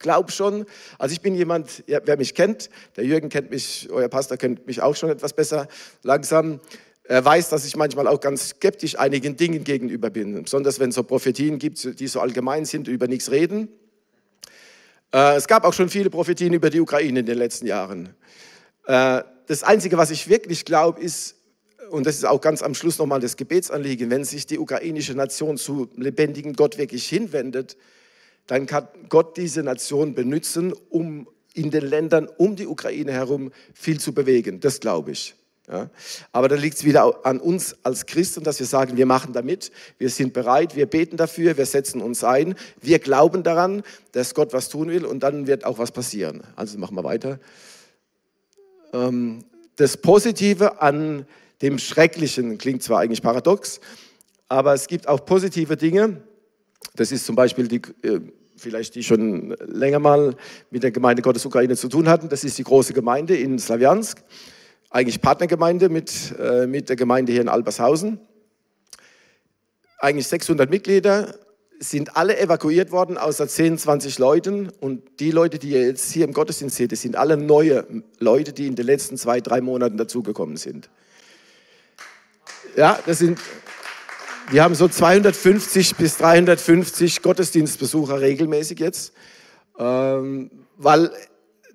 glaube 0.00 0.32
schon, 0.32 0.66
also 0.98 1.12
ich 1.12 1.20
bin 1.20 1.36
jemand, 1.36 1.84
ja, 1.86 2.00
wer 2.04 2.16
mich 2.16 2.34
kennt, 2.34 2.68
der 2.96 3.04
Jürgen 3.04 3.28
kennt 3.28 3.50
mich, 3.50 3.88
euer 3.92 4.08
Pastor 4.08 4.36
kennt 4.36 4.66
mich 4.66 4.82
auch 4.82 4.96
schon 4.96 5.10
etwas 5.10 5.32
besser 5.32 5.68
langsam. 6.02 6.58
Er 7.04 7.24
weiß, 7.24 7.50
dass 7.50 7.64
ich 7.64 7.76
manchmal 7.76 8.08
auch 8.08 8.20
ganz 8.20 8.50
skeptisch 8.50 8.98
einigen 8.98 9.36
Dingen 9.36 9.62
gegenüber 9.62 10.10
bin, 10.10 10.42
besonders 10.42 10.80
wenn 10.80 10.90
es 10.90 10.96
so 10.96 11.02
Prophetien 11.04 11.58
gibt, 11.58 12.00
die 12.00 12.06
so 12.06 12.20
allgemein 12.20 12.64
sind, 12.64 12.88
über 12.88 13.06
nichts 13.06 13.30
reden. 13.30 13.68
Äh, 15.12 15.36
es 15.36 15.46
gab 15.46 15.64
auch 15.64 15.72
schon 15.72 15.88
viele 15.88 16.10
Prophetien 16.10 16.52
über 16.52 16.70
die 16.70 16.80
Ukraine 16.80 17.20
in 17.20 17.26
den 17.26 17.38
letzten 17.38 17.66
Jahren. 17.66 18.14
Äh, 18.86 19.22
das 19.46 19.62
Einzige, 19.64 19.98
was 19.98 20.10
ich 20.10 20.28
wirklich 20.28 20.64
glaube, 20.64 21.00
ist, 21.00 21.36
und 21.90 22.06
das 22.06 22.14
ist 22.14 22.24
auch 22.24 22.40
ganz 22.40 22.62
am 22.62 22.74
Schluss 22.74 22.98
nochmal 22.98 23.20
das 23.20 23.36
Gebetsanliegen, 23.36 24.10
wenn 24.10 24.24
sich 24.24 24.46
die 24.46 24.58
ukrainische 24.58 25.14
Nation 25.14 25.56
zu 25.56 25.90
lebendigen 25.96 26.52
Gott 26.52 26.78
wirklich 26.78 27.08
hinwendet, 27.08 27.76
dann 28.50 28.66
kann 28.66 28.88
Gott 29.08 29.36
diese 29.36 29.62
Nation 29.62 30.12
benutzen, 30.12 30.74
um 30.88 31.28
in 31.54 31.70
den 31.70 31.86
Ländern 31.86 32.28
um 32.36 32.56
die 32.56 32.66
Ukraine 32.66 33.12
herum 33.12 33.52
viel 33.72 34.00
zu 34.00 34.12
bewegen. 34.12 34.58
Das 34.58 34.80
glaube 34.80 35.12
ich. 35.12 35.36
Ja. 35.70 35.88
Aber 36.32 36.48
da 36.48 36.56
liegt 36.56 36.78
es 36.78 36.84
wieder 36.84 37.24
an 37.24 37.38
uns 37.38 37.76
als 37.84 38.06
Christen, 38.06 38.42
dass 38.42 38.58
wir 38.58 38.66
sagen, 38.66 38.96
wir 38.96 39.06
machen 39.06 39.32
damit, 39.32 39.70
wir 39.98 40.10
sind 40.10 40.32
bereit, 40.32 40.74
wir 40.74 40.86
beten 40.86 41.16
dafür, 41.16 41.56
wir 41.56 41.64
setzen 41.64 42.00
uns 42.00 42.24
ein, 42.24 42.56
wir 42.80 42.98
glauben 42.98 43.44
daran, 43.44 43.84
dass 44.10 44.34
Gott 44.34 44.52
was 44.52 44.68
tun 44.68 44.88
will 44.88 45.04
und 45.04 45.22
dann 45.22 45.46
wird 45.46 45.64
auch 45.64 45.78
was 45.78 45.92
passieren. 45.92 46.42
Also 46.56 46.76
machen 46.76 46.96
wir 46.96 47.04
weiter. 47.04 47.38
Ähm, 48.92 49.44
das 49.76 49.96
Positive 49.96 50.82
an 50.82 51.24
dem 51.62 51.78
Schrecklichen 51.78 52.58
klingt 52.58 52.82
zwar 52.82 52.98
eigentlich 52.98 53.22
paradox, 53.22 53.80
aber 54.48 54.74
es 54.74 54.88
gibt 54.88 55.06
auch 55.06 55.24
positive 55.24 55.76
Dinge. 55.76 56.20
Das 56.96 57.12
ist 57.12 57.26
zum 57.26 57.36
Beispiel 57.36 57.68
die 57.68 57.80
äh, 58.02 58.20
vielleicht 58.60 58.94
die 58.94 59.02
schon 59.02 59.56
länger 59.66 59.98
mal 59.98 60.36
mit 60.70 60.82
der 60.82 60.90
Gemeinde 60.90 61.22
Gottes 61.22 61.44
Ukraine 61.44 61.76
zu 61.76 61.88
tun 61.88 62.08
hatten. 62.08 62.28
Das 62.28 62.44
ist 62.44 62.58
die 62.58 62.64
große 62.64 62.92
Gemeinde 62.92 63.36
in 63.36 63.58
Slawiansk, 63.58 64.22
eigentlich 64.90 65.20
Partnergemeinde 65.20 65.88
mit, 65.88 66.34
äh, 66.38 66.66
mit 66.66 66.88
der 66.88 66.96
Gemeinde 66.96 67.32
hier 67.32 67.40
in 67.40 67.48
Albershausen. 67.48 68.20
Eigentlich 69.98 70.26
600 70.28 70.70
Mitglieder, 70.70 71.34
sind 71.82 72.14
alle 72.14 72.38
evakuiert 72.38 72.92
worden, 72.92 73.16
außer 73.16 73.48
10, 73.48 73.78
20 73.78 74.18
Leuten. 74.18 74.68
Und 74.80 75.18
die 75.18 75.30
Leute, 75.30 75.58
die 75.58 75.70
ihr 75.70 75.86
jetzt 75.86 76.12
hier 76.12 76.26
im 76.26 76.34
Gottesdienst 76.34 76.76
seht, 76.76 76.92
das 76.92 77.00
sind 77.00 77.16
alle 77.16 77.38
neue 77.38 77.86
Leute, 78.18 78.52
die 78.52 78.66
in 78.66 78.76
den 78.76 78.84
letzten 78.84 79.16
zwei, 79.16 79.40
drei 79.40 79.62
Monaten 79.62 79.96
dazugekommen 79.96 80.58
sind. 80.58 80.90
Ja, 82.76 82.98
das 83.06 83.18
sind 83.18 83.38
wir 84.50 84.64
haben 84.64 84.74
so 84.74 84.88
250 84.88 85.94
bis 85.94 86.16
350 86.16 87.22
Gottesdienstbesucher 87.22 88.20
regelmäßig 88.20 88.80
jetzt, 88.80 89.12
ähm, 89.78 90.50
weil 90.76 91.12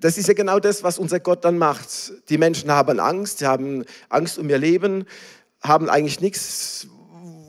das 0.01 0.17
ist 0.17 0.27
ja 0.27 0.33
genau 0.33 0.59
das, 0.59 0.83
was 0.83 0.99
unser 0.99 1.21
Gott 1.21 1.45
dann 1.45 1.57
macht. 1.57 2.11
Die 2.29 2.37
Menschen 2.37 2.69
haben 2.69 2.99
Angst, 2.99 3.39
sie 3.39 3.47
haben 3.47 3.85
Angst 4.09 4.37
um 4.37 4.49
ihr 4.49 4.57
Leben, 4.57 5.05
haben 5.61 5.89
eigentlich 5.89 6.19
nichts, 6.19 6.87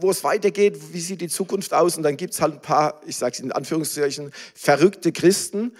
wo 0.00 0.10
es 0.10 0.22
weitergeht, 0.22 0.78
wie 0.92 1.00
sieht 1.00 1.20
die 1.20 1.28
Zukunft 1.28 1.74
aus. 1.74 1.96
Und 1.96 2.04
dann 2.04 2.16
gibt 2.16 2.34
es 2.34 2.40
halt 2.40 2.54
ein 2.54 2.62
paar, 2.62 3.00
ich 3.04 3.16
sage 3.16 3.32
es 3.32 3.40
in 3.40 3.50
Anführungszeichen, 3.50 4.30
verrückte 4.54 5.10
Christen, 5.10 5.72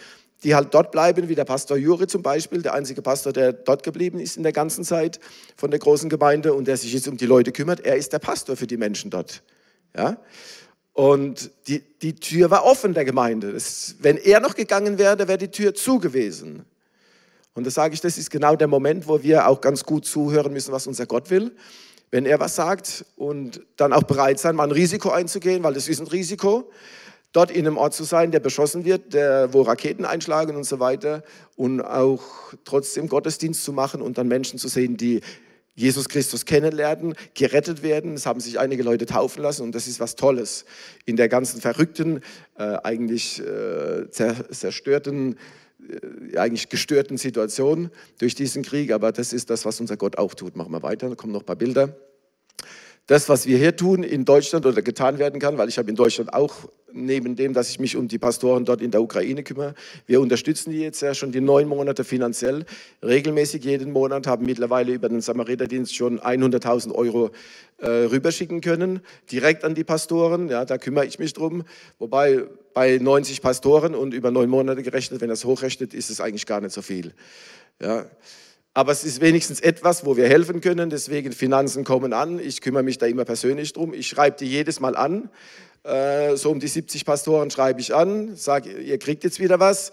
die 0.47 0.55
halt 0.55 0.73
dort 0.73 0.93
bleiben, 0.93 1.29
wie 1.29 1.35
der 1.35 1.45
Pastor 1.45 1.77
Jure 1.77 2.07
zum 2.07 2.23
Beispiel, 2.23 2.63
der 2.63 2.73
einzige 2.73 3.03
Pastor, 3.03 3.33
der 3.33 3.53
dort 3.53 3.83
geblieben 3.83 4.21
ist 4.21 4.37
in 4.37 4.45
der 4.45 4.53
ganzen 4.53 4.85
Zeit 4.85 5.19
von 5.57 5.73
der 5.73 5.81
großen 5.81 6.09
Gemeinde 6.09 6.55
und 6.55 6.69
der 6.69 6.77
sich 6.77 6.93
jetzt 6.93 7.09
um 7.09 7.17
die 7.17 7.27
Leute 7.27 7.51
kümmert. 7.51 7.81
Er 7.81 7.97
ist 7.97 8.13
der 8.13 8.21
Pastor 8.21 8.57
für 8.57 8.69
die 8.69 8.77
Menschen 8.77 9.11
dort. 9.11 9.43
Ja? 9.97 10.19
Und 10.93 11.51
die, 11.67 11.81
die 11.81 12.15
Tür 12.15 12.49
war 12.53 12.65
offen 12.65 12.95
der 12.95 13.05
Gemeinde. 13.05 13.55
Das, 13.55 13.97
wenn 13.99 14.19
er 14.19 14.39
noch 14.39 14.55
gegangen 14.55 14.99
wäre, 14.99 15.27
wäre 15.27 15.37
die 15.37 15.51
Tür 15.51 15.75
zu 15.75 15.99
gewesen. 15.99 16.65
Und 17.55 17.67
da 17.67 17.71
sage 17.73 17.95
ich, 17.95 18.01
das 18.01 18.17
ist 18.17 18.31
genau 18.31 18.55
der 18.55 18.69
Moment, 18.69 19.09
wo 19.09 19.25
wir 19.25 19.49
auch 19.49 19.61
ganz 19.61 19.83
gut 19.83 20.07
zuhören 20.07 20.53
müssen, 20.53 20.71
was 20.71 20.87
unser 20.87 21.07
Gott 21.07 21.29
will. 21.29 21.57
Wenn 22.13 22.25
er 22.25 22.39
was 22.39 22.55
sagt 22.55 23.05
und 23.17 23.63
dann 23.77 23.93
auch 23.93 24.05
bereit 24.05 24.39
sein, 24.39 24.55
mal 24.55 24.63
ein 24.63 24.71
Risiko 24.71 25.11
einzugehen, 25.11 25.65
weil 25.65 25.75
das 25.75 25.89
ist 25.89 25.99
ein 25.99 26.07
Risiko 26.07 26.71
dort 27.37 27.51
in 27.51 27.66
einem 27.66 27.77
Ort 27.77 27.92
zu 27.92 28.05
sein, 28.05 28.31
der 28.31 28.40
beschossen 28.40 28.87
wird, 28.87 29.12
der, 29.12 29.53
wo 29.53 29.61
Raketen 29.61 30.07
einschlagen 30.07 30.57
und 30.57 30.64
so 30.64 30.81
weiter 30.81 31.22
und 31.55 31.83
auch 31.83 32.22
trotzdem 32.64 33.09
Gottesdienst 33.09 33.62
zu 33.62 33.75
machen 33.75 34.01
und 34.01 34.16
dann 34.16 34.27
Menschen 34.27 34.59
zu 34.59 34.68
sehen, 34.68 34.96
die 34.96 35.20
Jesus 35.75 36.09
Christus 36.09 36.46
kennenlernen, 36.46 37.14
gerettet 37.35 37.83
werden. 37.83 38.14
Es 38.14 38.25
haben 38.25 38.40
sich 38.40 38.59
einige 38.59 38.83
Leute 38.83 39.05
taufen 39.05 39.42
lassen 39.42 39.62
und 39.62 39.75
das 39.75 39.87
ist 39.87 40.01
was 40.01 40.16
Tolles. 40.16 40.64
In 41.05 41.16
der 41.16 41.29
ganzen 41.29 41.61
verrückten, 41.61 42.22
äh, 42.59 42.79
eigentlich 42.83 43.42
äh, 43.42 44.09
zerstörten, 44.11 45.37
äh, 46.33 46.38
eigentlich 46.38 46.70
gestörten 46.70 47.18
Situation 47.18 47.90
durch 48.18 48.35
diesen 48.35 48.62
Krieg. 48.62 48.92
Aber 48.92 49.12
das 49.12 49.35
ist 49.35 49.51
das, 49.51 49.66
was 49.66 49.79
unser 49.79 49.99
Gott 49.99 50.16
auch 50.16 50.33
tut. 50.33 50.57
Machen 50.57 50.72
wir 50.72 50.83
weiter, 50.83 51.11
da 51.11 51.14
kommen 51.14 51.35
noch 51.35 51.40
ein 51.40 51.46
paar 51.46 51.57
Bilder 51.57 51.94
das, 53.07 53.29
was 53.29 53.47
wir 53.47 53.57
hier 53.59 53.77
tun 53.77 54.03
in 54.03 54.25
Deutschland 54.25 54.66
oder 54.66 54.83
getan 54.83 55.19
werden 55.19 55.40
kann, 55.40 55.59
weil 55.59 55.69
ich 55.69 55.79
habe 55.79 55.88
in 55.88 55.97
Deutschland 55.97 56.33
auch 56.33 56.55
neben 56.92 57.37
dem, 57.37 57.53
dass 57.53 57.69
ich 57.71 57.79
mich 57.79 57.97
um 57.97 58.09
die 58.09 58.19
Pastoren 58.19 58.64
dort 58.64 58.81
in 58.81 58.90
der 58.90 59.03
Ukraine 59.03 59.42
kümmere, 59.42 59.75
wir 60.07 60.21
unterstützen 60.21 60.71
die 60.71 60.81
jetzt 60.81 61.03
ja 61.03 61.14
schon 61.14 61.31
die 61.31 61.40
neun 61.40 61.69
Monate 61.69 62.05
finanziell, 62.05 62.64
regelmäßig 63.05 63.64
jeden 63.64 63.92
Monat, 63.92 64.27
haben 64.27 64.47
mittlerweile 64.47 64.92
über 64.92 65.09
den 65.09 65.21
Samariterdienst 65.21 65.95
schon 65.95 66.19
100.000 66.19 66.92
Euro 66.92 67.31
äh, 67.79 67.87
rüberschicken 67.87 68.61
können, 68.61 69.01
direkt 69.31 69.62
an 69.62 69.75
die 69.75 69.85
Pastoren, 69.85 70.49
ja, 70.49 70.64
da 70.64 70.79
kümmere 70.79 71.07
ich 71.07 71.19
mich 71.19 71.35
drum, 71.35 71.64
wobei 71.99 72.45
bei 72.73 72.99
90 72.99 73.42
Pastoren 73.42 73.95
und 73.95 74.14
über 74.14 74.31
neun 74.31 74.49
Monate 74.49 74.83
gerechnet, 74.83 75.21
wenn 75.21 75.29
das 75.29 75.45
hochrechnet, 75.45 75.95
ist 75.95 76.11
es 76.11 76.21
eigentlich 76.21 76.47
gar 76.47 76.61
nicht 76.61 76.73
so 76.73 76.83
viel. 76.83 77.12
Ja. 77.81 78.07
Aber 78.77 78.93
es 78.93 79.05
ist 79.05 79.23
wenigstens 79.23 79.61
etwas, 79.61 80.05
wo 80.05 80.19
wir 80.19 80.29
helfen 80.29 80.61
können. 80.61 80.91
Deswegen 80.91 81.33
Finanzen 81.33 81.83
kommen 81.83 82.12
an. 82.12 82.39
Ich 82.39 82.61
kümmere 82.61 82.83
mich 82.83 82.99
da 82.99 83.07
immer 83.07 83.25
persönlich 83.25 83.73
drum. 83.73 83.95
Ich 83.95 84.07
schreibe 84.07 84.37
die 84.37 84.45
jedes 84.45 84.81
Mal 84.81 84.95
an. 84.97 85.31
Äh, 85.83 86.37
so 86.37 86.51
um 86.51 86.61
die 86.61 86.69
70 86.69 87.07
Pastoren 87.07 87.51
schreibe 87.51 87.81
ich 87.81 87.95
an, 87.95 88.37
sage, 88.37 88.71
ihr 88.71 88.99
kriegt 88.99 89.25
jetzt 89.25 89.41
wieder 89.41 89.61
was. 89.61 89.93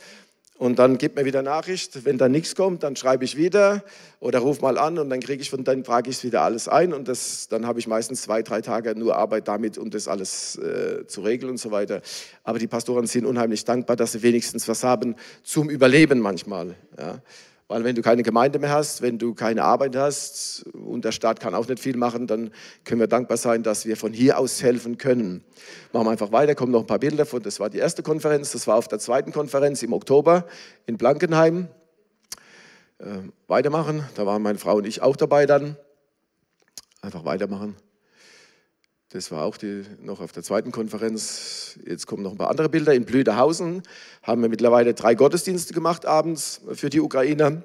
Und 0.57 0.79
dann 0.79 0.97
gibt 0.97 1.15
mir 1.15 1.23
wieder 1.23 1.41
Nachricht. 1.41 2.03
Wenn 2.03 2.17
da 2.17 2.27
nichts 2.27 2.55
kommt, 2.55 2.83
dann 2.83 2.97
schreibe 2.97 3.23
ich 3.23 3.37
wieder 3.37 3.85
oder 4.19 4.39
ruf 4.39 4.59
mal 4.59 4.77
an 4.77 4.99
und 4.99 5.09
dann 5.09 5.21
kriege 5.21 5.41
ich 5.41 5.49
von 5.49 5.63
dann 5.63 5.85
trage 5.85 6.09
ich 6.09 6.17
es 6.17 6.23
wieder 6.25 6.41
alles 6.41 6.67
ein 6.67 6.91
und 6.91 7.07
das, 7.07 7.47
dann 7.47 7.65
habe 7.65 7.79
ich 7.79 7.87
meistens 7.87 8.23
zwei, 8.23 8.41
drei 8.41 8.59
Tage 8.59 8.99
nur 8.99 9.15
Arbeit 9.15 9.47
damit, 9.47 9.77
um 9.77 9.91
das 9.91 10.09
alles 10.09 10.57
äh, 10.57 11.07
zu 11.07 11.21
regeln 11.21 11.51
und 11.51 11.57
so 11.57 11.71
weiter. 11.71 12.01
Aber 12.43 12.59
die 12.59 12.67
Pastoren 12.67 13.07
sind 13.07 13.25
unheimlich 13.25 13.63
dankbar, 13.63 13.95
dass 13.95 14.11
sie 14.11 14.23
wenigstens 14.23 14.67
was 14.67 14.83
haben 14.83 15.15
zum 15.41 15.69
Überleben 15.69 16.19
manchmal. 16.19 16.75
Ja. 16.97 17.21
Weil 17.73 17.83
wenn 17.85 17.95
du 17.95 18.03
keine 18.03 18.21
Gemeinde 18.21 18.59
mehr 18.59 18.69
hast, 18.69 19.01
wenn 19.01 19.17
du 19.17 19.33
keine 19.33 19.63
Arbeit 19.63 19.95
hast 19.95 20.63
und 20.73 21.03
der 21.03 21.11
Staat 21.11 21.39
kann 21.39 21.55
auch 21.55 21.67
nicht 21.67 21.79
viel 21.79 21.97
machen, 21.97 22.27
dann 22.27 22.51
können 22.83 22.99
wir 23.01 23.07
dankbar 23.07 23.37
sein, 23.37 23.63
dass 23.63 23.87
wir 23.87 23.97
von 23.97 24.13
hier 24.13 24.37
aus 24.37 24.61
helfen 24.61 24.99
können. 24.99 25.43
Machen 25.91 26.05
wir 26.05 26.11
einfach 26.11 26.31
weiter, 26.31 26.53
kommen 26.53 26.71
noch 26.71 26.81
ein 26.81 26.85
paar 26.85 26.99
Bilder 26.99 27.25
von, 27.25 27.41
das 27.41 27.59
war 27.59 27.71
die 27.71 27.79
erste 27.79 28.03
Konferenz, 28.03 28.51
das 28.51 28.67
war 28.67 28.75
auf 28.75 28.87
der 28.87 28.99
zweiten 28.99 29.31
Konferenz 29.31 29.81
im 29.81 29.91
Oktober 29.91 30.45
in 30.85 30.97
Blankenheim. 30.97 31.67
Äh, 32.99 33.05
weitermachen, 33.47 34.07
da 34.13 34.27
waren 34.27 34.43
meine 34.43 34.59
Frau 34.59 34.75
und 34.75 34.85
ich 34.85 35.01
auch 35.01 35.15
dabei 35.15 35.47
dann. 35.47 35.75
Einfach 37.01 37.25
weitermachen. 37.25 37.75
Das 39.13 39.29
war 39.29 39.43
auch 39.43 39.57
die, 39.57 39.83
noch 40.01 40.21
auf 40.21 40.31
der 40.31 40.41
zweiten 40.41 40.71
Konferenz. 40.71 41.77
Jetzt 41.85 42.07
kommen 42.07 42.23
noch 42.23 42.31
ein 42.31 42.37
paar 42.39 42.49
andere 42.49 42.67
Bilder. 42.67 42.95
In 42.95 43.05
Blüderhausen 43.05 43.83
haben 44.23 44.41
wir 44.41 44.49
mittlerweile 44.49 44.95
drei 44.95 45.13
Gottesdienste 45.13 45.75
gemacht 45.75 46.07
abends 46.07 46.61
für 46.73 46.89
die 46.89 46.99
Ukrainer 46.99 47.61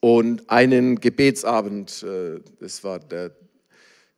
und 0.00 0.48
einen 0.48 1.00
Gebetsabend. 1.00 2.02
Äh, 2.02 2.40
das 2.60 2.82
war 2.82 2.98
der, 2.98 3.32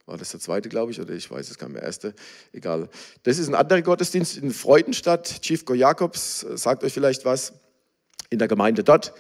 war 0.07 0.19
das 0.19 0.31
der 0.31 0.39
zweite, 0.39 0.69
glaube 0.69 0.93
ich, 0.93 1.01
oder 1.01 1.15
ich 1.15 1.29
weiß 1.29 1.51
es 1.51 1.59
gar 1.59 1.67
nicht 1.67 1.75
mehr, 1.75 1.83
erste, 1.83 2.15
egal. 2.53 2.91
Das 3.25 3.39
ist 3.39 3.49
ein 3.49 3.57
anderer 3.57 3.83
Gottesdienst 3.83 4.39
in 4.39 4.53
Freudenstadt. 4.53 5.43
Chiefko 5.43 5.75
Jakobs 5.75 6.47
sagt 6.55 6.85
euch 6.85 6.93
vielleicht 6.93 7.25
was 7.25 7.55
in 8.31 8.39
der 8.39 8.47
Gemeinde 8.47 8.85
dort. 8.85 9.15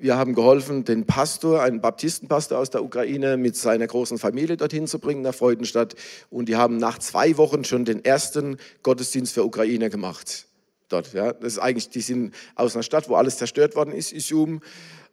Wir 0.00 0.16
haben 0.16 0.34
geholfen, 0.34 0.84
den 0.84 1.06
Pastor, 1.06 1.62
einen 1.62 1.80
Baptistenpastor 1.80 2.58
aus 2.58 2.70
der 2.70 2.84
Ukraine, 2.84 3.36
mit 3.36 3.56
seiner 3.56 3.86
großen 3.86 4.18
Familie 4.18 4.56
dorthin 4.56 4.86
zu 4.86 4.98
bringen 4.98 5.22
nach 5.22 5.34
Freudenstadt. 5.34 5.94
Und 6.30 6.48
die 6.48 6.56
haben 6.56 6.76
nach 6.76 6.98
zwei 6.98 7.36
Wochen 7.36 7.64
schon 7.64 7.84
den 7.84 8.04
ersten 8.04 8.58
Gottesdienst 8.82 9.34
für 9.34 9.44
Ukraine 9.44 9.90
gemacht. 9.90 10.46
Dort, 10.88 11.12
ja. 11.12 11.32
Das 11.32 11.54
ist 11.54 11.58
eigentlich, 11.58 11.90
die 11.90 12.00
sind 12.00 12.34
aus 12.54 12.74
einer 12.74 12.82
Stadt, 12.82 13.08
wo 13.08 13.16
alles 13.16 13.36
zerstört 13.36 13.76
worden 13.76 13.92
ist, 13.92 14.12
Isium. 14.12 14.62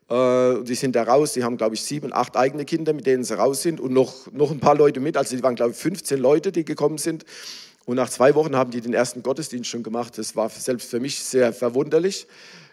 Äh, 0.09 0.63
die 0.63 0.75
sind 0.75 0.95
da 0.95 1.03
raus, 1.03 1.33
die 1.33 1.43
haben, 1.43 1.57
glaube 1.57 1.75
ich, 1.75 1.83
sieben, 1.83 2.13
acht 2.13 2.37
eigene 2.37 2.63
Kinder, 2.63 2.93
mit 2.93 3.07
denen 3.07 3.23
sie 3.23 3.37
raus 3.37 3.63
sind 3.63 3.79
und 3.79 3.91
noch, 3.91 4.31
noch 4.31 4.51
ein 4.51 4.59
paar 4.59 4.75
Leute 4.75 4.99
mit. 4.99 5.17
Also 5.17 5.35
die 5.35 5.43
waren, 5.43 5.55
glaube 5.55 5.71
ich, 5.71 5.77
15 5.77 6.19
Leute, 6.19 6.51
die 6.51 6.63
gekommen 6.63 6.97
sind. 6.97 7.25
Und 7.85 7.97
nach 7.97 8.09
zwei 8.09 8.35
Wochen 8.35 8.55
haben 8.55 8.71
die 8.71 8.81
den 8.81 8.93
ersten 8.93 9.23
Gottesdienst 9.23 9.69
schon 9.69 9.83
gemacht. 9.83 10.17
Das 10.17 10.35
war 10.35 10.49
selbst 10.49 10.89
für 10.89 10.99
mich 10.99 11.23
sehr 11.23 11.53
verwunderlich. 11.53 12.27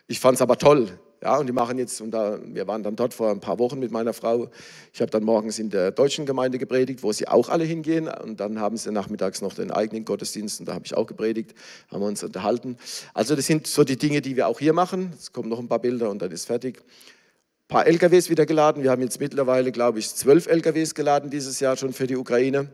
Ich 0.07 0.21
fand 0.21 0.37
es 0.37 0.43
aber 0.43 0.59
toll. 0.59 0.99
Ja, 1.23 1.39
und 1.39 1.47
die 1.47 1.53
machen 1.53 1.79
jetzt, 1.79 2.01
und 2.01 2.11
da, 2.11 2.39
wir 2.45 2.67
waren 2.67 2.83
dann 2.83 2.97
dort 2.97 3.15
vor 3.15 3.31
ein 3.31 3.39
paar 3.39 3.61
Wochen 3.61 3.79
mit 3.79 3.93
meiner 3.93 4.13
Frau. 4.13 4.51
Ich 4.93 5.01
habe 5.01 5.11
dann 5.11 5.23
morgens 5.23 5.61
in 5.61 5.71
der 5.71 5.93
deutschen 5.93 6.27
Gemeinde 6.27 6.59
gepredigt, 6.59 7.05
wo 7.05 7.13
sie 7.13 7.29
auch 7.29 7.49
alle 7.49 7.63
hingehen. 7.63 8.09
Und 8.09 8.41
dann 8.41 8.59
haben 8.59 8.77
sie 8.77 8.91
nachmittags 8.91 9.41
noch 9.41 9.55
den 9.55 9.71
eigenen 9.71 10.05
Gottesdienst, 10.05 10.59
und 10.59 10.67
da 10.67 10.75
habe 10.75 10.85
ich 10.85 10.97
auch 10.97 11.07
gepredigt, 11.07 11.55
haben 11.93 12.01
wir 12.01 12.09
uns 12.09 12.25
unterhalten. 12.25 12.77
Also, 13.15 13.37
das 13.37 13.47
sind 13.47 13.69
so 13.69 13.85
die 13.85 13.97
Dinge, 13.97 14.21
die 14.21 14.35
wir 14.35 14.49
auch 14.49 14.59
hier 14.59 14.73
machen. 14.73 15.13
Es 15.17 15.33
kommen 15.33 15.49
noch 15.49 15.61
ein 15.61 15.69
paar 15.69 15.79
Bilder 15.79 16.11
und 16.11 16.21
dann 16.21 16.33
ist 16.33 16.47
fertig. 16.47 16.79
Ein 16.79 17.69
paar 17.69 17.87
LKWs 17.87 18.29
wieder 18.29 18.45
geladen. 18.45 18.83
Wir 18.83 18.91
haben 18.91 19.03
jetzt 19.03 19.21
mittlerweile, 19.21 19.71
glaube 19.71 20.01
ich, 20.01 20.13
zwölf 20.13 20.49
LKWs 20.49 20.95
geladen 20.95 21.31
dieses 21.31 21.61
Jahr 21.61 21.77
schon 21.77 21.93
für 21.93 22.09
die 22.09 22.17
Ukraine. 22.17 22.69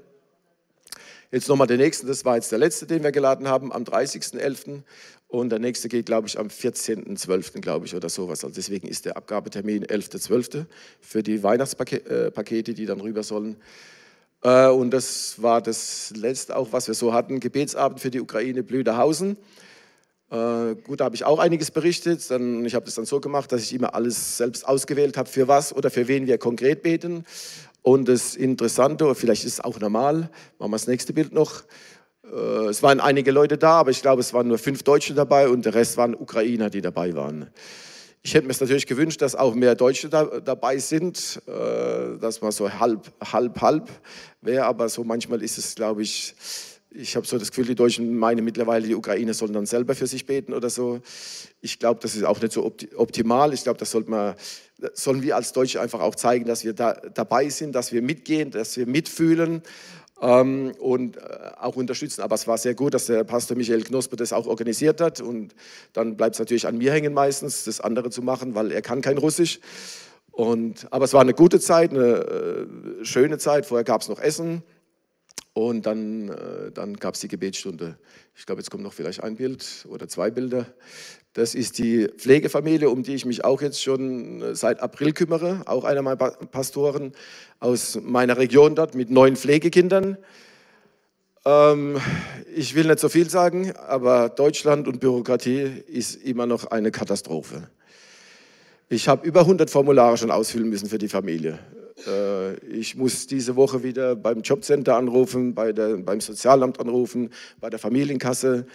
Jetzt 1.30 1.48
nochmal 1.48 1.66
den 1.66 1.78
nächsten, 1.78 2.06
das 2.06 2.24
war 2.24 2.36
jetzt 2.36 2.50
der 2.52 2.58
letzte, 2.58 2.86
den 2.86 3.02
wir 3.02 3.12
geladen 3.12 3.48
haben, 3.48 3.70
am 3.70 3.84
30.11. 3.84 4.82
Und 5.26 5.50
der 5.50 5.58
nächste 5.58 5.90
geht, 5.90 6.06
glaube 6.06 6.26
ich, 6.26 6.38
am 6.38 6.46
14.12., 6.46 7.60
glaube 7.60 7.84
ich, 7.84 7.94
oder 7.94 8.08
sowas. 8.08 8.44
Also 8.44 8.54
deswegen 8.54 8.88
ist 8.88 9.04
der 9.04 9.18
Abgabetermin 9.18 9.84
11.12. 9.84 10.64
für 11.02 11.22
die 11.22 11.42
Weihnachtspakete, 11.42 12.72
die 12.72 12.86
dann 12.86 13.02
rüber 13.02 13.22
sollen. 13.22 13.56
Äh, 14.42 14.68
und 14.68 14.90
das 14.90 15.42
war 15.42 15.60
das 15.60 16.14
letzte 16.16 16.56
auch, 16.56 16.72
was 16.72 16.88
wir 16.88 16.94
so 16.94 17.12
hatten. 17.12 17.40
Gebetsabend 17.40 18.00
für 18.00 18.10
die 18.10 18.22
Ukraine 18.22 18.62
Blüderhausen. 18.62 19.36
Äh, 20.30 20.76
gut, 20.76 21.00
da 21.00 21.04
habe 21.04 21.14
ich 21.14 21.24
auch 21.24 21.38
einiges 21.38 21.70
berichtet. 21.70 22.20
Ich 22.20 22.74
habe 22.74 22.84
das 22.84 22.94
dann 22.94 23.06
so 23.06 23.20
gemacht, 23.20 23.50
dass 23.52 23.62
ich 23.62 23.74
immer 23.74 23.94
alles 23.94 24.38
selbst 24.38 24.66
ausgewählt 24.66 25.16
habe, 25.16 25.28
für 25.28 25.48
was 25.48 25.74
oder 25.74 25.90
für 25.90 26.06
wen 26.08 26.26
wir 26.26 26.38
konkret 26.38 26.82
beten. 26.82 27.24
Und 27.88 28.06
das 28.06 28.36
Interessante, 28.36 29.14
vielleicht 29.14 29.46
ist 29.46 29.54
es 29.54 29.60
auch 29.60 29.80
normal, 29.80 30.28
machen 30.58 30.70
wir 30.72 30.76
das 30.76 30.88
nächste 30.88 31.14
Bild 31.14 31.32
noch, 31.32 31.62
äh, 32.22 32.66
es 32.66 32.82
waren 32.82 33.00
einige 33.00 33.30
Leute 33.30 33.56
da, 33.56 33.78
aber 33.80 33.90
ich 33.90 34.02
glaube, 34.02 34.20
es 34.20 34.34
waren 34.34 34.46
nur 34.46 34.58
fünf 34.58 34.82
Deutsche 34.82 35.14
dabei 35.14 35.48
und 35.48 35.64
der 35.64 35.72
Rest 35.72 35.96
waren 35.96 36.14
Ukrainer, 36.14 36.68
die 36.68 36.82
dabei 36.82 37.14
waren. 37.14 37.48
Ich 38.20 38.34
hätte 38.34 38.46
mir 38.46 38.50
es 38.50 38.60
natürlich 38.60 38.86
gewünscht, 38.86 39.22
dass 39.22 39.34
auch 39.34 39.54
mehr 39.54 39.74
Deutsche 39.74 40.10
da, 40.10 40.24
dabei 40.24 40.76
sind, 40.76 41.40
äh, 41.46 42.18
dass 42.18 42.42
man 42.42 42.52
so 42.52 42.70
halb, 42.70 43.10
halb, 43.24 43.58
halb 43.62 43.88
wäre, 44.42 44.66
aber 44.66 44.90
so 44.90 45.02
manchmal 45.02 45.40
ist 45.40 45.56
es, 45.56 45.74
glaube 45.74 46.02
ich, 46.02 46.34
ich 46.90 47.16
habe 47.16 47.26
so 47.26 47.38
das 47.38 47.48
Gefühl, 47.48 47.66
die 47.66 47.74
Deutschen 47.74 48.18
meinen 48.18 48.44
mittlerweile, 48.44 48.86
die 48.86 48.94
Ukrainer 48.94 49.32
sollen 49.32 49.54
dann 49.54 49.66
selber 49.66 49.94
für 49.94 50.06
sich 50.06 50.26
beten 50.26 50.52
oder 50.52 50.68
so. 50.68 51.00
Ich 51.62 51.78
glaube, 51.78 52.00
das 52.02 52.14
ist 52.14 52.24
auch 52.24 52.40
nicht 52.40 52.52
so 52.52 52.70
optimal. 52.96 53.52
Ich 53.52 53.62
glaube, 53.62 53.78
das 53.78 53.90
sollte 53.90 54.10
man, 54.10 54.34
sollen 54.94 55.22
wir 55.22 55.36
als 55.36 55.52
Deutsche 55.52 55.80
einfach 55.80 56.00
auch 56.00 56.14
zeigen, 56.14 56.44
dass 56.44 56.64
wir 56.64 56.72
da 56.72 56.94
dabei 56.94 57.48
sind, 57.48 57.74
dass 57.74 57.92
wir 57.92 58.02
mitgehen, 58.02 58.50
dass 58.50 58.76
wir 58.76 58.86
mitfühlen 58.86 59.62
ähm, 60.20 60.72
und 60.78 61.16
äh, 61.16 61.20
auch 61.60 61.76
unterstützen. 61.76 62.22
Aber 62.22 62.34
es 62.34 62.46
war 62.46 62.58
sehr 62.58 62.74
gut, 62.74 62.94
dass 62.94 63.06
der 63.06 63.24
Pastor 63.24 63.56
Michael 63.56 63.84
Knospe 63.84 64.16
das 64.16 64.32
auch 64.32 64.46
organisiert 64.46 65.00
hat. 65.00 65.20
Und 65.20 65.54
dann 65.92 66.16
bleibt 66.16 66.36
es 66.36 66.38
natürlich 66.38 66.66
an 66.66 66.78
mir 66.78 66.92
hängen 66.92 67.12
meistens, 67.12 67.64
das 67.64 67.80
andere 67.80 68.10
zu 68.10 68.22
machen, 68.22 68.54
weil 68.54 68.72
er 68.72 68.82
kann 68.82 69.00
kein 69.00 69.18
Russisch. 69.18 69.60
Und, 70.30 70.86
aber 70.92 71.04
es 71.04 71.12
war 71.12 71.20
eine 71.20 71.34
gute 71.34 71.58
Zeit, 71.58 71.90
eine 71.90 72.06
äh, 73.00 73.04
schöne 73.04 73.38
Zeit. 73.38 73.66
Vorher 73.66 73.84
gab 73.84 74.02
es 74.02 74.08
noch 74.08 74.20
Essen 74.20 74.62
und 75.52 75.86
dann, 75.86 76.28
äh, 76.28 76.70
dann 76.72 76.94
gab 76.96 77.14
es 77.14 77.20
die 77.20 77.28
Gebetsstunde. 77.28 77.98
Ich 78.36 78.46
glaube, 78.46 78.60
jetzt 78.60 78.70
kommt 78.70 78.84
noch 78.84 78.92
vielleicht 78.92 79.22
ein 79.24 79.34
Bild 79.34 79.86
oder 79.88 80.06
zwei 80.06 80.30
Bilder. 80.30 80.66
Das 81.38 81.54
ist 81.54 81.78
die 81.78 82.08
Pflegefamilie, 82.16 82.90
um 82.90 83.04
die 83.04 83.14
ich 83.14 83.24
mich 83.24 83.44
auch 83.44 83.62
jetzt 83.62 83.80
schon 83.80 84.42
äh, 84.42 84.54
seit 84.56 84.80
April 84.80 85.12
kümmere. 85.12 85.62
Auch 85.66 85.84
einer 85.84 86.02
meiner 86.02 86.16
Pastoren 86.16 87.12
aus 87.60 87.96
meiner 88.02 88.38
Region 88.38 88.74
dort 88.74 88.96
mit 88.96 89.08
neun 89.08 89.36
Pflegekindern. 89.36 90.18
Ähm, 91.44 92.00
ich 92.56 92.74
will 92.74 92.88
nicht 92.88 92.98
so 92.98 93.08
viel 93.08 93.30
sagen, 93.30 93.72
aber 93.76 94.30
Deutschland 94.30 94.88
und 94.88 94.98
Bürokratie 94.98 95.84
ist 95.86 96.16
immer 96.16 96.46
noch 96.46 96.72
eine 96.72 96.90
Katastrophe. 96.90 97.70
Ich 98.88 99.06
habe 99.06 99.24
über 99.24 99.42
100 99.42 99.70
Formulare 99.70 100.16
schon 100.16 100.32
ausfüllen 100.32 100.68
müssen 100.68 100.88
für 100.88 100.98
die 100.98 101.08
Familie. 101.08 101.60
Äh, 102.04 102.54
ich 102.66 102.96
muss 102.96 103.28
diese 103.28 103.54
Woche 103.54 103.84
wieder 103.84 104.16
beim 104.16 104.40
Jobcenter 104.40 104.96
anrufen, 104.96 105.54
bei 105.54 105.72
der, 105.72 105.98
beim 105.98 106.20
Sozialamt 106.20 106.80
anrufen, 106.80 107.30
bei 107.60 107.70
der 107.70 107.78
Familienkasse. 107.78 108.66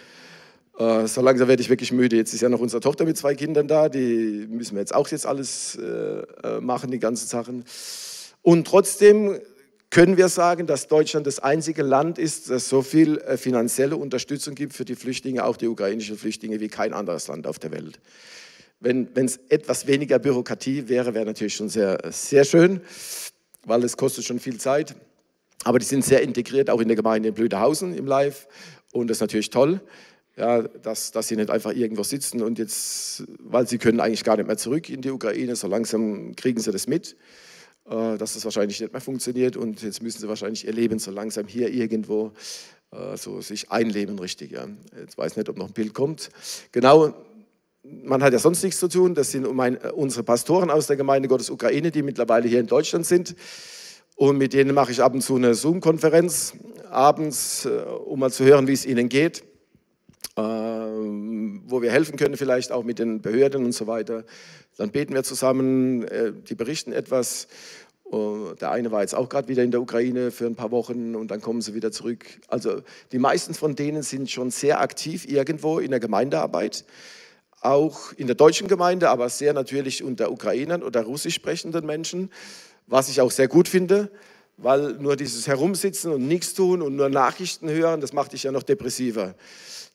Äh, 0.78 1.06
so 1.06 1.20
langsam 1.20 1.48
werde 1.48 1.62
ich 1.62 1.68
wirklich 1.68 1.92
müde. 1.92 2.16
Jetzt 2.16 2.34
ist 2.34 2.40
ja 2.40 2.48
noch 2.48 2.60
unsere 2.60 2.80
Tochter 2.80 3.04
mit 3.04 3.16
zwei 3.16 3.34
Kindern 3.34 3.68
da, 3.68 3.88
die 3.88 4.46
müssen 4.48 4.74
wir 4.74 4.80
jetzt 4.80 4.94
auch 4.94 5.08
jetzt 5.08 5.26
alles 5.26 5.76
äh, 5.76 5.82
äh, 5.82 6.60
machen, 6.60 6.90
die 6.90 6.98
ganzen 6.98 7.28
Sachen. 7.28 7.64
Und 8.42 8.66
trotzdem 8.66 9.38
können 9.90 10.16
wir 10.16 10.28
sagen, 10.28 10.66
dass 10.66 10.88
Deutschland 10.88 11.26
das 11.26 11.38
einzige 11.38 11.82
Land 11.82 12.18
ist, 12.18 12.50
das 12.50 12.68
so 12.68 12.82
viel 12.82 13.20
finanzielle 13.36 13.96
Unterstützung 13.96 14.56
gibt 14.56 14.72
für 14.72 14.84
die 14.84 14.96
Flüchtlinge, 14.96 15.44
auch 15.44 15.56
die 15.56 15.68
ukrainischen 15.68 16.18
Flüchtlinge, 16.18 16.58
wie 16.58 16.66
kein 16.66 16.92
anderes 16.92 17.28
Land 17.28 17.46
auf 17.46 17.60
der 17.60 17.70
Welt. 17.70 18.00
Wenn 18.80 19.08
es 19.14 19.38
etwas 19.48 19.86
weniger 19.86 20.18
Bürokratie 20.18 20.88
wäre, 20.88 21.14
wäre 21.14 21.24
natürlich 21.24 21.54
schon 21.54 21.68
sehr, 21.68 22.00
sehr 22.10 22.44
schön, 22.44 22.80
weil 23.64 23.84
es 23.84 23.96
kostet 23.96 24.24
schon 24.24 24.40
viel 24.40 24.58
Zeit. 24.58 24.96
Aber 25.62 25.78
die 25.78 25.86
sind 25.86 26.04
sehr 26.04 26.22
integriert, 26.22 26.70
auch 26.70 26.80
in 26.80 26.88
der 26.88 26.96
Gemeinde 26.96 27.28
in 27.28 27.34
Blödehausen 27.34 27.96
im 27.96 28.06
Live. 28.06 28.48
Und 28.92 29.08
das 29.08 29.18
ist 29.18 29.20
natürlich 29.20 29.50
toll 29.50 29.80
ja, 30.36 30.62
dass, 30.62 31.12
dass 31.12 31.28
sie 31.28 31.36
nicht 31.36 31.50
einfach 31.50 31.72
irgendwo 31.72 32.02
sitzen 32.02 32.42
und 32.42 32.58
jetzt, 32.58 33.24
weil 33.38 33.68
sie 33.68 33.78
können 33.78 34.00
eigentlich 34.00 34.24
gar 34.24 34.36
nicht 34.36 34.46
mehr 34.46 34.56
zurück 34.56 34.88
in 34.88 35.00
die 35.00 35.10
Ukraine, 35.10 35.54
so 35.56 35.68
langsam 35.68 36.34
kriegen 36.34 36.60
sie 36.60 36.72
das 36.72 36.88
mit, 36.88 37.16
äh, 37.88 38.18
dass 38.18 38.34
das 38.34 38.44
wahrscheinlich 38.44 38.80
nicht 38.80 38.92
mehr 38.92 39.00
funktioniert 39.00 39.56
und 39.56 39.82
jetzt 39.82 40.02
müssen 40.02 40.20
sie 40.20 40.28
wahrscheinlich 40.28 40.66
ihr 40.66 40.72
Leben 40.72 40.98
so 40.98 41.10
langsam 41.10 41.46
hier 41.46 41.72
irgendwo 41.72 42.32
äh, 42.90 43.16
so 43.16 43.40
sich 43.40 43.70
einleben, 43.70 44.18
richtig. 44.18 44.52
Ja. 44.52 44.66
Jetzt 44.98 45.18
weiß 45.18 45.32
ich 45.32 45.36
nicht, 45.36 45.48
ob 45.48 45.56
noch 45.56 45.68
ein 45.68 45.72
Bild 45.72 45.94
kommt. 45.94 46.30
Genau, 46.72 47.14
man 47.82 48.22
hat 48.22 48.32
ja 48.32 48.38
sonst 48.38 48.62
nichts 48.62 48.80
zu 48.80 48.88
tun, 48.88 49.14
das 49.14 49.30
sind 49.30 49.52
mein, 49.54 49.76
unsere 49.76 50.22
Pastoren 50.22 50.70
aus 50.70 50.86
der 50.86 50.96
Gemeinde 50.96 51.28
Gottes 51.28 51.50
Ukraine, 51.50 51.90
die 51.90 52.02
mittlerweile 52.02 52.48
hier 52.48 52.60
in 52.60 52.66
Deutschland 52.66 53.06
sind. 53.06 53.36
Und 54.16 54.38
mit 54.38 54.52
denen 54.52 54.74
mache 54.74 54.92
ich 54.92 55.02
ab 55.02 55.12
und 55.12 55.22
zu 55.22 55.36
eine 55.36 55.54
Zoom-Konferenz 55.54 56.54
abends, 56.90 57.66
äh, 57.66 57.70
um 57.70 58.20
mal 58.20 58.32
zu 58.32 58.44
hören, 58.44 58.66
wie 58.66 58.72
es 58.72 58.86
ihnen 58.86 59.08
geht. 59.08 59.44
Ähm, 60.36 61.62
wo 61.66 61.80
wir 61.80 61.92
helfen 61.92 62.16
können, 62.16 62.36
vielleicht 62.36 62.72
auch 62.72 62.82
mit 62.82 62.98
den 62.98 63.20
Behörden 63.20 63.64
und 63.64 63.70
so 63.70 63.86
weiter. 63.86 64.24
Dann 64.76 64.90
beten 64.90 65.14
wir 65.14 65.22
zusammen, 65.22 66.02
äh, 66.08 66.32
die 66.32 66.56
berichten 66.56 66.92
etwas. 66.92 67.46
Äh, 68.12 68.56
der 68.60 68.72
eine 68.72 68.90
war 68.90 69.02
jetzt 69.02 69.14
auch 69.14 69.28
gerade 69.28 69.46
wieder 69.46 69.62
in 69.62 69.70
der 69.70 69.80
Ukraine 69.80 70.32
für 70.32 70.46
ein 70.46 70.56
paar 70.56 70.72
Wochen 70.72 71.14
und 71.14 71.30
dann 71.30 71.40
kommen 71.40 71.60
sie 71.60 71.74
wieder 71.74 71.92
zurück. 71.92 72.26
Also 72.48 72.82
die 73.12 73.20
meisten 73.20 73.54
von 73.54 73.76
denen 73.76 74.02
sind 74.02 74.28
schon 74.28 74.50
sehr 74.50 74.80
aktiv 74.80 75.24
irgendwo 75.28 75.78
in 75.78 75.92
der 75.92 76.00
Gemeindearbeit, 76.00 76.84
auch 77.60 78.12
in 78.14 78.26
der 78.26 78.34
deutschen 78.34 78.66
Gemeinde, 78.66 79.10
aber 79.10 79.28
sehr 79.28 79.52
natürlich 79.52 80.02
unter 80.02 80.32
Ukrainern 80.32 80.82
oder 80.82 81.02
russisch 81.02 81.34
sprechenden 81.34 81.86
Menschen, 81.86 82.30
was 82.88 83.08
ich 83.08 83.20
auch 83.20 83.30
sehr 83.30 83.46
gut 83.46 83.68
finde, 83.68 84.10
weil 84.56 84.94
nur 84.94 85.16
dieses 85.16 85.46
Herumsitzen 85.46 86.12
und 86.12 86.26
nichts 86.26 86.54
tun 86.54 86.82
und 86.82 86.96
nur 86.96 87.08
Nachrichten 87.08 87.68
hören, 87.68 88.00
das 88.00 88.12
macht 88.12 88.32
dich 88.32 88.44
ja 88.44 88.52
noch 88.52 88.62
depressiver. 88.62 89.34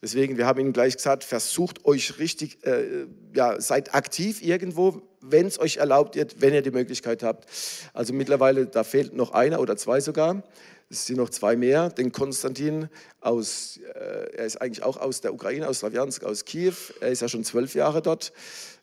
Deswegen, 0.02 0.38
wir 0.38 0.46
haben 0.46 0.60
Ihnen 0.60 0.72
gleich 0.72 0.96
gesagt, 0.96 1.24
versucht 1.24 1.84
euch 1.84 2.18
richtig, 2.18 2.64
äh, 2.66 3.06
ja, 3.34 3.60
seid 3.60 3.94
aktiv 3.94 4.42
irgendwo, 4.42 5.02
wenn 5.20 5.46
es 5.46 5.58
euch 5.58 5.76
erlaubt 5.76 6.16
wird, 6.16 6.40
wenn 6.40 6.54
ihr 6.54 6.62
die 6.62 6.70
Möglichkeit 6.70 7.22
habt. 7.22 7.46
Also 7.92 8.14
mittlerweile, 8.14 8.66
da 8.66 8.82
fehlt 8.82 9.14
noch 9.14 9.32
einer 9.32 9.60
oder 9.60 9.76
zwei 9.76 10.00
sogar. 10.00 10.42
Es 10.88 11.06
sind 11.06 11.16
noch 11.18 11.28
zwei 11.28 11.54
mehr. 11.54 11.90
Den 11.90 12.12
Konstantin 12.12 12.88
aus, 13.20 13.78
äh, 13.94 14.36
er 14.36 14.46
ist 14.46 14.60
eigentlich 14.60 14.82
auch 14.82 14.96
aus 14.96 15.20
der 15.20 15.34
Ukraine, 15.34 15.68
aus 15.68 15.80
Slawiansk, 15.80 16.24
aus 16.24 16.46
Kiew. 16.46 16.74
Er 17.00 17.10
ist 17.10 17.20
ja 17.20 17.28
schon 17.28 17.44
zwölf 17.44 17.74
Jahre 17.74 18.00
dort, 18.00 18.32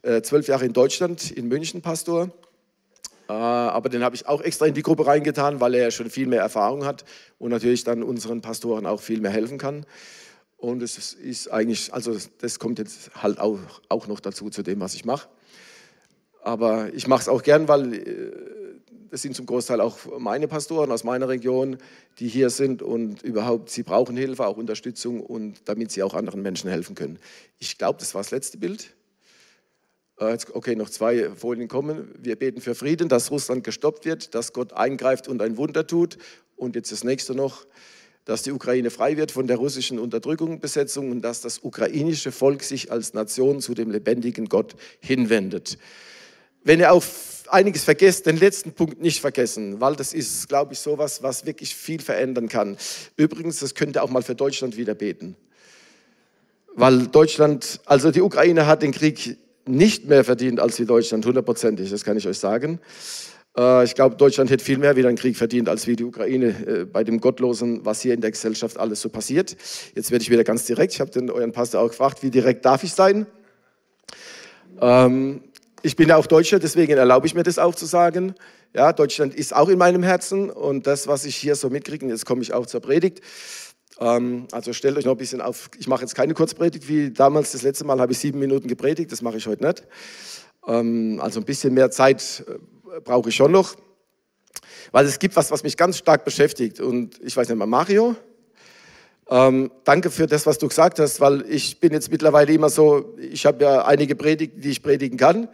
äh, 0.03 0.21
zwölf 0.21 0.47
Jahre 0.47 0.65
in 0.65 0.73
Deutschland, 0.73 1.31
in 1.31 1.47
München 1.47 1.81
Pastor. 1.81 2.31
Äh, 3.29 3.33
aber 3.33 3.89
den 3.89 4.03
habe 4.03 4.15
ich 4.15 4.27
auch 4.27 4.41
extra 4.41 4.65
in 4.65 4.73
die 4.73 4.81
Gruppe 4.81 5.05
reingetan, 5.05 5.59
weil 5.59 5.75
er 5.75 5.83
ja 5.83 5.91
schon 5.91 6.09
viel 6.09 6.27
mehr 6.27 6.41
Erfahrung 6.41 6.85
hat 6.85 7.05
und 7.39 7.51
natürlich 7.51 7.83
dann 7.83 8.03
unseren 8.03 8.41
Pastoren 8.41 8.85
auch 8.85 9.01
viel 9.01 9.21
mehr 9.21 9.31
helfen 9.31 9.57
kann. 9.57 9.85
Und 10.57 10.81
es 10.81 11.13
ist 11.13 11.51
eigentlich, 11.51 11.93
also 11.93 12.17
das 12.39 12.57
kommt 12.57 12.79
jetzt 12.79 13.11
halt 13.21 13.39
auch, 13.39 13.59
auch 13.89 14.07
noch 14.07 14.19
dazu 14.19 14.49
zu 14.49 14.63
dem, 14.63 14.79
was 14.79 14.95
ich 14.95 15.05
mache. 15.05 15.27
Aber 16.41 16.93
ich 16.93 17.07
mache 17.07 17.21
es 17.21 17.27
auch 17.27 17.43
gern, 17.43 17.67
weil 17.67 17.93
äh, 17.93 18.31
das 19.09 19.21
sind 19.21 19.35
zum 19.35 19.45
Großteil 19.45 19.81
auch 19.81 19.97
meine 20.19 20.47
Pastoren 20.47 20.91
aus 20.91 21.03
meiner 21.03 21.27
Region, 21.27 21.77
die 22.19 22.27
hier 22.27 22.49
sind 22.49 22.81
und 22.81 23.21
überhaupt, 23.21 23.69
sie 23.69 23.83
brauchen 23.83 24.17
Hilfe, 24.17 24.47
auch 24.47 24.57
Unterstützung 24.57 25.21
und 25.21 25.61
damit 25.65 25.91
sie 25.91 26.03
auch 26.03 26.13
anderen 26.13 26.41
Menschen 26.41 26.69
helfen 26.69 26.95
können. 26.95 27.19
Ich 27.59 27.77
glaube, 27.77 27.99
das 27.99 28.15
war 28.15 28.21
das 28.21 28.31
letzte 28.31 28.57
Bild. 28.57 28.96
Äh, 30.19 30.37
okay, 30.53 30.75
noch 30.75 30.89
zwei 30.89 31.29
Folien 31.35 31.67
kommen. 31.67 32.13
Wir 32.19 32.35
beten 32.35 32.61
für 32.61 32.75
Frieden, 32.75 33.07
dass 33.07 33.29
Russland 33.31 33.63
gestoppt 33.63 34.05
wird, 34.05 34.33
dass 34.33 34.51
Gott 34.51 34.73
eingreift 34.73 35.27
und 35.27 35.41
ein 35.41 35.57
Wunder 35.57 35.85
tut. 35.85 36.17
Und 36.55 36.75
jetzt 36.75 36.91
das 36.91 37.03
nächste 37.03 37.35
noch, 37.35 37.67
dass 38.25 38.41
die 38.41 38.51
Ukraine 38.51 38.89
frei 38.89 39.15
wird 39.15 39.31
von 39.31 39.47
der 39.47 39.57
russischen 39.57 39.99
Unterdrückung, 39.99 40.59
Besetzung 40.59 41.11
und 41.11 41.21
dass 41.21 41.41
das 41.41 41.59
ukrainische 41.59 42.31
Volk 42.31 42.63
sich 42.63 42.91
als 42.91 43.13
Nation 43.13 43.61
zu 43.61 43.73
dem 43.73 43.91
lebendigen 43.91 44.49
Gott 44.49 44.75
hinwendet. 44.99 45.77
Wenn 46.63 46.79
ihr 46.79 46.91
auf 46.91 47.45
einiges 47.49 47.83
vergesst, 47.83 48.25
den 48.25 48.37
letzten 48.37 48.73
Punkt 48.73 48.99
nicht 48.99 49.21
vergessen, 49.21 49.79
weil 49.79 49.95
das 49.95 50.13
ist, 50.13 50.49
glaube 50.49 50.73
ich, 50.73 50.79
sowas, 50.79 51.23
was 51.23 51.45
wirklich 51.45 51.75
viel 51.75 52.01
verändern 52.01 52.49
kann. 52.49 52.75
Übrigens, 53.15 53.59
das 53.59 53.75
könnt 53.75 53.95
ihr 53.95 54.03
auch 54.03 54.09
mal 54.09 54.23
für 54.23 54.35
Deutschland 54.35 54.75
wieder 54.75 54.95
beten. 54.95 55.37
Weil 56.73 57.07
Deutschland, 57.07 57.79
also 57.85 58.11
die 58.11 58.21
Ukraine 58.21 58.65
hat 58.65 58.81
den 58.81 58.91
Krieg 58.91 59.37
nicht 59.67 60.05
mehr 60.05 60.23
verdient 60.23 60.59
als 60.59 60.79
wie 60.79 60.85
Deutschland, 60.85 61.25
hundertprozentig, 61.25 61.89
das 61.89 62.03
kann 62.03 62.17
ich 62.17 62.27
euch 62.27 62.37
sagen. 62.37 62.79
Äh, 63.57 63.83
ich 63.83 63.95
glaube, 63.95 64.15
Deutschland 64.15 64.49
hätte 64.49 64.63
viel 64.63 64.77
mehr 64.77 64.95
wieder 64.95 65.09
einen 65.09 65.17
Krieg 65.17 65.35
verdient 65.35 65.67
als 65.69 65.87
wie 65.87 65.95
die 65.95 66.03
Ukraine 66.03 66.47
äh, 66.47 66.85
bei 66.85 67.03
dem 67.03 67.19
Gottlosen, 67.19 67.85
was 67.85 68.01
hier 68.01 68.13
in 68.13 68.21
der 68.21 68.31
Gesellschaft 68.31 68.77
alles 68.77 69.01
so 69.01 69.09
passiert. 69.09 69.57
Jetzt 69.95 70.11
werde 70.11 70.21
ich 70.23 70.29
wieder 70.29 70.43
ganz 70.43 70.65
direkt. 70.65 70.93
Ich 70.93 71.01
habe 71.01 71.11
den 71.11 71.29
euren 71.29 71.51
Pastor 71.51 71.81
auch 71.81 71.89
gefragt, 71.89 72.23
wie 72.23 72.29
direkt 72.29 72.65
darf 72.65 72.83
ich 72.83 72.93
sein? 72.93 73.25
Ähm, 74.79 75.41
ich 75.81 75.95
bin 75.95 76.09
ja 76.09 76.17
auch 76.17 76.27
Deutscher, 76.27 76.59
deswegen 76.59 76.97
erlaube 76.97 77.27
ich 77.27 77.35
mir 77.35 77.43
das 77.43 77.59
auch 77.59 77.75
zu 77.75 77.85
sagen. 77.85 78.35
Ja, 78.73 78.93
Deutschland 78.93 79.33
ist 79.33 79.55
auch 79.55 79.69
in 79.69 79.77
meinem 79.77 80.03
Herzen 80.03 80.49
und 80.49 80.85
das, 80.85 81.07
was 81.07 81.25
ich 81.25 81.35
hier 81.35 81.55
so 81.55 81.69
mitkriege, 81.69 82.05
jetzt 82.07 82.25
komme 82.25 82.41
ich 82.41 82.53
auch 82.53 82.65
zur 82.65 82.81
Predigt. 82.81 83.21
Ähm, 83.99 84.47
also 84.51 84.73
stellt 84.73 84.97
euch 84.97 85.05
noch 85.05 85.13
ein 85.13 85.17
bisschen 85.17 85.41
auf. 85.41 85.69
Ich 85.79 85.87
mache 85.87 86.01
jetzt 86.01 86.15
keine 86.15 86.33
Kurzpredigt 86.33 86.87
wie 86.87 87.11
damals. 87.11 87.51
Das 87.51 87.63
letzte 87.63 87.85
Mal 87.85 87.99
habe 87.99 88.11
ich 88.11 88.19
sieben 88.19 88.39
Minuten 88.39 88.67
gepredigt, 88.67 89.11
das 89.11 89.21
mache 89.21 89.37
ich 89.37 89.47
heute 89.47 89.65
nicht. 89.65 89.83
Ähm, 90.67 91.19
also 91.21 91.39
ein 91.39 91.45
bisschen 91.45 91.73
mehr 91.73 91.89
Zeit 91.91 92.43
äh, 92.47 92.99
brauche 93.01 93.29
ich 93.29 93.35
schon 93.35 93.51
noch, 93.51 93.75
weil 94.91 95.05
es 95.05 95.19
gibt 95.19 95.35
was, 95.35 95.51
was 95.51 95.63
mich 95.63 95.77
ganz 95.77 95.97
stark 95.97 96.25
beschäftigt. 96.25 96.79
Und 96.79 97.19
ich 97.23 97.35
weiß 97.35 97.49
nicht 97.49 97.57
mal, 97.57 97.65
Mario, 97.65 98.15
ähm, 99.29 99.71
danke 99.83 100.09
für 100.09 100.27
das, 100.27 100.45
was 100.45 100.57
du 100.57 100.67
gesagt 100.67 100.99
hast, 100.99 101.19
weil 101.19 101.43
ich 101.49 101.79
bin 101.79 101.91
jetzt 101.91 102.11
mittlerweile 102.11 102.53
immer 102.53 102.69
so, 102.69 103.15
ich 103.17 103.45
habe 103.45 103.63
ja 103.63 103.85
einige 103.85 104.15
Predigten, 104.15 104.61
die 104.61 104.69
ich 104.69 104.81
predigen 104.81 105.17
kann, 105.17 105.49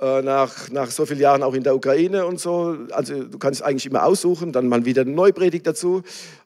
äh, 0.00 0.22
nach, 0.22 0.70
nach 0.70 0.90
so 0.90 1.04
vielen 1.04 1.20
Jahren 1.20 1.42
auch 1.42 1.54
in 1.54 1.62
der 1.62 1.74
Ukraine 1.74 2.24
und 2.24 2.40
so. 2.40 2.76
Also 2.92 3.24
du 3.24 3.38
kannst 3.38 3.62
eigentlich 3.62 3.86
immer 3.86 4.04
aussuchen, 4.04 4.52
dann 4.52 4.68
mal 4.68 4.84
wieder 4.86 5.02
eine 5.02 5.10
neue 5.10 5.32
Predigt 5.32 5.66
dazu. 5.66 6.02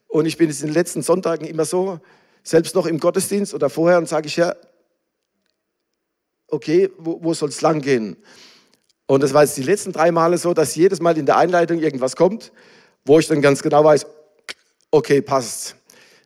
Und 0.08 0.26
ich 0.26 0.36
bin 0.36 0.48
jetzt 0.48 0.60
in 0.60 0.68
den 0.68 0.74
letzten 0.74 1.02
Sonntagen 1.02 1.46
immer 1.46 1.64
so, 1.64 2.00
selbst 2.42 2.74
noch 2.74 2.86
im 2.86 2.98
Gottesdienst 2.98 3.54
oder 3.54 3.70
vorher, 3.70 3.98
und 3.98 4.08
sage 4.08 4.26
ich 4.26 4.36
ja, 4.36 4.54
okay, 6.48 6.90
wo, 6.98 7.22
wo 7.22 7.34
soll 7.34 7.50
es 7.50 7.60
lang 7.60 7.80
gehen? 7.80 8.16
Und 9.06 9.22
das 9.22 9.32
war 9.32 9.42
jetzt 9.42 9.56
die 9.56 9.62
letzten 9.62 9.92
drei 9.92 10.10
Male 10.10 10.38
so, 10.38 10.54
dass 10.54 10.74
jedes 10.74 11.00
Mal 11.00 11.16
in 11.16 11.26
der 11.26 11.36
Einleitung 11.36 11.78
irgendwas 11.78 12.16
kommt, 12.16 12.52
wo 13.04 13.18
ich 13.18 13.26
dann 13.26 13.42
ganz 13.42 13.62
genau 13.62 13.84
weiß, 13.84 14.06
okay, 14.90 15.20
passt. 15.20 15.76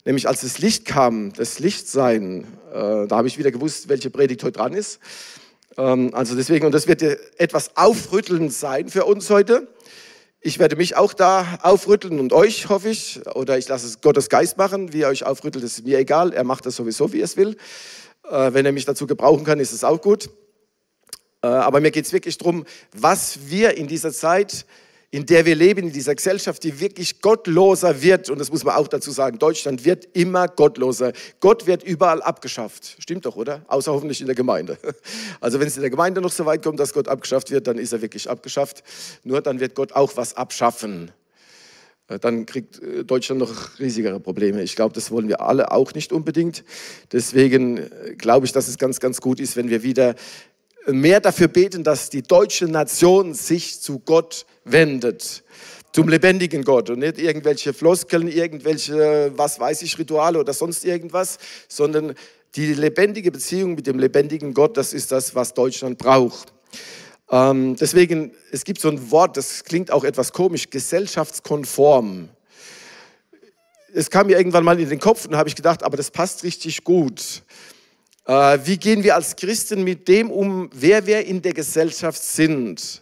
Nämlich 0.05 0.26
als 0.26 0.41
das 0.41 0.59
Licht 0.59 0.85
kam, 0.85 1.33
das 1.33 1.61
Lichtsein, 1.61 2.45
äh, 2.72 3.07
da 3.07 3.16
habe 3.16 3.28
ich 3.28 3.39
wieder 3.39 3.53
gewusst, 3.53 3.89
welche 3.89 4.11
Predigt 4.11 4.43
heute 4.43 4.59
dran 4.59 4.74
ist. 4.74 4.99
Ähm, 5.76 6.11
also 6.12 6.35
deswegen, 6.35 6.66
und 6.66 6.72
das 6.72 6.89
wird 6.89 7.03
etwas 7.03 7.76
aufrüttelnd 7.76 8.53
sein 8.53 8.89
für 8.89 9.05
uns 9.05 9.30
heute. 9.30 9.68
Ich 10.45 10.59
werde 10.59 10.74
mich 10.74 10.97
auch 10.97 11.12
da 11.12 11.61
aufrütteln 11.62 12.18
und 12.18 12.32
euch, 12.32 12.68
hoffe 12.68 12.88
ich, 12.88 13.20
oder 13.36 13.59
ich 13.59 13.68
lasse 13.68 13.86
es 13.86 14.01
Gottes 14.01 14.28
Geist 14.28 14.59
machen. 14.59 14.93
Wie 14.93 15.03
er 15.03 15.09
euch 15.09 15.24
aufrüttelt, 15.24 15.64
ist 15.64 15.86
mir 15.86 16.01
egal. 16.01 16.32
Er 16.32 16.43
macht 16.43 16.66
das 16.66 16.74
sowieso, 16.74 17.12
wie 17.12 17.20
er 17.20 17.26
es 17.26 17.36
will. 17.36 17.57
Äh, 18.28 18.53
wenn 18.53 18.66
er 18.66 18.72
mich 18.72 18.84
dazu 18.84 19.07
gebrauchen 19.07 19.45
kann, 19.45 19.61
ist 19.61 19.70
es 19.70 19.84
auch 19.84 20.01
gut. 20.01 20.30
Äh, 21.43 21.47
aber 21.47 21.80
mir 21.80 21.93
geht 21.93 22.07
es 22.07 22.12
wirklich 22.12 22.38
darum, 22.38 22.64
was 22.93 23.51
wir 23.51 23.76
in 23.76 23.86
dieser 23.86 24.12
Zeit, 24.12 24.66
in 25.12 25.26
der 25.26 25.44
wir 25.44 25.54
leben, 25.54 25.88
in 25.88 25.92
dieser 25.92 26.14
Gesellschaft, 26.14 26.64
die 26.64 26.80
wirklich 26.80 27.20
gottloser 27.20 28.00
wird, 28.00 28.30
und 28.30 28.38
das 28.40 28.50
muss 28.50 28.64
man 28.64 28.76
auch 28.76 28.88
dazu 28.88 29.10
sagen, 29.10 29.38
Deutschland 29.38 29.84
wird 29.84 30.08
immer 30.14 30.48
gottloser. 30.48 31.12
Gott 31.38 31.66
wird 31.66 31.82
überall 31.82 32.22
abgeschafft. 32.22 32.96
Stimmt 32.98 33.26
doch, 33.26 33.36
oder? 33.36 33.62
Außer 33.68 33.92
hoffentlich 33.92 34.22
in 34.22 34.26
der 34.26 34.34
Gemeinde. 34.34 34.78
Also 35.40 35.60
wenn 35.60 35.66
es 35.66 35.76
in 35.76 35.82
der 35.82 35.90
Gemeinde 35.90 36.20
noch 36.20 36.30
so 36.30 36.46
weit 36.46 36.62
kommt, 36.62 36.80
dass 36.80 36.94
Gott 36.94 37.08
abgeschafft 37.08 37.50
wird, 37.50 37.66
dann 37.66 37.76
ist 37.76 37.92
er 37.92 38.00
wirklich 38.00 38.30
abgeschafft. 38.30 38.82
Nur 39.24 39.42
dann 39.42 39.60
wird 39.60 39.74
Gott 39.74 39.92
auch 39.92 40.16
was 40.16 40.34
abschaffen 40.34 41.10
äh, 42.08 42.18
dann 42.18 42.46
kriegt 42.46 42.80
äh, 42.80 43.04
Deutschland 43.04 43.40
noch 43.40 43.78
riesigere 43.78 44.18
Probleme. 44.20 44.62
Ich 44.62 44.76
glaube, 44.76 44.94
das 44.94 45.10
wollen 45.10 45.28
wir 45.28 45.40
alle 45.42 45.72
auch 45.72 45.92
nicht 45.94 46.12
unbedingt. 46.12 46.64
Deswegen 47.10 47.90
glaube 48.16 48.46
ich, 48.46 48.52
dass 48.52 48.68
es 48.68 48.78
ganz, 48.78 48.98
ganz 48.98 49.20
gut 49.20 49.40
ist, 49.40 49.56
wenn 49.56 49.68
wir 49.68 49.82
wieder 49.82 50.14
mehr 50.86 51.20
dafür 51.20 51.48
beten, 51.48 51.84
dass 51.84 52.08
die 52.08 52.22
deutsche 52.22 52.66
Nation 52.66 53.34
sich 53.34 53.80
zu 53.80 53.98
Gott 53.98 54.46
wendet, 54.64 55.42
zum 55.92 56.08
lebendigen 56.08 56.64
Gott 56.64 56.90
und 56.90 57.00
nicht 57.00 57.18
irgendwelche 57.18 57.72
Floskeln, 57.72 58.28
irgendwelche, 58.28 59.32
was 59.36 59.60
weiß 59.60 59.82
ich, 59.82 59.98
Rituale 59.98 60.38
oder 60.38 60.52
sonst 60.52 60.84
irgendwas, 60.84 61.38
sondern 61.68 62.14
die 62.54 62.74
lebendige 62.74 63.30
Beziehung 63.30 63.74
mit 63.74 63.86
dem 63.86 63.98
lebendigen 63.98 64.54
Gott, 64.54 64.76
das 64.76 64.92
ist 64.92 65.12
das, 65.12 65.34
was 65.34 65.54
Deutschland 65.54 65.98
braucht. 65.98 66.52
Ähm, 67.30 67.76
deswegen, 67.76 68.32
es 68.50 68.64
gibt 68.64 68.80
so 68.80 68.88
ein 68.88 69.10
Wort, 69.10 69.36
das 69.36 69.64
klingt 69.64 69.90
auch 69.90 70.04
etwas 70.04 70.32
komisch, 70.32 70.68
gesellschaftskonform. 70.68 72.28
Es 73.94 74.10
kam 74.10 74.26
mir 74.26 74.36
irgendwann 74.36 74.64
mal 74.64 74.78
in 74.78 74.88
den 74.88 74.98
Kopf 75.00 75.26
und 75.26 75.36
habe 75.36 75.48
ich 75.48 75.56
gedacht, 75.56 75.82
aber 75.82 75.96
das 75.96 76.10
passt 76.10 76.44
richtig 76.44 76.84
gut. 76.84 77.42
Äh, 78.26 78.58
wie 78.64 78.76
gehen 78.76 79.02
wir 79.02 79.14
als 79.14 79.34
Christen 79.36 79.82
mit 79.82 80.08
dem 80.08 80.30
um, 80.30 80.70
wer 80.72 81.06
wir 81.06 81.24
in 81.26 81.42
der 81.42 81.54
Gesellschaft 81.54 82.22
sind? 82.22 83.01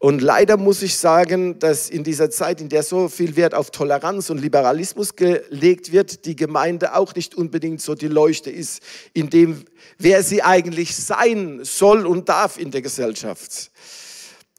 Und 0.00 0.22
leider 0.22 0.56
muss 0.56 0.82
ich 0.82 0.96
sagen, 0.96 1.58
dass 1.58 1.90
in 1.90 2.04
dieser 2.04 2.30
Zeit, 2.30 2.60
in 2.60 2.68
der 2.68 2.84
so 2.84 3.08
viel 3.08 3.34
Wert 3.34 3.52
auf 3.52 3.72
Toleranz 3.72 4.30
und 4.30 4.40
Liberalismus 4.40 5.16
gelegt 5.16 5.90
wird, 5.90 6.24
die 6.24 6.36
Gemeinde 6.36 6.94
auch 6.94 7.16
nicht 7.16 7.34
unbedingt 7.34 7.82
so 7.82 7.96
die 7.96 8.06
Leuchte 8.06 8.48
ist, 8.48 8.80
in 9.12 9.28
dem, 9.28 9.64
wer 9.98 10.22
sie 10.22 10.42
eigentlich 10.42 10.94
sein 10.94 11.60
soll 11.64 12.06
und 12.06 12.28
darf 12.28 12.58
in 12.58 12.70
der 12.70 12.80
Gesellschaft. 12.82 13.72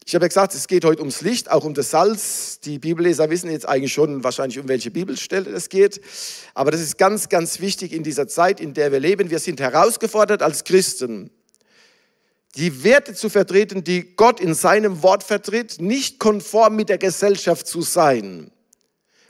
Ich 0.05 0.13
habe 0.13 0.25
ja 0.25 0.27
gesagt, 0.27 0.55
es 0.55 0.67
geht 0.67 0.83
heute 0.83 1.01
ums 1.01 1.21
Licht, 1.21 1.51
auch 1.51 1.63
um 1.63 1.73
das 1.73 1.91
Salz. 1.91 2.59
Die 2.61 2.79
Bibelleser 2.79 3.29
wissen 3.29 3.49
jetzt 3.49 3.69
eigentlich 3.69 3.93
schon 3.93 4.23
wahrscheinlich, 4.23 4.59
um 4.59 4.67
welche 4.67 4.91
Bibelstelle 4.91 5.51
es 5.51 5.69
geht. 5.69 6.01
Aber 6.53 6.71
das 6.71 6.81
ist 6.81 6.97
ganz, 6.97 7.29
ganz 7.29 7.61
wichtig 7.61 7.93
in 7.93 8.03
dieser 8.03 8.27
Zeit, 8.27 8.59
in 8.59 8.73
der 8.73 8.91
wir 8.91 8.99
leben. 8.99 9.29
Wir 9.29 9.39
sind 9.39 9.61
herausgefordert 9.61 10.41
als 10.41 10.63
Christen, 10.63 11.29
die 12.55 12.83
Werte 12.83 13.13
zu 13.13 13.29
vertreten, 13.29 13.83
die 13.83 14.15
Gott 14.15 14.39
in 14.39 14.53
seinem 14.53 15.03
Wort 15.03 15.23
vertritt, 15.23 15.79
nicht 15.79 16.19
konform 16.19 16.75
mit 16.75 16.89
der 16.89 16.97
Gesellschaft 16.97 17.67
zu 17.67 17.81
sein. 17.81 18.51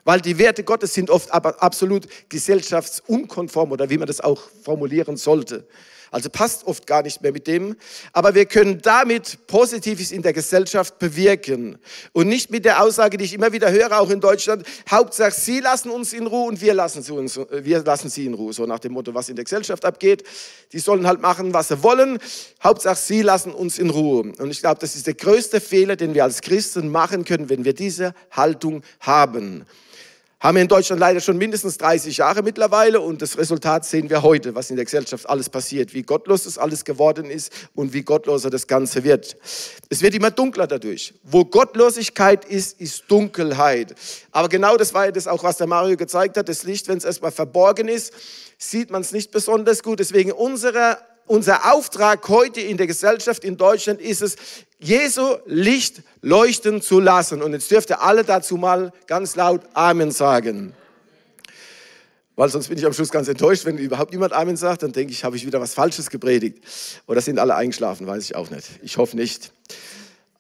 Weil 0.06 0.22
die 0.22 0.38
Werte 0.38 0.64
Gottes 0.64 0.94
sind 0.94 1.10
oft 1.10 1.32
absolut 1.32 2.08
gesellschaftsunkonform 2.30 3.72
oder 3.72 3.90
wie 3.90 3.98
man 3.98 4.08
das 4.08 4.22
auch 4.22 4.42
formulieren 4.64 5.18
sollte. 5.18 5.68
Also 6.12 6.30
passt 6.30 6.66
oft 6.66 6.88
gar 6.88 7.04
nicht 7.04 7.22
mehr 7.22 7.32
mit 7.32 7.48
dem. 7.48 7.76
Aber 8.14 8.36
wir 8.36 8.46
können 8.46 8.82
damit 8.82 9.46
Positives 9.48 10.12
in 10.12 10.22
der 10.22 10.34
Gesellschaft 10.34 11.00
bewirken. 11.00 11.78
Und 12.14 12.28
nicht 12.28 12.50
mit 12.50 12.66
der 12.66 12.82
Aussage, 12.82 13.18
die 13.18 13.26
ich 13.26 13.34
immer 13.34 13.52
wieder 13.52 13.72
höre, 13.72 14.00
auch 14.00 14.10
in 14.10 14.20
Deutschland, 14.20 14.66
Hauptsache 14.90 15.32
Sie 15.32 15.60
lassen 15.60 15.90
uns 15.90 16.14
in 16.14 16.28
Ruhe 16.28 16.48
und 16.48 16.62
wir 16.62 16.74
lassen 16.74 17.04
sie, 17.04 17.14
uns, 17.14 17.40
wir 17.52 17.84
lassen 17.84 18.10
sie 18.10 18.26
in 18.26 18.34
Ruhe. 18.34 18.54
So 18.54 18.66
nach 18.66 18.80
dem 18.80 18.94
Motto, 18.94 19.14
was 19.14 19.30
in 19.30 19.36
der 19.36 19.46
Gesellschaft 19.46 19.86
abgeht. 19.86 20.24
Die 20.72 20.80
sollen 20.80 21.08
halt 21.08 21.22
machen, 21.22 21.54
was 21.54 21.70
sie 21.70 21.84
wollen. 21.84 22.20
Hauptsache 22.64 22.98
Sie 23.00 23.22
lassen 23.22 23.52
uns 23.52 23.80
in 23.80 23.90
Ruhe. 23.90 24.34
Und 24.38 24.52
ich 24.52 24.60
glaube, 24.60 24.80
das 24.80 24.96
ist 24.96 25.08
der 25.08 25.14
größte 25.14 25.62
Fehler, 25.62 25.96
den 25.96 26.14
wir 26.14 26.24
als 26.24 26.42
Christen 26.42 26.90
machen 26.90 27.26
können, 27.26 27.50
wenn 27.50 27.66
wir 27.66 27.74
diese 27.74 28.14
Haltung 28.32 28.84
haben 29.00 29.66
haben 30.40 30.56
wir 30.56 30.62
in 30.62 30.70
Deutschland 30.70 31.02
leider 31.02 31.20
schon 31.20 31.38
mindestens 31.38 31.78
30 31.78 32.16
Jahre 32.18 32.44
mittlerweile 32.44 33.02
und 33.02 33.22
das 33.22 33.38
Resultat 33.38 33.84
sehen 33.86 34.10
wir 34.10 34.24
heute, 34.24 34.56
was 34.56 34.70
in 34.70 34.78
der 34.78 34.86
Gesellschaft 34.86 35.28
alles 35.28 35.50
passiert, 35.50 35.94
wie 35.94 36.04
gottlos 36.04 36.46
das 36.46 36.58
alles 36.58 36.86
geworden 36.86 37.30
ist 37.30 37.52
und 37.76 37.92
wie 37.92 38.04
gottloser 38.04 38.50
das 38.50 38.66
Ganze 38.68 39.04
wird. 39.04 39.36
Es 39.90 40.02
wird 40.02 40.16
immer 40.16 40.32
dunkler 40.32 40.66
dadurch. 40.66 41.14
Wo 41.24 41.44
Gottlosigkeit 41.44 42.46
ist, 42.46 42.80
ist 42.80 43.04
Dunkelheit. 43.10 43.96
Aber 44.32 44.48
genau 44.48 44.78
das 44.78 44.94
war 44.94 45.06
ja 45.06 45.12
das 45.12 45.28
auch, 45.28 45.44
was 45.44 45.58
der 45.58 45.68
Mario 45.68 45.98
gezeigt 45.98 46.38
hat. 46.38 46.48
Das 46.48 46.64
Licht, 46.64 46.88
wenn 46.88 47.00
es 47.00 47.04
erstmal 47.04 47.32
verborgen 47.32 47.90
ist, 47.90 48.14
sieht 48.58 48.92
man 48.92 49.02
es 49.02 49.12
nicht 49.12 49.32
besonders 49.32 49.84
gut. 49.84 50.00
Deswegen 50.00 50.32
unsere 50.32 51.00
unser 51.30 51.72
Auftrag 51.74 52.28
heute 52.28 52.60
in 52.60 52.78
der 52.78 52.88
Gesellschaft 52.88 53.44
in 53.44 53.56
Deutschland 53.56 54.02
ist 54.02 54.22
es, 54.22 54.36
Jesu 54.80 55.38
Licht 55.46 56.02
leuchten 56.22 56.82
zu 56.82 57.00
lassen. 57.00 57.42
Und 57.42 57.54
jetzt 57.54 57.70
dürft 57.70 57.92
ihr 57.92 58.02
alle 58.02 58.24
dazu 58.24 58.58
mal 58.58 58.92
ganz 59.08 59.36
laut 59.36 59.62
Amen 59.74 60.12
sagen. 60.12 60.74
Weil 62.36 62.50
sonst 62.50 62.70
bin 62.70 62.78
ich 62.78 62.86
am 62.86 62.94
Schluss 62.94 63.10
ganz 63.10 63.28
enttäuscht, 63.28 63.66
wenn 63.66 63.78
überhaupt 63.78 64.12
niemand 64.12 64.34
Amen 64.34 64.58
sagt, 64.58 64.84
dann 64.84 64.92
denke 64.92 65.12
ich, 65.12 65.24
habe 65.24 65.36
ich 65.36 65.46
wieder 65.46 65.60
was 65.60 65.74
Falsches 65.74 66.10
gepredigt. 66.10 66.64
Oder 67.06 67.22
sind 67.22 67.38
alle 67.38 67.56
eingeschlafen, 67.56 68.08
weiß 68.08 68.24
ich 68.24 68.36
auch 68.36 68.50
nicht. 68.50 68.66
Ich 68.82 68.98
hoffe 68.98 69.16
nicht. 69.16 69.52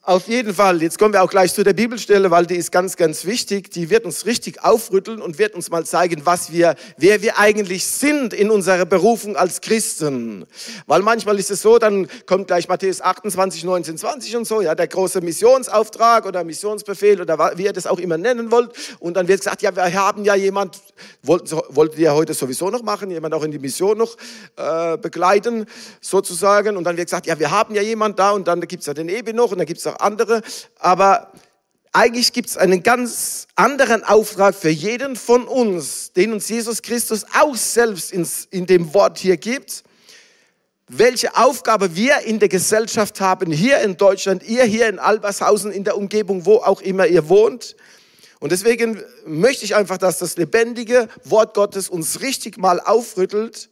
Auf 0.04 0.30
jeden 0.30 0.56
Fall. 0.56 0.82
Jetzt 0.82 0.98
kommen 0.98 1.14
wir 1.14 1.22
auch 1.22 1.30
gleich 1.30 1.54
zu 1.54 1.62
der 1.62 1.74
Bibelstelle, 1.74 2.32
weil 2.32 2.46
die 2.46 2.56
ist 2.56 2.72
ganz, 2.72 2.96
ganz 2.96 3.26
wichtig. 3.26 3.70
Die 3.70 3.90
wird 3.90 4.06
uns 4.06 4.26
richtig 4.26 4.64
aufrütteln 4.64 5.22
und 5.22 5.38
wird 5.38 5.56
uns 5.56 5.70
mal 5.70 5.86
zeigen, 5.86 6.26
was 6.26 6.54
wir, 6.54 6.76
wer 6.98 7.22
wir 7.22 7.38
eigentlich 7.38 7.86
sind 7.86 8.34
in 8.34 8.50
unserer 8.50 8.86
Berufung 8.86 9.36
als 9.36 9.60
Christen. 9.60 10.46
Weil 10.88 11.02
manchmal 11.02 11.38
ist 11.38 11.52
es 11.52 11.62
so, 11.62 11.80
dann 11.80 12.08
kommt 12.26 12.48
gleich 12.48 12.70
Matthäus 12.70 13.02
28, 13.02 13.66
19, 13.66 13.98
20 13.98 14.38
und 14.38 14.48
so, 14.48 14.62
ja, 14.62 14.74
der 14.74 14.88
große 14.88 15.20
Missionsauftrag 15.20 16.26
oder 16.26 16.46
Missionsbefehl 16.46 17.20
oder 17.20 17.58
wie 17.58 17.66
ihr 17.66 17.74
das 17.74 17.86
auch 17.86 18.00
immer 18.00 18.18
nennen 18.18 18.52
wollt. 18.52 18.72
Und 19.00 19.16
dann 19.16 19.28
wird 19.28 19.42
gesagt, 19.42 19.62
ja, 19.62 19.76
wir 19.76 19.94
haben 19.94 20.24
ja 20.24 20.34
jemand, 20.34 20.80
wollten, 21.24 21.60
wolltet 21.70 22.00
ihr 22.00 22.14
heute 22.14 22.34
sowieso 22.34 22.70
noch 22.70 22.84
machen, 22.84 23.12
jemand 23.12 23.34
auch 23.34 23.44
in 23.44 23.52
die 23.52 23.60
Mission 23.60 23.98
noch 23.98 24.16
äh, 24.56 24.98
begleiten, 24.98 25.66
sozusagen. 26.00 26.78
Und 26.78 26.86
dann 26.86 26.96
wird 26.96 27.08
gesagt, 27.08 27.28
ja, 27.28 27.38
wir 27.38 27.52
haben 27.52 27.76
ja 27.76 27.82
jemand 27.82 28.18
da 28.18 28.32
und 28.32 28.48
dann 28.48 28.62
gibt 28.62 28.80
es 28.80 28.88
ja 28.88 28.94
den 28.94 29.10
Ebi 29.10 29.34
noch 29.34 29.52
und 29.52 29.58
dann 29.58 29.68
gibt 29.68 29.80
es 29.80 29.89
auch 29.90 30.00
andere, 30.00 30.42
aber 30.78 31.32
eigentlich 31.92 32.34
gibt 32.34 32.50
es 32.50 32.58
einen 32.58 32.84
ganz 32.84 33.48
anderen 33.56 34.04
Auftrag 34.04 34.54
für 34.54 34.70
jeden 34.70 35.16
von 35.16 35.48
uns, 35.48 36.14
den 36.14 36.34
uns 36.34 36.48
Jesus 36.48 36.82
Christus 36.82 37.26
auch 37.40 37.56
selbst 37.56 38.12
ins, 38.12 38.46
in 38.52 38.68
dem 38.68 38.94
Wort 38.94 39.18
hier 39.18 39.38
gibt. 39.38 39.84
Welche 40.88 41.36
Aufgabe 41.36 41.96
wir 41.96 42.20
in 42.20 42.40
der 42.40 42.50
Gesellschaft 42.50 43.22
haben, 43.22 43.52
hier 43.52 43.80
in 43.80 43.98
Deutschland, 43.98 44.44
ihr 44.44 44.64
hier 44.64 44.88
in 44.88 45.00
Albershausen, 45.00 45.72
in 45.72 45.84
der 45.84 45.98
Umgebung, 45.98 46.46
wo 46.46 46.58
auch 46.58 46.82
immer 46.82 47.08
ihr 47.08 47.28
wohnt. 47.28 47.76
Und 48.40 48.52
deswegen 48.52 49.04
möchte 49.26 49.66
ich 49.66 49.76
einfach, 49.76 49.98
dass 49.98 50.20
das 50.20 50.38
lebendige 50.38 51.10
Wort 51.26 51.54
Gottes 51.54 51.90
uns 51.90 52.22
richtig 52.22 52.58
mal 52.58 52.80
aufrüttelt 52.80 53.70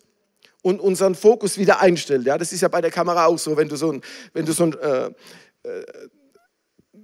und 0.62 0.82
unseren 0.82 1.16
Fokus 1.16 1.58
wieder 1.58 1.80
einstellt. 1.80 2.26
Ja, 2.26 2.38
das 2.38 2.52
ist 2.52 2.62
ja 2.62 2.68
bei 2.68 2.82
der 2.82 2.92
Kamera 2.92 3.26
auch 3.28 3.38
so, 3.38 3.56
wenn 3.56 3.70
du 3.70 3.78
so 3.78 3.94
ein, 3.94 4.02
wenn 4.34 4.46
du 4.46 4.52
so 4.52 4.64
ein 4.64 4.74
äh, 4.74 5.12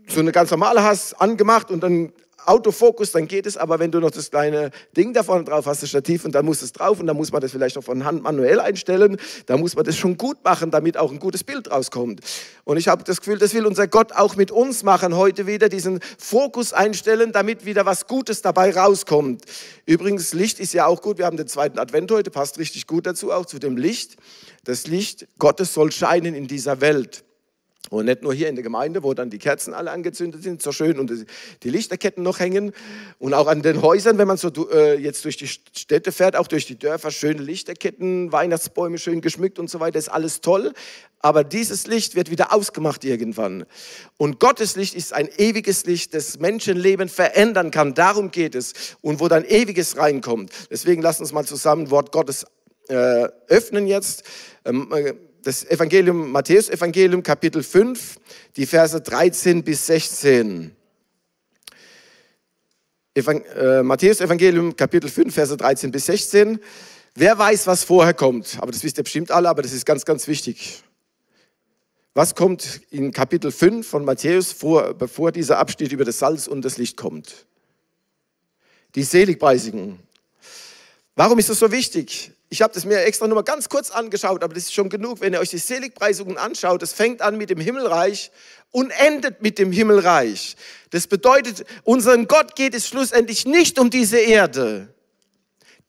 so 0.08 0.20
eine 0.20 0.32
ganz 0.32 0.52
normale 0.52 0.84
hast, 0.84 1.14
angemacht 1.22 1.72
und 1.72 1.82
dann 1.82 2.14
Autofokus, 2.46 3.12
dann 3.12 3.28
geht 3.28 3.46
es, 3.46 3.58
aber 3.58 3.80
wenn 3.80 3.92
du 3.92 4.00
noch 4.00 4.12
das 4.12 4.30
kleine 4.30 4.72
Ding 4.96 5.14
da 5.14 5.24
vorne 5.24 5.44
drauf 5.44 5.66
hast, 5.66 5.82
das 5.82 5.90
Stativ, 5.90 6.26
und 6.26 6.34
dann 6.34 6.46
muss 6.46 6.62
es 6.62 6.74
drauf 6.74 7.00
und 7.00 7.08
dann 7.08 7.16
muss 7.16 7.32
man 7.32 7.42
das 7.42 7.52
vielleicht 7.52 7.76
noch 7.76 7.84
von 7.84 8.04
Hand 8.04 8.24
manuell 8.24 8.60
einstellen, 8.60 9.18
da 9.46 9.58
muss 9.58 9.76
man 9.76 9.86
das 9.86 9.98
schon 9.98 10.18
gut 10.18 10.44
machen, 10.44 10.72
damit 10.72 10.98
auch 10.98 11.12
ein 11.12 11.20
gutes 11.20 11.44
Bild 11.44 11.72
rauskommt. 11.72 12.22
Und 12.64 12.78
ich 12.78 12.88
habe 12.88 13.04
das 13.04 13.22
Gefühl, 13.22 13.38
das 13.38 13.54
will 13.54 13.66
unser 13.66 13.88
Gott 13.88 14.12
auch 14.12 14.36
mit 14.36 14.52
uns 14.52 14.84
machen, 14.84 15.16
heute 15.16 15.48
wieder 15.48 15.70
diesen 15.70 16.00
Fokus 16.18 16.74
einstellen, 16.74 17.32
damit 17.32 17.66
wieder 17.66 17.86
was 17.86 18.08
Gutes 18.08 18.42
dabei 18.42 18.76
rauskommt. 18.76 19.46
Übrigens, 19.86 20.34
Licht 20.34 20.60
ist 20.60 20.74
ja 20.74 20.86
auch 20.86 21.02
gut, 21.02 21.18
wir 21.18 21.26
haben 21.26 21.38
den 21.38 21.48
zweiten 21.48 21.80
Advent 21.80 22.12
heute, 22.12 22.32
passt 22.32 22.58
richtig 22.58 22.88
gut 22.88 23.06
dazu, 23.06 23.32
auch 23.32 23.46
zu 23.46 23.60
dem 23.60 23.78
Licht. 23.78 24.18
Das 24.64 24.88
Licht 24.88 25.28
Gottes 25.40 25.74
soll 25.74 25.92
scheinen 25.92 26.36
in 26.36 26.48
dieser 26.48 26.82
Welt. 26.82 27.24
Und 27.90 28.06
nicht 28.06 28.24
nur 28.24 28.34
hier 28.34 28.48
in 28.48 28.56
der 28.56 28.64
Gemeinde, 28.64 29.04
wo 29.04 29.14
dann 29.14 29.30
die 29.30 29.38
Kerzen 29.38 29.74
alle 29.74 29.92
angezündet 29.92 30.42
sind, 30.42 30.62
so 30.62 30.72
schön 30.72 30.98
und 31.00 31.12
die 31.64 31.70
Lichterketten 31.70 32.24
noch 32.24 32.40
hängen. 32.40 32.72
Und 33.20 33.34
auch 33.34 33.48
an 33.48 33.62
den 33.62 33.82
Häusern, 33.82 34.18
wenn 34.18 34.28
man 34.28 34.38
so 34.38 34.50
äh, 34.72 34.98
jetzt 34.98 35.26
durch 35.26 35.36
die 35.36 35.48
Städte 35.48 36.12
fährt, 36.14 36.36
auch 36.38 36.48
durch 36.48 36.66
die 36.66 36.80
Dörfer, 36.80 37.12
schöne 37.12 37.42
Lichterketten, 37.42 38.32
Weihnachtsbäume 38.32 38.98
schön 38.98 39.20
geschmückt 39.20 39.60
und 39.60 39.70
so 39.70 39.80
weiter, 39.82 40.00
ist 40.00 40.08
alles 40.08 40.40
toll. 40.40 40.74
Aber 41.20 41.44
dieses 41.44 41.86
Licht 41.86 42.16
wird 42.16 42.32
wieder 42.32 42.54
ausgemacht 42.54 43.04
irgendwann. 43.04 43.66
Und 44.18 44.40
Gottes 44.40 44.76
Licht 44.76 44.96
ist 44.96 45.14
ein 45.14 45.30
ewiges 45.38 45.86
Licht, 45.86 46.14
das 46.14 46.40
Menschenleben 46.40 47.10
verändern 47.10 47.70
kann. 47.70 47.94
Darum 47.94 48.32
geht 48.32 48.56
es. 48.56 48.74
Und 49.02 49.20
wo 49.20 49.28
dann 49.28 49.44
ewiges 49.44 49.98
reinkommt. 49.98 50.52
Deswegen 50.72 51.02
lasst 51.02 51.20
uns 51.20 51.34
mal 51.34 51.46
zusammen 51.46 51.92
Wort 51.92 52.12
Gottes 52.14 52.46
äh, 52.88 53.28
öffnen 53.48 53.88
jetzt. 53.88 54.24
Ähm, 54.66 54.92
äh, 54.94 55.14
das 55.44 55.66
Evangelium, 55.70 56.32
Matthäus 56.32 56.70
Evangelium 56.70 57.22
Kapitel 57.22 57.62
5, 57.62 58.18
die 58.56 58.66
Verse 58.66 59.00
13 59.00 59.64
bis 59.64 59.86
16. 59.88 60.74
Evang 63.14 63.44
äh, 63.56 63.84
Matthäus 63.84 64.22
Evangelium 64.22 64.76
Kapitel 64.76 65.10
5, 65.10 65.34
Verse 65.34 65.56
13 65.56 65.92
bis 65.92 66.06
16. 66.06 66.60
Wer 67.16 67.38
weiß, 67.38 67.68
was 67.68 67.84
vorher 67.84 68.14
kommt? 68.14 68.58
Aber 68.60 68.72
das 68.72 68.84
wisst 68.84 68.98
ihr 68.98 69.04
bestimmt 69.04 69.32
alle, 69.32 69.50
aber 69.50 69.62
das 69.62 69.74
ist 69.74 69.86
ganz, 69.86 70.06
ganz 70.06 70.28
wichtig. 70.28 70.82
Was 72.16 72.36
kommt 72.36 72.82
in 72.90 73.12
Kapitel 73.12 73.52
5 73.52 73.86
von 73.86 74.06
Matthäus 74.06 74.52
vor, 74.52 74.94
bevor 74.94 75.32
dieser 75.32 75.58
Abschnitt 75.60 75.92
über 75.92 76.06
das 76.06 76.20
Salz 76.20 76.48
und 76.48 76.64
das 76.64 76.78
Licht 76.78 76.96
kommt? 76.96 77.46
Die 78.96 79.04
Seligpreisigen. 79.04 80.00
Warum 81.16 81.38
ist 81.38 81.50
das 81.50 81.60
so 81.60 81.72
wichtig? 81.72 82.32
Ich 82.54 82.62
habe 82.62 82.72
das 82.72 82.86
mir 82.86 83.00
extra 83.00 83.26
nur 83.26 83.34
mal 83.34 83.42
ganz 83.42 83.68
kurz 83.68 83.90
angeschaut, 83.90 84.44
aber 84.44 84.54
das 84.54 84.66
ist 84.66 84.76
schon 84.76 84.88
genug, 84.88 85.22
wenn 85.22 85.34
ihr 85.34 85.40
euch 85.40 85.50
die 85.50 85.58
Seligpreisungen 85.58 86.38
anschaut. 86.38 86.84
Das 86.84 86.94
fängt 86.94 87.24
an 87.24 87.36
mit 87.36 87.50
dem 87.50 87.60
Himmelreich 87.60 88.30
und 88.70 88.92
endet 88.92 89.42
mit 89.42 89.58
dem 89.58 89.72
Himmelreich. 89.72 90.56
Das 90.92 91.08
bedeutet, 91.08 91.66
unserem 91.84 92.28
Gott 92.28 92.56
geht 92.56 92.76
es 92.76 92.88
schlussendlich 92.88 93.48
nicht 93.48 93.80
um 93.80 93.90
diese 93.90 94.20
Erde. 94.20 94.93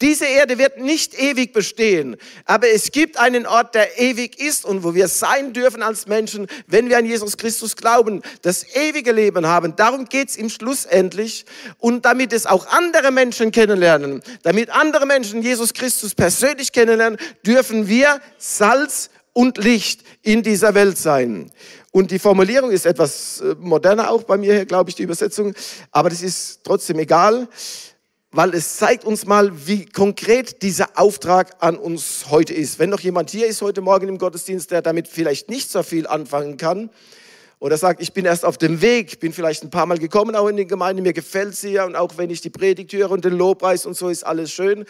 Diese 0.01 0.27
Erde 0.27 0.59
wird 0.59 0.81
nicht 0.81 1.15
ewig 1.15 1.53
bestehen, 1.53 2.17
aber 2.47 2.69
es 2.69 2.91
gibt 2.91 3.17
einen 3.17 3.47
Ort, 3.47 3.77
der 3.77 4.01
ewig 4.01 4.41
ist 4.41 4.65
und 4.65 4.83
wo 4.83 4.95
wir 4.95 5.07
sein 5.07 5.53
dürfen 5.53 5.83
als 5.83 6.09
Menschen, 6.09 6.49
wenn 6.67 6.89
wir 6.89 6.99
an 6.99 7.07
Jesus 7.07 7.37
Christus 7.37 7.77
glauben, 7.77 8.21
das 8.43 8.75
ewige 8.75 9.13
Leben 9.13 9.47
haben. 9.47 9.77
Darum 9.77 10.07
geht 10.07 10.31
es 10.31 10.37
ihm 10.37 10.51
schlussendlich 10.51 11.47
und 11.79 12.05
damit 12.05 12.33
es 12.33 12.47
auch 12.47 12.67
andere 12.67 13.13
Menschen 13.13 13.53
kennenlernen, 13.53 14.21
damit 14.43 14.71
andere 14.71 15.07
Menschen 15.07 15.43
Jesus 15.43 15.73
Christus 15.73 16.15
persönlich 16.15 16.73
kennenlernen, 16.73 17.19
dürfen 17.47 17.87
wir 17.87 18.21
Salz 18.37 19.11
und 19.33 19.59
Licht 19.59 20.03
in 20.23 20.43
dieser 20.43 20.75
Welt 20.75 20.99
sein. 20.99 21.53
Und 21.93 22.11
die 22.11 22.19
Formulierung 22.19 22.73
ist 22.73 22.87
etwas 22.87 23.41
äh, 23.41 23.55
moderner 23.61 24.11
auch 24.11 24.25
bei 24.25 24.37
mir, 24.37 24.65
glaube 24.67 24.91
ich, 24.91 24.97
die 24.97 25.05
Übersetzung, 25.05 25.55
aber 25.93 26.11
das 26.11 26.23
ist 26.23 26.61
trotzdem 26.65 26.99
egal 26.99 27.47
weil 28.37 28.53
es 28.53 28.79
zeigt 28.79 29.05
uns 29.05 29.27
mal, 29.27 29.53
wie 29.69 29.87
konkret 29.87 30.61
dieser 30.63 30.99
Auftrag 30.99 31.55
an 31.61 31.77
uns 31.77 32.27
heute 32.31 32.53
ist. 32.53 32.81
Wenn 32.81 32.91
noch 32.91 32.99
jemand 32.99 33.31
hier 33.31 33.47
ist 33.47 33.63
heute 33.63 33.81
Morgen 33.81 34.09
im 34.09 34.19
Gottesdienst, 34.19 34.73
der 34.73 34.83
damit 34.83 35.07
vielleicht 35.07 35.49
nicht 35.49 35.71
so 35.71 35.85
viel 35.85 36.09
anfangen 36.09 36.57
kann 36.57 36.91
oder 37.61 37.79
sagt, 37.79 38.03
ich 38.03 38.13
bin 38.13 38.25
erst 38.25 38.45
auf 38.45 38.59
dem 38.59 38.83
Weg, 38.83 39.21
bin 39.21 39.33
vielleicht 39.33 39.63
ein 39.63 39.71
paar 39.71 39.87
Mal 39.87 39.99
gekommen 39.99 40.35
auch 40.35 40.49
in 40.49 40.57
die 40.57 40.67
Gemeinde, 40.67 41.01
mir 41.01 41.13
gefällt 41.13 41.55
sie 41.55 41.71
ja 41.71 41.85
und 41.85 41.95
auch 41.95 42.19
wenn 42.19 42.29
ich 42.29 42.41
die 42.41 42.51
Predigt 42.51 42.93
höre 42.93 43.13
und 43.13 43.25
den 43.25 43.35
Lobpreis 43.35 43.87
und 43.87 43.97
so 43.97 44.09
ist 44.09 44.27
alles 44.27 44.51
schön. 44.51 44.85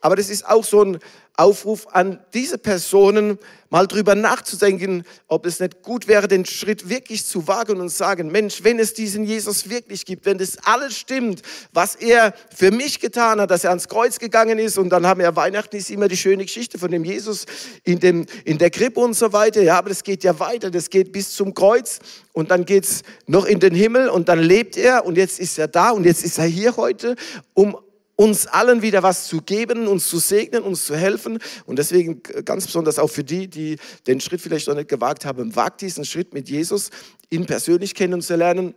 Aber 0.00 0.16
das 0.16 0.30
ist 0.30 0.46
auch 0.46 0.64
so 0.64 0.82
ein 0.82 0.98
Aufruf 1.36 1.86
an 1.92 2.18
diese 2.34 2.58
Personen, 2.58 3.38
mal 3.70 3.86
drüber 3.86 4.14
nachzudenken, 4.14 5.04
ob 5.26 5.46
es 5.46 5.60
nicht 5.60 5.82
gut 5.82 6.06
wäre, 6.06 6.28
den 6.28 6.44
Schritt 6.44 6.88
wirklich 6.88 7.24
zu 7.24 7.48
wagen 7.48 7.80
und 7.80 7.88
sagen, 7.88 8.30
Mensch, 8.30 8.62
wenn 8.62 8.78
es 8.78 8.94
diesen 8.94 9.24
Jesus 9.24 9.70
wirklich 9.70 10.04
gibt, 10.04 10.26
wenn 10.26 10.38
das 10.38 10.58
alles 10.64 10.98
stimmt, 10.98 11.40
was 11.72 11.94
er 11.94 12.34
für 12.54 12.72
mich 12.72 13.00
getan 13.00 13.40
hat, 13.40 13.50
dass 13.50 13.64
er 13.64 13.70
ans 13.70 13.88
Kreuz 13.88 14.18
gegangen 14.18 14.58
ist 14.58 14.76
und 14.76 14.90
dann 14.90 15.06
haben 15.06 15.20
wir 15.20 15.34
Weihnachten 15.36 15.76
ist 15.76 15.90
immer 15.90 16.08
die 16.08 16.16
schöne 16.16 16.44
Geschichte 16.44 16.78
von 16.78 16.90
dem 16.90 17.04
Jesus 17.04 17.46
in, 17.84 18.00
dem, 18.00 18.26
in 18.44 18.58
der 18.58 18.70
Krippe 18.70 19.00
und 19.00 19.14
so 19.14 19.32
weiter. 19.32 19.62
Ja, 19.62 19.78
aber 19.78 19.88
das 19.88 20.04
geht 20.04 20.24
ja 20.24 20.38
weiter, 20.38 20.70
das 20.70 20.90
geht 20.90 21.12
bis 21.12 21.32
zum 21.32 21.54
Kreuz 21.54 22.00
und 22.32 22.50
dann 22.50 22.66
geht 22.66 22.84
es 22.84 23.02
noch 23.26 23.46
in 23.46 23.60
den 23.60 23.74
Himmel 23.74 24.08
und 24.08 24.28
dann 24.28 24.40
lebt 24.40 24.76
er 24.76 25.06
und 25.06 25.16
jetzt 25.16 25.38
ist 25.38 25.58
er 25.58 25.68
da 25.68 25.90
und 25.90 26.04
jetzt 26.04 26.24
ist 26.24 26.38
er 26.38 26.44
hier 26.44 26.76
heute, 26.76 27.14
um 27.54 27.78
uns 28.20 28.46
allen 28.46 28.82
wieder 28.82 29.02
was 29.02 29.28
zu 29.28 29.40
geben, 29.40 29.86
uns 29.86 30.06
zu 30.06 30.18
segnen, 30.18 30.62
uns 30.62 30.84
zu 30.84 30.94
helfen. 30.94 31.38
Und 31.64 31.78
deswegen 31.78 32.22
ganz 32.44 32.66
besonders 32.66 32.98
auch 32.98 33.08
für 33.08 33.24
die, 33.24 33.48
die 33.48 33.78
den 34.06 34.20
Schritt 34.20 34.42
vielleicht 34.42 34.68
noch 34.68 34.74
nicht 34.74 34.90
gewagt 34.90 35.24
haben, 35.24 35.56
wagt 35.56 35.80
diesen 35.80 36.04
Schritt 36.04 36.34
mit 36.34 36.50
Jesus, 36.50 36.90
ihn 37.30 37.46
persönlich 37.46 37.94
kennenzulernen 37.94 38.74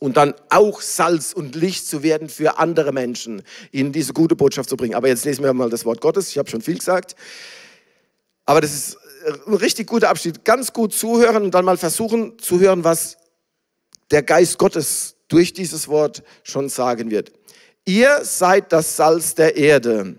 und 0.00 0.18
dann 0.18 0.34
auch 0.50 0.82
Salz 0.82 1.32
und 1.32 1.54
Licht 1.54 1.86
zu 1.86 2.02
werden 2.02 2.28
für 2.28 2.58
andere 2.58 2.92
Menschen, 2.92 3.40
ihnen 3.72 3.90
diese 3.90 4.12
gute 4.12 4.36
Botschaft 4.36 4.68
zu 4.68 4.76
bringen. 4.76 4.96
Aber 4.96 5.08
jetzt 5.08 5.24
lesen 5.24 5.42
wir 5.44 5.54
mal 5.54 5.70
das 5.70 5.86
Wort 5.86 6.02
Gottes. 6.02 6.28
Ich 6.28 6.36
habe 6.36 6.50
schon 6.50 6.60
viel 6.60 6.76
gesagt. 6.76 7.16
Aber 8.44 8.60
das 8.60 8.74
ist 8.74 8.98
ein 9.46 9.54
richtig 9.54 9.86
guter 9.86 10.10
Abschied. 10.10 10.44
Ganz 10.44 10.74
gut 10.74 10.92
zuhören 10.92 11.44
und 11.44 11.54
dann 11.54 11.64
mal 11.64 11.78
versuchen 11.78 12.38
zu 12.38 12.60
hören, 12.60 12.84
was 12.84 13.16
der 14.10 14.22
Geist 14.22 14.58
Gottes 14.58 15.16
durch 15.28 15.54
dieses 15.54 15.88
Wort 15.88 16.22
schon 16.42 16.68
sagen 16.68 17.10
wird. 17.10 17.32
Ihr 17.86 18.20
seid 18.22 18.72
das 18.72 18.96
Salz 18.96 19.34
der 19.34 19.56
Erde. 19.56 20.16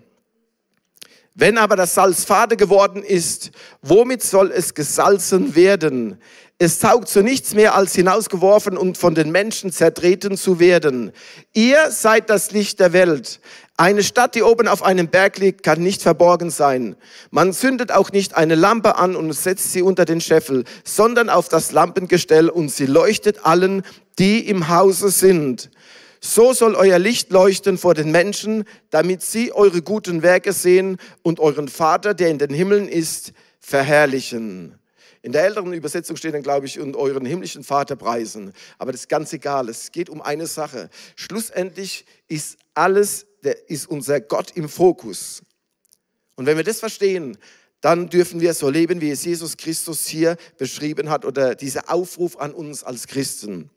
Wenn 1.34 1.58
aber 1.58 1.76
das 1.76 1.94
Salz 1.94 2.24
fade 2.24 2.56
geworden 2.56 3.02
ist, 3.02 3.50
womit 3.82 4.22
soll 4.22 4.50
es 4.52 4.72
gesalzen 4.72 5.54
werden? 5.54 6.18
Es 6.58 6.78
taugt 6.78 7.08
zu 7.08 7.22
nichts 7.22 7.52
mehr, 7.52 7.74
als 7.74 7.94
hinausgeworfen 7.94 8.78
und 8.78 8.96
von 8.96 9.14
den 9.14 9.30
Menschen 9.30 9.70
zertreten 9.70 10.38
zu 10.38 10.58
werden. 10.58 11.12
Ihr 11.52 11.90
seid 11.90 12.30
das 12.30 12.52
Licht 12.52 12.80
der 12.80 12.94
Welt. 12.94 13.40
Eine 13.76 14.02
Stadt, 14.02 14.34
die 14.34 14.42
oben 14.42 14.66
auf 14.66 14.82
einem 14.82 15.08
Berg 15.08 15.36
liegt, 15.36 15.62
kann 15.62 15.82
nicht 15.82 16.00
verborgen 16.00 16.48
sein. 16.48 16.96
Man 17.30 17.52
zündet 17.52 17.92
auch 17.92 18.10
nicht 18.10 18.34
eine 18.34 18.54
Lampe 18.54 18.96
an 18.96 19.16
und 19.16 19.30
setzt 19.34 19.72
sie 19.72 19.82
unter 19.82 20.06
den 20.06 20.22
Scheffel, 20.22 20.64
sondern 20.84 21.28
auf 21.28 21.50
das 21.50 21.72
Lampengestell 21.72 22.48
und 22.48 22.70
sie 22.70 22.86
leuchtet 22.86 23.44
allen, 23.44 23.82
die 24.18 24.48
im 24.48 24.68
Hause 24.70 25.10
sind. 25.10 25.70
So 26.20 26.52
soll 26.52 26.74
euer 26.74 26.98
Licht 26.98 27.30
leuchten 27.30 27.78
vor 27.78 27.94
den 27.94 28.10
Menschen, 28.10 28.64
damit 28.90 29.22
sie 29.22 29.52
eure 29.52 29.82
guten 29.82 30.22
Werke 30.22 30.52
sehen 30.52 30.98
und 31.22 31.40
euren 31.40 31.68
Vater, 31.68 32.14
der 32.14 32.28
in 32.30 32.38
den 32.38 32.52
Himmeln 32.52 32.88
ist, 32.88 33.32
verherrlichen. 33.60 34.78
In 35.22 35.32
der 35.32 35.44
älteren 35.44 35.72
Übersetzung 35.72 36.16
steht 36.16 36.34
dann, 36.34 36.42
glaube 36.44 36.66
ich, 36.66 36.78
und 36.78 36.94
euren 36.94 37.26
himmlischen 37.26 37.64
Vater 37.64 37.96
preisen. 37.96 38.52
Aber 38.78 38.92
das 38.92 39.02
ist 39.02 39.08
ganz 39.08 39.32
egal. 39.32 39.68
Es 39.68 39.90
geht 39.90 40.08
um 40.08 40.22
eine 40.22 40.46
Sache. 40.46 40.88
Schlussendlich 41.16 42.06
ist 42.28 42.58
alles, 42.74 43.26
der 43.42 43.68
ist 43.68 43.88
unser 43.88 44.20
Gott 44.20 44.52
im 44.54 44.68
Fokus. 44.68 45.42
Und 46.36 46.46
wenn 46.46 46.56
wir 46.56 46.64
das 46.64 46.78
verstehen, 46.78 47.36
dann 47.80 48.08
dürfen 48.08 48.40
wir 48.40 48.54
so 48.54 48.70
leben, 48.70 49.00
wie 49.00 49.10
es 49.10 49.24
Jesus 49.24 49.56
Christus 49.56 50.06
hier 50.06 50.36
beschrieben 50.58 51.10
hat 51.10 51.24
oder 51.24 51.54
dieser 51.54 51.92
Aufruf 51.92 52.36
an 52.36 52.52
uns 52.52 52.84
als 52.84 53.06
Christen. 53.06 53.70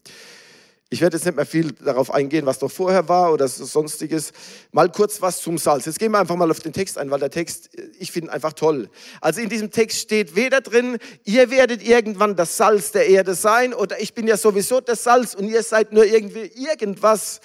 Ich 0.92 1.02
werde 1.02 1.18
jetzt 1.18 1.26
nicht 1.26 1.36
mehr 1.36 1.46
viel 1.46 1.72
darauf 1.74 2.12
eingehen, 2.12 2.48
was 2.48 2.60
noch 2.62 2.72
vorher 2.72 3.08
war 3.08 3.32
oder 3.32 3.48
sonstiges. 3.48 4.32
Mal 4.72 4.92
kurz 4.92 5.22
was 5.22 5.40
zum 5.40 5.60
Salz. 5.60 5.86
Jetzt 5.86 6.00
gehen 6.00 6.12
wir 6.12 6.18
einfach 6.18 6.36
mal 6.36 6.50
auf 6.50 6.62
den 6.62 6.74
Text 6.74 6.98
ein, 6.98 7.12
weil 7.12 7.20
der 7.20 7.30
Text, 7.30 7.78
äh, 7.78 7.92
ich 8.00 8.12
finde 8.12 8.32
einfach 8.32 8.54
toll. 8.54 8.90
Also 9.22 9.40
in 9.40 9.50
diesem 9.50 9.70
Text 9.70 10.00
steht 10.00 10.36
weder 10.36 10.62
drin, 10.62 10.98
ihr 11.26 11.52
werdet 11.52 11.84
irgendwann 11.84 12.36
das 12.36 12.58
Salz 12.58 12.92
der 12.92 13.08
Erde 13.08 13.36
sein 13.36 13.76
oder 13.76 14.02
ich 14.02 14.16
bin 14.16 14.28
ja 14.28 14.36
sowieso 14.36 14.82
das 14.82 15.04
Salz 15.04 15.36
und 15.36 15.48
ihr 15.48 15.62
seid 15.62 15.94
nur 15.94 16.06
irgendwie 16.06 16.52
irgendwas 16.56 17.40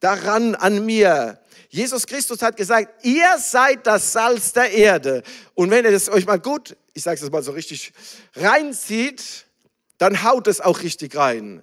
daran 0.00 0.54
an 0.54 0.84
mir. 0.84 1.40
Jesus 1.70 2.06
Christus 2.06 2.42
hat 2.42 2.58
gesagt, 2.58 3.02
ihr 3.06 3.38
seid 3.38 3.86
das 3.86 4.12
Salz 4.12 4.52
der 4.52 4.72
Erde. 4.72 5.22
Und 5.54 5.70
wenn 5.70 5.86
ihr 5.86 5.92
das 5.92 6.10
euch 6.10 6.26
mal 6.26 6.40
gut, 6.40 6.76
ich 6.92 7.02
sage 7.02 7.24
es 7.24 7.30
mal 7.30 7.42
so 7.42 7.52
richtig, 7.52 7.94
reinzieht, 8.34 9.46
dann 9.96 10.22
haut 10.22 10.48
es 10.48 10.60
auch 10.60 10.82
richtig 10.82 11.16
rein. 11.16 11.62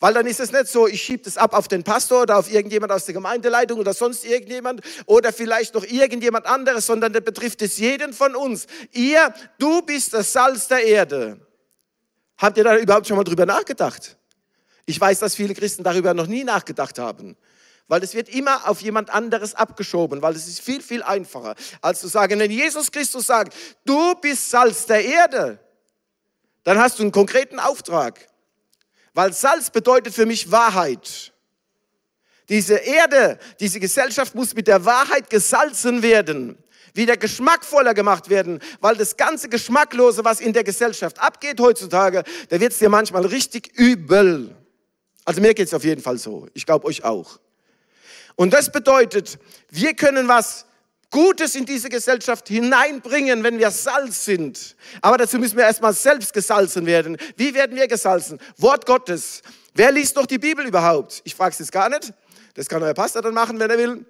Weil 0.00 0.14
dann 0.14 0.26
ist 0.26 0.40
es 0.40 0.50
nicht 0.50 0.66
so, 0.66 0.88
ich 0.88 1.02
schiebe 1.02 1.22
das 1.24 1.36
ab 1.36 1.52
auf 1.52 1.68
den 1.68 1.84
Pastor 1.84 2.22
oder 2.22 2.38
auf 2.38 2.50
irgendjemand 2.50 2.90
aus 2.90 3.04
der 3.04 3.12
Gemeindeleitung 3.12 3.78
oder 3.78 3.92
sonst 3.92 4.24
irgendjemand 4.24 4.80
oder 5.04 5.30
vielleicht 5.30 5.74
noch 5.74 5.84
irgendjemand 5.84 6.46
anderes, 6.46 6.86
sondern 6.86 7.12
das 7.12 7.22
betrifft 7.22 7.60
es 7.60 7.76
jeden 7.76 8.14
von 8.14 8.34
uns. 8.34 8.66
Ihr, 8.92 9.32
du 9.58 9.82
bist 9.82 10.14
das 10.14 10.32
Salz 10.32 10.68
der 10.68 10.84
Erde. 10.84 11.46
Habt 12.38 12.56
ihr 12.56 12.64
da 12.64 12.78
überhaupt 12.78 13.06
schon 13.06 13.18
mal 13.18 13.24
drüber 13.24 13.44
nachgedacht? 13.44 14.16
Ich 14.86 14.98
weiß, 14.98 15.18
dass 15.18 15.34
viele 15.34 15.54
Christen 15.54 15.84
darüber 15.84 16.14
noch 16.14 16.26
nie 16.26 16.44
nachgedacht 16.44 16.98
haben. 16.98 17.36
Weil 17.86 18.02
es 18.02 18.14
wird 18.14 18.30
immer 18.30 18.68
auf 18.68 18.80
jemand 18.80 19.10
anderes 19.10 19.54
abgeschoben, 19.54 20.22
weil 20.22 20.34
es 20.34 20.48
ist 20.48 20.60
viel, 20.60 20.80
viel 20.80 21.02
einfacher, 21.02 21.56
als 21.82 22.00
zu 22.00 22.08
sagen, 22.08 22.38
wenn 22.40 22.50
Jesus 22.50 22.90
Christus 22.90 23.26
sagt, 23.26 23.52
du 23.84 24.14
bist 24.14 24.48
Salz 24.48 24.86
der 24.86 25.04
Erde, 25.04 25.58
dann 26.64 26.78
hast 26.78 26.98
du 26.98 27.02
einen 27.02 27.12
konkreten 27.12 27.58
Auftrag. 27.58 28.29
Weil 29.14 29.32
Salz 29.32 29.70
bedeutet 29.70 30.14
für 30.14 30.26
mich 30.26 30.50
Wahrheit. 30.50 31.32
Diese 32.48 32.74
Erde, 32.74 33.38
diese 33.60 33.78
Gesellschaft 33.78 34.34
muss 34.34 34.54
mit 34.54 34.66
der 34.66 34.84
Wahrheit 34.84 35.30
gesalzen 35.30 36.02
werden, 36.02 36.58
wieder 36.94 37.16
geschmackvoller 37.16 37.94
gemacht 37.94 38.28
werden, 38.28 38.60
weil 38.80 38.96
das 38.96 39.16
ganze 39.16 39.48
Geschmacklose, 39.48 40.24
was 40.24 40.40
in 40.40 40.52
der 40.52 40.64
Gesellschaft 40.64 41.20
abgeht 41.20 41.60
heutzutage, 41.60 42.24
da 42.48 42.60
wird 42.60 42.72
es 42.72 42.78
dir 42.78 42.88
manchmal 42.88 43.24
richtig 43.24 43.78
übel. 43.78 44.56
Also 45.24 45.40
mir 45.40 45.54
geht 45.54 45.68
es 45.68 45.74
auf 45.74 45.84
jeden 45.84 46.02
Fall 46.02 46.18
so. 46.18 46.48
Ich 46.54 46.66
glaube 46.66 46.86
euch 46.86 47.04
auch. 47.04 47.38
Und 48.34 48.52
das 48.52 48.72
bedeutet, 48.72 49.38
wir 49.70 49.94
können 49.94 50.26
was 50.26 50.66
Gutes 51.10 51.56
in 51.56 51.66
diese 51.66 51.88
Gesellschaft 51.88 52.48
hineinbringen, 52.48 53.42
wenn 53.42 53.58
wir 53.58 53.70
Salz 53.70 54.24
sind. 54.24 54.76
Aber 55.00 55.18
dazu 55.18 55.38
müssen 55.38 55.56
wir 55.56 55.64
erstmal 55.64 55.92
selbst 55.92 56.32
gesalzen 56.32 56.86
werden. 56.86 57.16
Wie 57.36 57.52
werden 57.54 57.76
wir 57.76 57.88
gesalzen? 57.88 58.38
Wort 58.56 58.86
Gottes. 58.86 59.42
Wer 59.74 59.90
liest 59.90 60.14
noch 60.16 60.26
die 60.26 60.38
Bibel 60.38 60.64
überhaupt? 60.64 61.20
Ich 61.24 61.34
frage 61.34 61.52
es 61.52 61.58
jetzt 61.58 61.72
gar 61.72 61.88
nicht. 61.88 62.12
Das 62.54 62.68
kann 62.68 62.82
euer 62.82 62.94
Pastor 62.94 63.22
dann 63.22 63.34
machen, 63.34 63.58
wenn 63.58 63.70
er 63.70 63.78
will. 63.78 64.04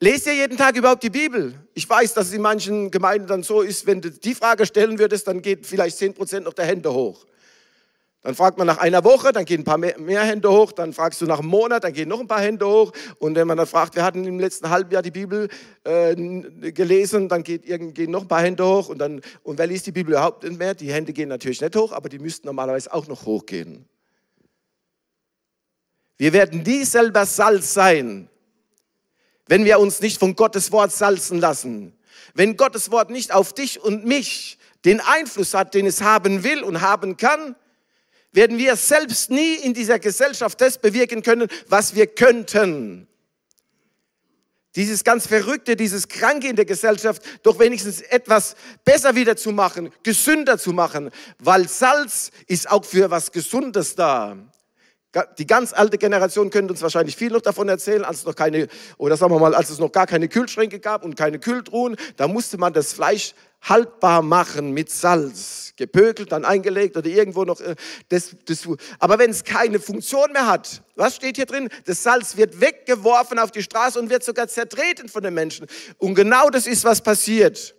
Lest 0.00 0.26
ihr 0.26 0.34
jeden 0.34 0.56
Tag 0.56 0.76
überhaupt 0.76 1.02
die 1.02 1.10
Bibel? 1.10 1.54
Ich 1.74 1.88
weiß, 1.88 2.14
dass 2.14 2.28
es 2.28 2.32
in 2.32 2.40
manchen 2.40 2.90
Gemeinden 2.90 3.26
dann 3.26 3.42
so 3.42 3.62
ist, 3.62 3.86
wenn 3.86 4.00
du 4.00 4.10
die 4.10 4.34
Frage 4.34 4.64
stellen 4.64 4.98
würdest, 4.98 5.26
dann 5.26 5.42
geht 5.42 5.66
vielleicht 5.66 5.98
10% 5.98 6.40
noch 6.40 6.54
der 6.54 6.66
Hände 6.66 6.92
hoch. 6.92 7.26
Dann 8.22 8.34
fragt 8.34 8.58
man 8.58 8.66
nach 8.66 8.78
einer 8.78 9.04
Woche, 9.04 9.32
dann 9.32 9.44
gehen 9.44 9.60
ein 9.60 9.64
paar 9.64 9.78
mehr, 9.78 10.22
Hände 10.24 10.50
hoch. 10.50 10.72
Dann 10.72 10.92
fragst 10.92 11.20
du 11.20 11.26
nach 11.26 11.38
einem 11.38 11.48
Monat, 11.48 11.84
dann 11.84 11.92
gehen 11.92 12.08
noch 12.08 12.18
ein 12.18 12.26
paar 12.26 12.40
Hände 12.40 12.66
hoch. 12.66 12.92
Und 13.20 13.36
wenn 13.36 13.46
man 13.46 13.56
dann 13.56 13.66
fragt, 13.66 13.94
wir 13.94 14.02
hatten 14.02 14.24
im 14.24 14.40
letzten 14.40 14.68
halben 14.70 14.90
Jahr 14.90 15.02
die 15.02 15.12
Bibel 15.12 15.48
äh, 15.84 16.14
gelesen, 16.72 17.28
dann 17.28 17.44
geht, 17.44 17.64
gehen 17.64 18.10
noch 18.10 18.22
ein 18.22 18.28
paar 18.28 18.42
Hände 18.42 18.66
hoch. 18.66 18.88
Und, 18.88 18.98
dann, 18.98 19.20
und 19.44 19.58
wer 19.58 19.68
liest 19.68 19.86
die 19.86 19.92
Bibel 19.92 20.14
überhaupt 20.14 20.42
nicht 20.42 20.58
mehr? 20.58 20.74
Die 20.74 20.92
Hände 20.92 21.12
gehen 21.12 21.28
natürlich 21.28 21.60
nicht 21.60 21.76
hoch, 21.76 21.92
aber 21.92 22.08
die 22.08 22.18
müssten 22.18 22.46
normalerweise 22.48 22.92
auch 22.92 23.06
noch 23.06 23.24
hochgehen. 23.24 23.86
Wir 26.16 26.32
werden 26.32 26.64
nie 26.64 26.84
selber 26.84 27.24
Salz 27.24 27.72
sein, 27.72 28.28
wenn 29.46 29.64
wir 29.64 29.78
uns 29.78 30.00
nicht 30.00 30.18
von 30.18 30.34
Gottes 30.34 30.72
Wort 30.72 30.90
salzen 30.90 31.38
lassen. 31.38 31.96
Wenn 32.34 32.56
Gottes 32.56 32.90
Wort 32.90 33.10
nicht 33.10 33.32
auf 33.32 33.52
dich 33.52 33.80
und 33.80 34.04
mich 34.04 34.58
den 34.84 35.00
Einfluss 35.00 35.54
hat, 35.54 35.74
den 35.74 35.86
es 35.86 36.02
haben 36.02 36.42
will 36.42 36.64
und 36.64 36.80
haben 36.80 37.16
kann, 37.16 37.54
werden 38.32 38.58
wir 38.58 38.76
selbst 38.76 39.30
nie 39.30 39.54
in 39.56 39.74
dieser 39.74 39.98
Gesellschaft 39.98 40.60
das 40.60 40.78
bewirken 40.78 41.22
können, 41.22 41.48
was 41.68 41.94
wir 41.94 42.06
könnten. 42.06 43.08
Dieses 44.76 45.02
ganz 45.02 45.26
Verrückte, 45.26 45.76
dieses 45.76 46.08
Kranke 46.08 46.48
in 46.48 46.56
der 46.56 46.66
Gesellschaft, 46.66 47.22
doch 47.42 47.58
wenigstens 47.58 48.00
etwas 48.00 48.54
besser 48.84 49.16
wieder 49.16 49.36
zu 49.36 49.50
machen, 49.50 49.90
gesünder 50.02 50.58
zu 50.58 50.72
machen, 50.72 51.10
weil 51.38 51.68
Salz 51.68 52.30
ist 52.46 52.70
auch 52.70 52.84
für 52.84 53.10
was 53.10 53.32
Gesundes 53.32 53.94
da. 53.94 54.36
Die 55.38 55.46
ganz 55.46 55.72
alte 55.72 55.96
Generation 55.96 56.50
könnte 56.50 56.72
uns 56.72 56.82
wahrscheinlich 56.82 57.16
viel 57.16 57.30
noch 57.30 57.40
davon 57.40 57.66
erzählen, 57.68 58.04
als 58.04 58.18
es 58.18 58.24
noch 58.26 58.34
keine, 58.34 58.68
oder 58.98 59.16
sagen 59.16 59.32
wir 59.32 59.38
mal, 59.38 59.54
als 59.54 59.70
es 59.70 59.78
noch 59.78 59.90
gar 59.90 60.06
keine 60.06 60.28
Kühlschränke 60.28 60.80
gab 60.80 61.02
und 61.02 61.16
keine 61.16 61.38
Kühltruhen, 61.38 61.96
da 62.16 62.28
musste 62.28 62.58
man 62.58 62.74
das 62.74 62.92
Fleisch 62.92 63.34
haltbar 63.62 64.20
machen 64.20 64.72
mit 64.72 64.90
Salz, 64.90 65.72
gepökelt, 65.76 66.30
dann 66.30 66.44
eingelegt 66.44 66.96
oder 66.96 67.08
irgendwo 67.08 67.44
noch. 67.44 67.60
Äh, 67.60 67.74
das, 68.10 68.36
das, 68.44 68.68
aber 68.98 69.18
wenn 69.18 69.30
es 69.30 69.44
keine 69.44 69.80
Funktion 69.80 70.30
mehr 70.32 70.46
hat, 70.46 70.82
was 70.94 71.16
steht 71.16 71.36
hier 71.36 71.46
drin? 71.46 71.70
Das 71.86 72.02
Salz 72.02 72.36
wird 72.36 72.60
weggeworfen 72.60 73.38
auf 73.38 73.50
die 73.50 73.62
Straße 73.62 73.98
und 73.98 74.10
wird 74.10 74.24
sogar 74.24 74.46
zertreten 74.48 75.08
von 75.08 75.22
den 75.22 75.34
Menschen. 75.34 75.66
Und 75.96 76.14
genau 76.14 76.50
das 76.50 76.66
ist, 76.66 76.84
was 76.84 77.00
passiert. 77.00 77.74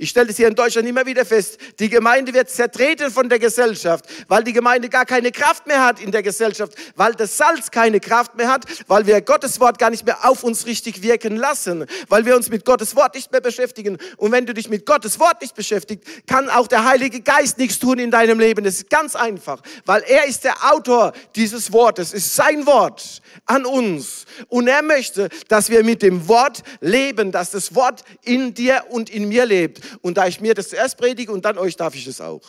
Ich 0.00 0.08
stelle 0.08 0.28
das 0.28 0.38
hier 0.38 0.48
in 0.48 0.54
Deutschland 0.54 0.88
immer 0.88 1.04
wieder 1.04 1.26
fest. 1.26 1.58
Die 1.78 1.90
Gemeinde 1.90 2.32
wird 2.32 2.48
zertreten 2.48 3.10
von 3.10 3.28
der 3.28 3.38
Gesellschaft, 3.38 4.06
weil 4.28 4.42
die 4.42 4.54
Gemeinde 4.54 4.88
gar 4.88 5.04
keine 5.04 5.30
Kraft 5.30 5.66
mehr 5.66 5.84
hat 5.84 6.00
in 6.00 6.10
der 6.10 6.22
Gesellschaft, 6.22 6.72
weil 6.96 7.12
das 7.12 7.36
Salz 7.36 7.70
keine 7.70 8.00
Kraft 8.00 8.34
mehr 8.34 8.48
hat, 8.48 8.64
weil 8.86 9.06
wir 9.06 9.20
Gottes 9.20 9.60
Wort 9.60 9.78
gar 9.78 9.90
nicht 9.90 10.06
mehr 10.06 10.26
auf 10.26 10.42
uns 10.42 10.64
richtig 10.64 11.02
wirken 11.02 11.36
lassen, 11.36 11.84
weil 12.08 12.24
wir 12.24 12.34
uns 12.34 12.48
mit 12.48 12.64
Gottes 12.64 12.96
Wort 12.96 13.14
nicht 13.14 13.30
mehr 13.30 13.42
beschäftigen. 13.42 13.98
Und 14.16 14.32
wenn 14.32 14.46
du 14.46 14.54
dich 14.54 14.70
mit 14.70 14.86
Gottes 14.86 15.20
Wort 15.20 15.42
nicht 15.42 15.54
beschäftigst, 15.54 16.08
kann 16.26 16.48
auch 16.48 16.66
der 16.66 16.86
Heilige 16.86 17.20
Geist 17.20 17.58
nichts 17.58 17.78
tun 17.78 17.98
in 17.98 18.10
deinem 18.10 18.40
Leben. 18.40 18.64
Das 18.64 18.76
ist 18.76 18.88
ganz 18.88 19.14
einfach, 19.14 19.60
weil 19.84 20.02
er 20.08 20.24
ist 20.24 20.44
der 20.44 20.72
Autor 20.72 21.12
dieses 21.36 21.74
Wortes, 21.74 22.14
ist 22.14 22.34
sein 22.34 22.64
Wort 22.64 23.20
an 23.44 23.66
uns. 23.66 24.24
Und 24.48 24.66
er 24.66 24.80
möchte, 24.80 25.28
dass 25.48 25.68
wir 25.68 25.84
mit 25.84 26.00
dem 26.00 26.26
Wort 26.26 26.62
leben, 26.80 27.32
dass 27.32 27.50
das 27.50 27.74
Wort 27.74 28.02
in 28.24 28.54
dir 28.54 28.84
und 28.88 29.10
in 29.10 29.28
mir 29.28 29.44
lebt. 29.44 29.89
Und 30.00 30.16
da 30.16 30.26
ich 30.26 30.40
mir 30.40 30.54
das 30.54 30.70
zuerst 30.70 30.96
predige 30.96 31.32
und 31.32 31.44
dann 31.44 31.58
euch 31.58 31.76
darf 31.76 31.94
ich 31.94 32.04
das 32.04 32.20
auch. 32.20 32.42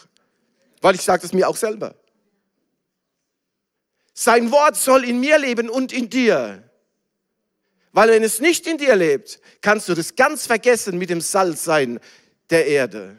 Weil 0.82 0.96
ich 0.96 1.02
sage 1.02 1.22
das 1.22 1.34
mir 1.34 1.48
auch 1.48 1.58
selber. 1.58 1.96
Sein 4.14 4.52
Wort 4.52 4.76
soll 4.76 5.04
in 5.04 5.20
mir 5.20 5.40
leben 5.40 5.70
und 5.70 5.94
in 5.94 6.10
dir. 6.10 6.70
Weil 7.94 8.10
wenn 8.10 8.24
es 8.24 8.40
nicht 8.40 8.68
in 8.68 8.78
dir 8.78 8.96
lebt, 8.96 9.40
kannst 9.62 9.90
du 9.90 9.94
das 9.94 10.16
ganz 10.16 10.48
vergessen 10.48 10.98
mit 10.98 11.10
dem 11.10 11.22
Salz 11.22 11.64
sein 11.64 12.00
der 12.50 12.68
Erde. 12.68 13.18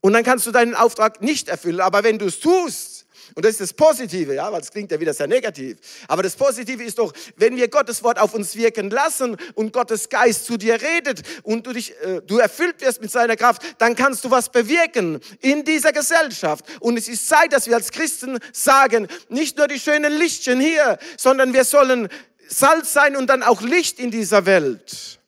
Und 0.00 0.12
dann 0.12 0.24
kannst 0.24 0.46
du 0.46 0.50
deinen 0.50 0.74
Auftrag 0.74 1.22
nicht 1.22 1.48
erfüllen. 1.48 1.80
Aber 1.80 2.02
wenn 2.04 2.18
du 2.18 2.26
es 2.26 2.40
tust, 2.40 2.99
und 3.34 3.44
das 3.44 3.52
ist 3.52 3.60
das 3.60 3.72
Positive, 3.72 4.34
ja, 4.34 4.50
weil 4.52 4.60
es 4.60 4.70
klingt 4.70 4.90
ja 4.90 4.98
wieder 4.98 5.14
sehr 5.14 5.26
negativ. 5.26 5.78
Aber 6.08 6.22
das 6.22 6.34
Positive 6.36 6.82
ist 6.82 6.98
doch, 6.98 7.12
wenn 7.36 7.56
wir 7.56 7.68
Gottes 7.68 8.02
Wort 8.02 8.18
auf 8.18 8.34
uns 8.34 8.56
wirken 8.56 8.90
lassen 8.90 9.36
und 9.54 9.72
Gottes 9.72 10.08
Geist 10.08 10.46
zu 10.46 10.56
dir 10.56 10.80
redet 10.80 11.22
und 11.42 11.66
du 11.66 11.72
dich, 11.72 11.92
äh, 12.02 12.20
du 12.26 12.38
erfüllt 12.38 12.80
wirst 12.80 13.00
mit 13.00 13.10
seiner 13.10 13.36
Kraft, 13.36 13.62
dann 13.78 13.94
kannst 13.94 14.24
du 14.24 14.30
was 14.30 14.48
bewirken 14.48 15.20
in 15.40 15.64
dieser 15.64 15.92
Gesellschaft. 15.92 16.64
Und 16.80 16.98
es 16.98 17.08
ist 17.08 17.28
Zeit, 17.28 17.52
dass 17.52 17.66
wir 17.66 17.76
als 17.76 17.90
Christen 17.90 18.38
sagen, 18.52 19.08
nicht 19.28 19.58
nur 19.58 19.68
die 19.68 19.78
schönen 19.78 20.12
Lichtchen 20.12 20.60
hier, 20.60 20.98
sondern 21.16 21.52
wir 21.52 21.64
sollen 21.64 22.08
Salz 22.48 22.92
sein 22.92 23.16
und 23.16 23.28
dann 23.28 23.42
auch 23.42 23.62
Licht 23.62 24.00
in 24.00 24.10
dieser 24.10 24.44
Welt. 24.46 25.19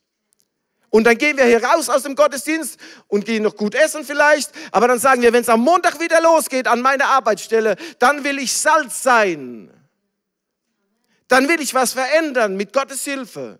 Und 0.92 1.04
dann 1.04 1.16
gehen 1.16 1.38
wir 1.38 1.46
hier 1.46 1.64
raus 1.64 1.88
aus 1.88 2.02
dem 2.02 2.14
Gottesdienst 2.14 2.78
und 3.08 3.24
gehen 3.24 3.42
noch 3.42 3.56
gut 3.56 3.74
essen 3.74 4.04
vielleicht. 4.04 4.50
Aber 4.72 4.88
dann 4.88 4.98
sagen 4.98 5.22
wir, 5.22 5.32
wenn 5.32 5.40
es 5.40 5.48
am 5.48 5.60
Montag 5.60 5.98
wieder 5.98 6.20
losgeht 6.20 6.68
an 6.68 6.82
meiner 6.82 7.06
Arbeitsstelle, 7.06 7.76
dann 7.98 8.24
will 8.24 8.38
ich 8.38 8.52
Salz 8.52 9.02
sein. 9.02 9.72
Dann 11.28 11.48
will 11.48 11.62
ich 11.62 11.72
was 11.72 11.94
verändern 11.94 12.58
mit 12.58 12.74
Gottes 12.74 13.04
Hilfe. 13.04 13.58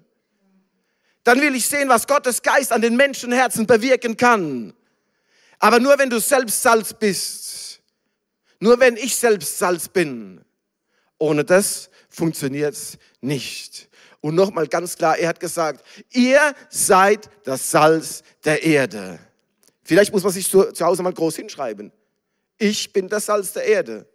Dann 1.24 1.40
will 1.40 1.54
ich 1.54 1.66
sehen, 1.66 1.88
was 1.88 2.06
Gottes 2.06 2.42
Geist 2.42 2.70
an 2.70 2.82
den 2.82 2.96
Menschenherzen 2.96 3.66
bewirken 3.66 4.18
kann. 4.18 4.74
Aber 5.58 5.80
nur 5.80 5.98
wenn 5.98 6.10
du 6.10 6.20
selbst 6.20 6.60
Salz 6.60 6.92
bist. 6.92 7.80
Nur 8.60 8.78
wenn 8.78 8.98
ich 8.98 9.16
selbst 9.16 9.56
Salz 9.56 9.88
bin. 9.88 10.44
Ohne 11.16 11.46
das 11.46 11.88
funktioniert 12.10 12.74
es 12.74 12.98
nicht. 13.22 13.88
Und 14.22 14.36
nochmal 14.36 14.68
ganz 14.68 14.96
klar, 14.96 15.18
er 15.18 15.28
hat 15.28 15.40
gesagt, 15.40 15.84
ihr 16.12 16.54
seid 16.70 17.28
das 17.44 17.70
Salz 17.70 18.22
der 18.44 18.62
Erde. 18.62 19.18
Vielleicht 19.82 20.12
muss 20.12 20.22
man 20.22 20.32
sich 20.32 20.48
zu, 20.48 20.72
zu 20.72 20.86
Hause 20.86 21.02
mal 21.02 21.12
groß 21.12 21.36
hinschreiben. 21.36 21.92
Ich 22.56 22.92
bin 22.92 23.08
das 23.08 23.26
Salz 23.26 23.52
der 23.52 23.64
Erde. 23.64 24.08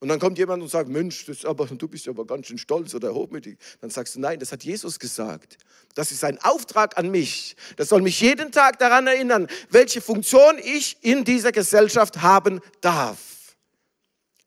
Und 0.00 0.08
dann 0.08 0.18
kommt 0.18 0.38
jemand 0.38 0.62
und 0.62 0.68
sagt, 0.68 0.88
Mensch, 0.88 1.24
das 1.26 1.44
aber, 1.44 1.66
du 1.66 1.88
bist 1.88 2.08
aber 2.08 2.26
ganz 2.26 2.48
schön 2.48 2.58
stolz 2.58 2.94
oder 2.94 3.14
hochmütig. 3.14 3.58
Dann 3.80 3.90
sagst 3.90 4.16
du, 4.16 4.20
nein, 4.20 4.40
das 4.40 4.50
hat 4.50 4.64
Jesus 4.64 4.98
gesagt. 4.98 5.56
Das 5.94 6.10
ist 6.10 6.24
ein 6.24 6.38
Auftrag 6.42 6.98
an 6.98 7.10
mich. 7.10 7.56
Das 7.76 7.88
soll 7.88 8.02
mich 8.02 8.20
jeden 8.20 8.50
Tag 8.50 8.80
daran 8.80 9.06
erinnern, 9.06 9.46
welche 9.70 10.00
Funktion 10.00 10.58
ich 10.58 10.98
in 11.02 11.24
dieser 11.24 11.52
Gesellschaft 11.52 12.22
haben 12.22 12.60
darf. 12.80 13.56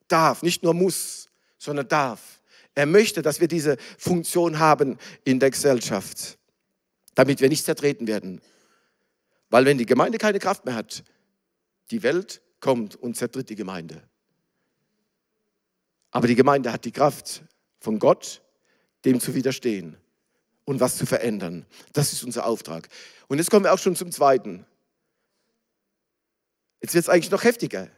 Darf, 0.09 0.41
nicht 0.41 0.63
nur 0.63 0.73
muss, 0.73 1.29
sondern 1.57 1.87
darf. 1.87 2.40
Er 2.75 2.85
möchte, 2.85 3.21
dass 3.21 3.39
wir 3.39 3.47
diese 3.47 3.77
Funktion 3.97 4.59
haben 4.59 4.97
in 5.23 5.39
der 5.39 5.51
Gesellschaft, 5.51 6.37
damit 7.15 7.41
wir 7.41 7.49
nicht 7.49 7.65
zertreten 7.65 8.07
werden. 8.07 8.41
Weil 9.49 9.65
wenn 9.65 9.77
die 9.77 9.85
Gemeinde 9.85 10.17
keine 10.17 10.39
Kraft 10.39 10.65
mehr 10.65 10.75
hat, 10.75 11.03
die 11.91 12.03
Welt 12.03 12.41
kommt 12.61 12.95
und 12.95 13.17
zertritt 13.17 13.49
die 13.49 13.55
Gemeinde. 13.55 14.01
Aber 16.11 16.27
die 16.27 16.35
Gemeinde 16.35 16.71
hat 16.71 16.85
die 16.85 16.91
Kraft 16.91 17.43
von 17.79 17.99
Gott, 17.99 18.41
dem 19.03 19.19
zu 19.19 19.33
widerstehen 19.33 19.97
und 20.65 20.79
was 20.79 20.97
zu 20.97 21.05
verändern. 21.05 21.65
Das 21.93 22.13
ist 22.13 22.23
unser 22.23 22.45
Auftrag. 22.45 22.87
Und 23.27 23.39
jetzt 23.39 23.49
kommen 23.49 23.65
wir 23.65 23.73
auch 23.73 23.79
schon 23.79 23.95
zum 23.95 24.11
Zweiten. 24.11 24.65
Jetzt 26.81 26.93
wird 26.93 27.03
es 27.03 27.09
eigentlich 27.09 27.31
noch 27.31 27.43
heftiger. 27.43 27.89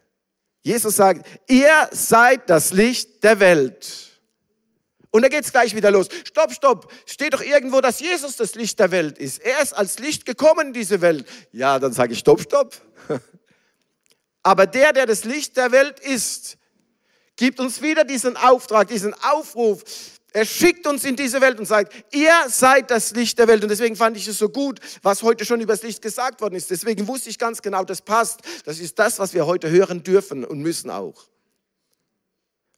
Jesus 0.62 0.96
sagt, 0.96 1.28
ihr 1.48 1.90
seid 1.92 2.50
das 2.50 2.72
Licht 2.72 3.24
der 3.24 3.40
Welt. 3.40 4.12
Und 5.14 5.22
da 5.22 5.28
geht 5.28 5.45
es 5.45 5.51
gleich 5.51 5.76
wieder 5.76 5.91
los. 5.91 6.07
Stopp, 6.26 6.51
stopp. 6.51 6.91
Steht 7.05 7.36
doch 7.36 7.41
irgendwo, 7.41 7.82
dass 7.82 7.99
Jesus 7.99 8.36
das 8.36 8.55
Licht 8.55 8.80
der 8.80 8.89
Welt 8.89 9.20
ist. 9.20 9.43
Er 9.43 9.61
ist 9.61 9.74
als 9.74 9.99
Licht 9.99 10.26
gekommen 10.26 10.68
in 10.68 10.74
diese 10.74 11.01
Welt. 11.01 11.28
Ja, 11.51 11.78
dann 11.78 11.93
sage 11.93 12.14
ich, 12.14 12.20
stopp, 12.20 12.41
stopp. 12.41 12.76
Aber 14.43 14.66
der, 14.66 14.91
der 14.91 15.05
das 15.05 15.24
Licht 15.24 15.55
der 15.55 15.72
Welt 15.72 15.99
ist, 15.99 16.57
gibt 17.36 17.59
uns 17.59 17.84
wieder 17.84 18.05
diesen 18.05 18.36
Auftrag, 18.38 18.88
diesen 18.88 19.14
Aufruf. 19.22 19.84
Er 20.32 20.45
schickt 20.45 20.88
uns 20.88 21.05
in 21.05 21.16
diese 21.16 21.41
Welt 21.41 21.59
und 21.59 21.68
sagt, 21.68 21.93
ihr 22.11 22.34
seid 22.47 22.89
das 22.89 23.11
Licht 23.11 23.38
der 23.38 23.47
Welt. 23.47 23.61
Und 23.61 23.70
deswegen 23.70 23.95
fand 23.95 24.18
ich 24.18 24.28
es 24.28 24.39
so 24.39 24.49
gut, 24.49 24.80
was 25.03 25.22
heute 25.22 25.45
schon 25.45 25.61
über 25.61 25.74
das 25.74 25.84
Licht 25.84 26.01
gesagt 26.01 26.41
worden 26.41 26.55
ist. 26.55 26.72
Deswegen 26.72 27.07
wusste 27.07 27.30
ich 27.30 27.38
ganz 27.38 27.61
genau, 27.61 27.84
das 27.84 28.01
passt. 28.01 28.39
Das 28.66 28.80
ist 28.80 28.97
das, 28.97 29.20
was 29.20 29.36
wir 29.36 29.45
heute 29.45 29.70
hören 29.70 30.01
dürfen 30.01 30.43
und 30.43 30.57
müssen 30.57 30.89
auch. 30.89 31.28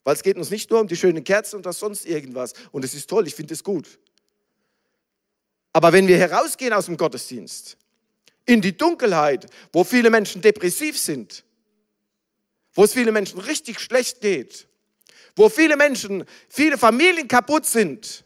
Weil 0.05 0.15
es 0.15 0.23
geht 0.23 0.37
uns 0.37 0.51
nicht 0.51 0.69
nur 0.69 0.79
um 0.79 0.87
die 0.87 0.95
schönen 0.95 1.23
Kerzen 1.23 1.57
und 1.57 1.65
das 1.65 1.79
sonst 1.79 2.05
irgendwas. 2.05 2.53
Und 2.71 2.85
es 2.85 2.93
ist 2.93 3.09
toll, 3.09 3.27
ich 3.27 3.35
finde 3.35 3.55
es 3.55 3.63
gut. 3.63 3.99
Aber 5.73 5.91
wenn 5.91 6.07
wir 6.07 6.17
herausgehen 6.17 6.71
aus 6.71 6.85
dem 6.85 6.95
Gottesdienst, 6.95 7.75
in 8.45 8.61
die 8.61 8.77
Dunkelheit, 8.77 9.47
wo 9.73 9.83
viele 9.83 10.11
Menschen 10.11 10.41
depressiv 10.41 10.97
sind, 10.97 11.43
wo 12.75 12.83
es 12.83 12.93
vielen 12.93 13.13
Menschen 13.13 13.39
richtig 13.39 13.79
schlecht 13.79 14.21
geht, 14.21 14.67
wo 15.35 15.49
viele 15.49 15.75
Menschen, 15.75 16.23
viele 16.49 16.77
Familien 16.77 17.27
kaputt 17.27 17.65
sind. 17.65 18.23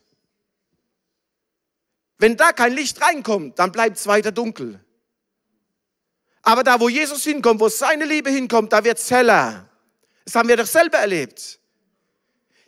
Wenn 2.18 2.36
da 2.36 2.52
kein 2.52 2.74
Licht 2.74 3.02
reinkommt, 3.02 3.58
dann 3.58 3.72
bleibt 3.72 3.98
es 3.98 4.06
weiter 4.06 4.34
dunkel. 4.34 4.84
Aber 6.42 6.64
da, 6.64 6.80
wo 6.80 6.90
Jesus 6.90 7.24
hinkommt, 7.24 7.62
wo 7.62 7.70
seine 7.70 8.06
Liebe 8.06 8.30
hinkommt, 8.30 8.74
da 8.74 8.84
wird 8.84 8.98
es 8.98 9.10
heller. 9.10 9.70
Das 10.26 10.36
haben 10.36 10.50
wir 10.50 10.58
doch 10.58 10.66
selber 10.66 10.98
erlebt. 10.98 11.59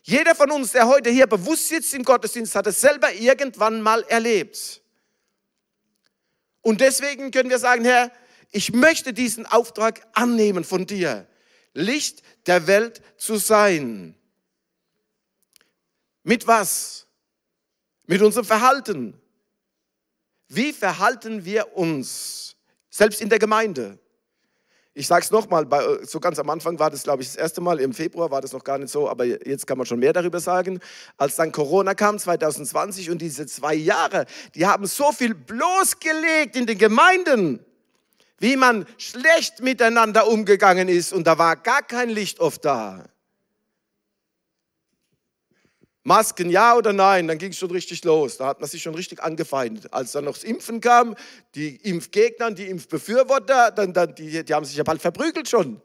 Jeder 0.03 0.33
von 0.35 0.49
uns, 0.51 0.71
der 0.71 0.87
heute 0.87 1.09
hier 1.09 1.27
bewusst 1.27 1.67
sitzt 1.67 1.93
im 1.93 2.03
Gottesdienst, 2.03 2.55
hat 2.55 2.67
es 2.67 2.81
selber 2.81 3.13
irgendwann 3.13 3.81
mal 3.81 4.03
erlebt. 4.03 4.81
Und 6.61 6.81
deswegen 6.81 7.31
können 7.31 7.49
wir 7.49 7.59
sagen, 7.59 7.85
Herr, 7.85 8.11
ich 8.51 8.73
möchte 8.73 9.13
diesen 9.13 9.45
Auftrag 9.45 10.05
annehmen 10.13 10.63
von 10.63 10.85
dir. 10.85 11.27
Licht 11.73 12.21
der 12.47 12.67
Welt 12.67 13.01
zu 13.17 13.37
sein. 13.37 14.15
Mit 16.23 16.45
was? 16.47 17.07
Mit 18.05 18.21
unserem 18.21 18.45
Verhalten. 18.45 19.19
Wie 20.47 20.73
verhalten 20.73 21.45
wir 21.45 21.77
uns? 21.77 22.55
Selbst 22.89 23.21
in 23.21 23.29
der 23.29 23.39
Gemeinde. 23.39 23.97
Ich 24.93 25.07
sage 25.07 25.23
es 25.23 25.31
nochmal, 25.31 25.65
so 26.03 26.19
ganz 26.19 26.37
am 26.37 26.49
Anfang 26.49 26.77
war 26.77 26.89
das, 26.89 27.03
glaube 27.03 27.21
ich, 27.21 27.29
das 27.29 27.37
erste 27.37 27.61
Mal, 27.61 27.79
im 27.79 27.93
Februar 27.93 28.29
war 28.29 28.41
das 28.41 28.51
noch 28.51 28.63
gar 28.63 28.77
nicht 28.77 28.91
so, 28.91 29.09
aber 29.09 29.23
jetzt 29.25 29.65
kann 29.65 29.77
man 29.77 29.87
schon 29.87 29.99
mehr 29.99 30.11
darüber 30.11 30.41
sagen. 30.41 30.81
Als 31.17 31.37
dann 31.37 31.53
Corona 31.53 31.93
kam, 31.93 32.19
2020, 32.19 33.09
und 33.09 33.21
diese 33.21 33.45
zwei 33.45 33.73
Jahre, 33.73 34.25
die 34.53 34.65
haben 34.65 34.85
so 34.85 35.13
viel 35.13 35.33
bloßgelegt 35.33 36.57
in 36.57 36.65
den 36.65 36.77
Gemeinden 36.77 37.65
wie 38.41 38.55
man 38.55 38.87
schlecht 38.97 39.61
miteinander 39.61 40.27
umgegangen 40.27 40.89
ist 40.89 41.13
und 41.13 41.27
da 41.27 41.37
war 41.37 41.55
gar 41.55 41.83
kein 41.83 42.09
Licht 42.09 42.39
oft 42.39 42.65
da. 42.65 43.05
Masken 46.03 46.49
ja 46.49 46.75
oder 46.75 46.93
nein, 46.93 47.27
dann 47.27 47.37
ging 47.37 47.51
es 47.51 47.57
schon 47.57 47.69
richtig 47.69 48.03
los. 48.03 48.37
Da 48.37 48.47
hat 48.47 48.59
man 48.59 48.67
sich 48.67 48.81
schon 48.81 48.95
richtig 48.95 49.21
angefeindet. 49.21 49.93
Als 49.93 50.13
dann 50.13 50.25
noch 50.25 50.33
das 50.33 50.43
Impfen 50.43 50.81
kam, 50.81 51.15
die 51.53 51.75
Impfgegner, 51.75 52.51
die 52.51 52.67
Impfbefürworter, 52.67 53.71
dann, 53.71 53.93
dann, 53.93 54.15
die, 54.15 54.43
die 54.43 54.53
haben 54.53 54.65
sich 54.65 54.75
ja 54.75 54.83
bald 54.83 55.01
verprügelt 55.01 55.47
schon. 55.47 55.79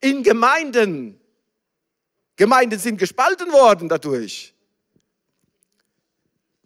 In 0.00 0.22
Gemeinden. 0.24 1.20
Gemeinden 2.34 2.78
sind 2.78 2.98
gespalten 2.98 3.52
worden 3.52 3.88
dadurch. 3.88 4.52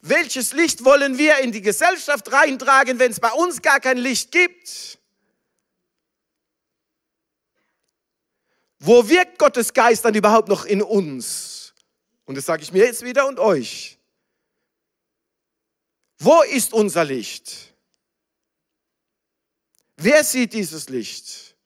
Welches 0.03 0.55
Licht 0.55 0.83
wollen 0.85 1.19
wir 1.19 1.39
in 1.41 1.53
die 1.53 1.61
Gesellschaft 1.61 2.33
reintragen, 2.33 2.99
wenn 2.99 3.13
es 3.13 3.21
bei 3.21 3.31
uns 3.33 3.61
gar 3.61 3.81
kein 3.81 3.99
Licht 3.99 4.33
gibt? 4.33 4.99
Wo 8.79 9.07
wirkt 9.07 9.39
Gottes 9.39 9.75
Geist 9.75 10.07
dann 10.07 10.15
überhaupt 10.15 10.49
noch 10.49 10.65
in 10.65 10.81
uns? 10.81 11.60
Und 12.31 12.37
das 12.37 12.47
sage 12.47 12.63
ich 12.63 12.71
mir 12.71 12.85
jetzt 12.85 13.05
wieder 13.05 13.27
und 13.27 13.41
euch. 13.41 13.99
Wo 16.21 16.43
ist 16.43 16.73
unser 16.73 17.05
Licht? 17.05 17.75
Wer 19.97 20.23
sieht 20.23 20.53
dieses 20.53 20.89
Licht? 20.89 21.57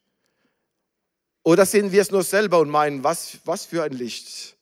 Oder 1.42 1.66
sehen 1.66 1.92
wir 1.92 2.00
es 2.00 2.10
nur 2.10 2.22
selber 2.22 2.60
und 2.60 2.70
meinen, 2.70 3.04
was, 3.04 3.40
was 3.44 3.66
für 3.66 3.82
ein 3.82 3.92
Licht? 3.92 4.56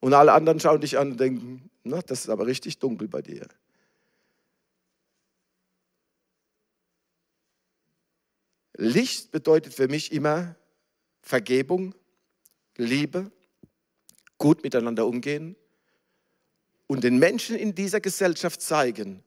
Und 0.00 0.14
alle 0.14 0.32
anderen 0.32 0.60
schauen 0.60 0.80
dich 0.80 0.96
an 0.96 1.10
und 1.10 1.20
denken, 1.20 1.70
na, 1.82 2.00
das 2.00 2.20
ist 2.20 2.30
aber 2.30 2.46
richtig 2.46 2.78
dunkel 2.78 3.08
bei 3.08 3.20
dir. 3.20 3.46
Licht 8.78 9.30
bedeutet 9.30 9.74
für 9.74 9.88
mich 9.88 10.10
immer 10.10 10.56
Vergebung, 11.20 11.94
Liebe, 12.78 13.30
gut 14.38 14.62
miteinander 14.62 15.06
umgehen 15.06 15.56
und 16.86 17.04
den 17.04 17.18
Menschen 17.18 17.56
in 17.56 17.74
dieser 17.74 18.00
Gesellschaft 18.00 18.60
zeigen, 18.60 19.22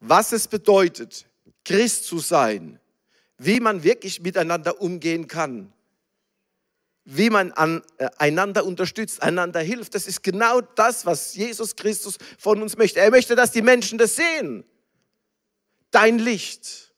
was 0.00 0.32
es 0.32 0.48
bedeutet, 0.48 1.26
Christ 1.64 2.04
zu 2.04 2.18
sein, 2.18 2.80
wie 3.38 3.60
man 3.60 3.82
wirklich 3.82 4.20
miteinander 4.20 4.80
umgehen 4.80 5.26
kann 5.26 5.72
wie 7.12 7.30
man 7.30 7.52
an, 7.52 7.82
äh, 7.98 8.08
einander 8.18 8.64
unterstützt, 8.64 9.22
einander 9.22 9.60
hilft. 9.60 9.94
Das 9.94 10.06
ist 10.06 10.22
genau 10.22 10.60
das, 10.60 11.06
was 11.06 11.34
Jesus 11.34 11.74
Christus 11.74 12.18
von 12.38 12.62
uns 12.62 12.76
möchte. 12.76 13.00
Er 13.00 13.10
möchte, 13.10 13.34
dass 13.34 13.50
die 13.50 13.62
Menschen 13.62 13.98
das 13.98 14.16
sehen. 14.16 14.64
Dein 15.90 16.18
Licht. 16.18 16.89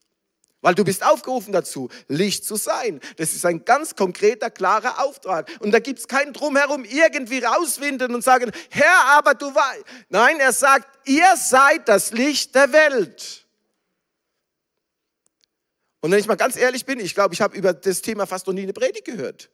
Weil 0.62 0.76
du 0.76 0.84
bist 0.84 1.04
aufgerufen 1.04 1.52
dazu, 1.52 1.90
Licht 2.06 2.44
zu 2.44 2.54
sein. 2.54 3.00
Das 3.16 3.34
ist 3.34 3.44
ein 3.44 3.64
ganz 3.64 3.96
konkreter, 3.96 4.48
klarer 4.48 5.04
Auftrag. 5.04 5.50
Und 5.60 5.72
da 5.72 5.80
gibt 5.80 5.98
es 5.98 6.08
keinen 6.08 6.32
Drumherum 6.32 6.84
irgendwie 6.84 7.40
rauswinden 7.40 8.14
und 8.14 8.22
sagen, 8.22 8.50
Herr, 8.70 9.18
aber 9.18 9.34
du 9.34 9.52
weißt. 9.52 9.84
Nein, 10.08 10.38
er 10.38 10.52
sagt, 10.52 10.88
ihr 11.06 11.36
seid 11.36 11.88
das 11.88 12.12
Licht 12.12 12.54
der 12.54 12.72
Welt. 12.72 13.44
Und 16.00 16.12
wenn 16.12 16.18
ich 16.18 16.26
mal 16.26 16.36
ganz 16.36 16.56
ehrlich 16.56 16.86
bin, 16.86 17.00
ich 17.00 17.14
glaube, 17.14 17.34
ich 17.34 17.40
habe 17.40 17.56
über 17.56 17.72
das 17.72 18.00
Thema 18.00 18.26
fast 18.26 18.46
noch 18.46 18.54
nie 18.54 18.62
eine 18.62 18.72
Predigt 18.72 19.04
gehört. 19.04 19.50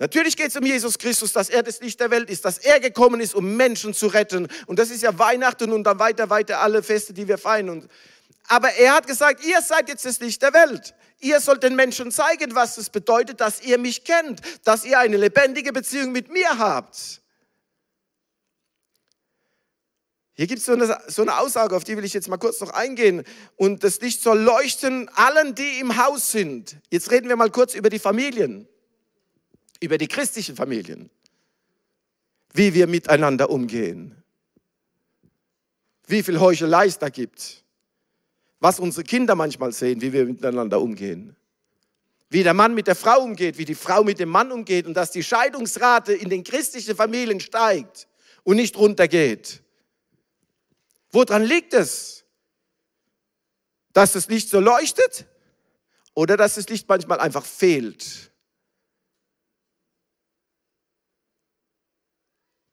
Natürlich 0.00 0.36
geht 0.36 0.48
es 0.48 0.56
um 0.56 0.64
Jesus 0.64 0.96
Christus, 0.96 1.32
dass 1.32 1.48
er 1.48 1.64
das 1.64 1.80
Licht 1.80 1.98
der 1.98 2.10
Welt 2.10 2.30
ist, 2.30 2.44
dass 2.44 2.58
er 2.58 2.78
gekommen 2.78 3.20
ist, 3.20 3.34
um 3.34 3.56
Menschen 3.56 3.94
zu 3.94 4.06
retten. 4.06 4.46
Und 4.66 4.78
das 4.78 4.90
ist 4.90 5.02
ja 5.02 5.18
Weihnachten 5.18 5.72
und 5.72 5.82
dann 5.82 5.98
weiter, 5.98 6.30
weiter 6.30 6.60
alle 6.60 6.84
Feste, 6.84 7.12
die 7.12 7.26
wir 7.26 7.36
feiern. 7.36 7.68
Und, 7.68 7.88
aber 8.46 8.70
er 8.74 8.94
hat 8.94 9.08
gesagt, 9.08 9.44
ihr 9.44 9.60
seid 9.60 9.88
jetzt 9.88 10.04
das 10.04 10.20
Licht 10.20 10.40
der 10.42 10.54
Welt. 10.54 10.94
Ihr 11.18 11.40
sollt 11.40 11.64
den 11.64 11.74
Menschen 11.74 12.12
zeigen, 12.12 12.54
was 12.54 12.78
es 12.78 12.90
bedeutet, 12.90 13.40
dass 13.40 13.60
ihr 13.60 13.76
mich 13.76 14.04
kennt, 14.04 14.40
dass 14.62 14.84
ihr 14.84 15.00
eine 15.00 15.16
lebendige 15.16 15.72
Beziehung 15.72 16.12
mit 16.12 16.30
mir 16.30 16.58
habt. 16.58 17.20
Hier 20.34 20.46
gibt 20.46 20.60
es 20.60 20.66
so 20.66 20.74
eine, 20.74 20.96
so 21.08 21.22
eine 21.22 21.38
Aussage, 21.38 21.74
auf 21.74 21.82
die 21.82 21.96
will 21.96 22.04
ich 22.04 22.14
jetzt 22.14 22.28
mal 22.28 22.36
kurz 22.36 22.60
noch 22.60 22.70
eingehen. 22.70 23.24
Und 23.56 23.82
das 23.82 24.00
Licht 24.00 24.22
soll 24.22 24.38
leuchten 24.38 25.08
allen, 25.16 25.56
die 25.56 25.80
im 25.80 25.96
Haus 25.96 26.30
sind. 26.30 26.76
Jetzt 26.88 27.10
reden 27.10 27.28
wir 27.28 27.34
mal 27.34 27.50
kurz 27.50 27.74
über 27.74 27.90
die 27.90 27.98
Familien 27.98 28.68
über 29.80 29.98
die 29.98 30.08
christlichen 30.08 30.56
Familien, 30.56 31.10
wie 32.52 32.74
wir 32.74 32.86
miteinander 32.86 33.50
umgehen, 33.50 34.22
wie 36.06 36.22
viel 36.22 36.40
Heuchelei 36.40 36.86
es 36.86 36.98
da 36.98 37.08
gibt, 37.08 37.64
was 38.60 38.80
unsere 38.80 39.04
Kinder 39.04 39.34
manchmal 39.34 39.72
sehen, 39.72 40.00
wie 40.00 40.12
wir 40.12 40.24
miteinander 40.24 40.80
umgehen. 40.80 41.36
Wie 42.30 42.42
der 42.42 42.54
Mann 42.54 42.74
mit 42.74 42.86
der 42.86 42.94
Frau 42.94 43.22
umgeht, 43.22 43.56
wie 43.56 43.64
die 43.64 43.74
Frau 43.74 44.04
mit 44.04 44.18
dem 44.18 44.28
Mann 44.28 44.52
umgeht 44.52 44.86
und 44.86 44.94
dass 44.94 45.10
die 45.10 45.22
Scheidungsrate 45.22 46.12
in 46.12 46.28
den 46.28 46.44
christlichen 46.44 46.94
Familien 46.94 47.40
steigt 47.40 48.06
und 48.42 48.56
nicht 48.56 48.76
runtergeht. 48.76 49.62
Woran 51.10 51.44
liegt 51.44 51.72
es? 51.72 52.24
Dass 53.92 54.12
das 54.12 54.28
Licht 54.28 54.50
so 54.50 54.60
leuchtet 54.60 55.26
oder 56.14 56.36
dass 56.36 56.56
das 56.56 56.68
Licht 56.68 56.88
manchmal 56.88 57.20
einfach 57.20 57.44
fehlt? 57.44 58.27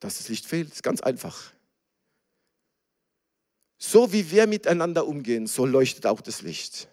Dass 0.06 0.20
das 0.20 0.30
Licht 0.30 0.46
fehlt, 0.46 0.72
ist 0.72 0.84
ganz 0.84 1.02
einfach. 1.02 1.52
So 3.80 4.14
wie 4.14 4.30
wir 4.30 4.46
miteinander 4.46 5.08
umgehen, 5.08 5.48
so 5.48 5.66
leuchtet 5.66 6.06
auch 6.06 6.22
das 6.22 6.44
Licht. 6.44 6.88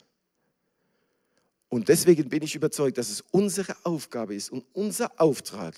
Und 1.68 1.90
deswegen 1.90 2.30
bin 2.30 2.42
ich 2.42 2.54
überzeugt, 2.54 2.96
dass 2.96 3.10
es 3.10 3.20
unsere 3.30 3.76
Aufgabe 3.84 4.34
ist 4.34 4.50
und 4.50 4.64
unser 4.72 5.20
Auftrag, 5.20 5.74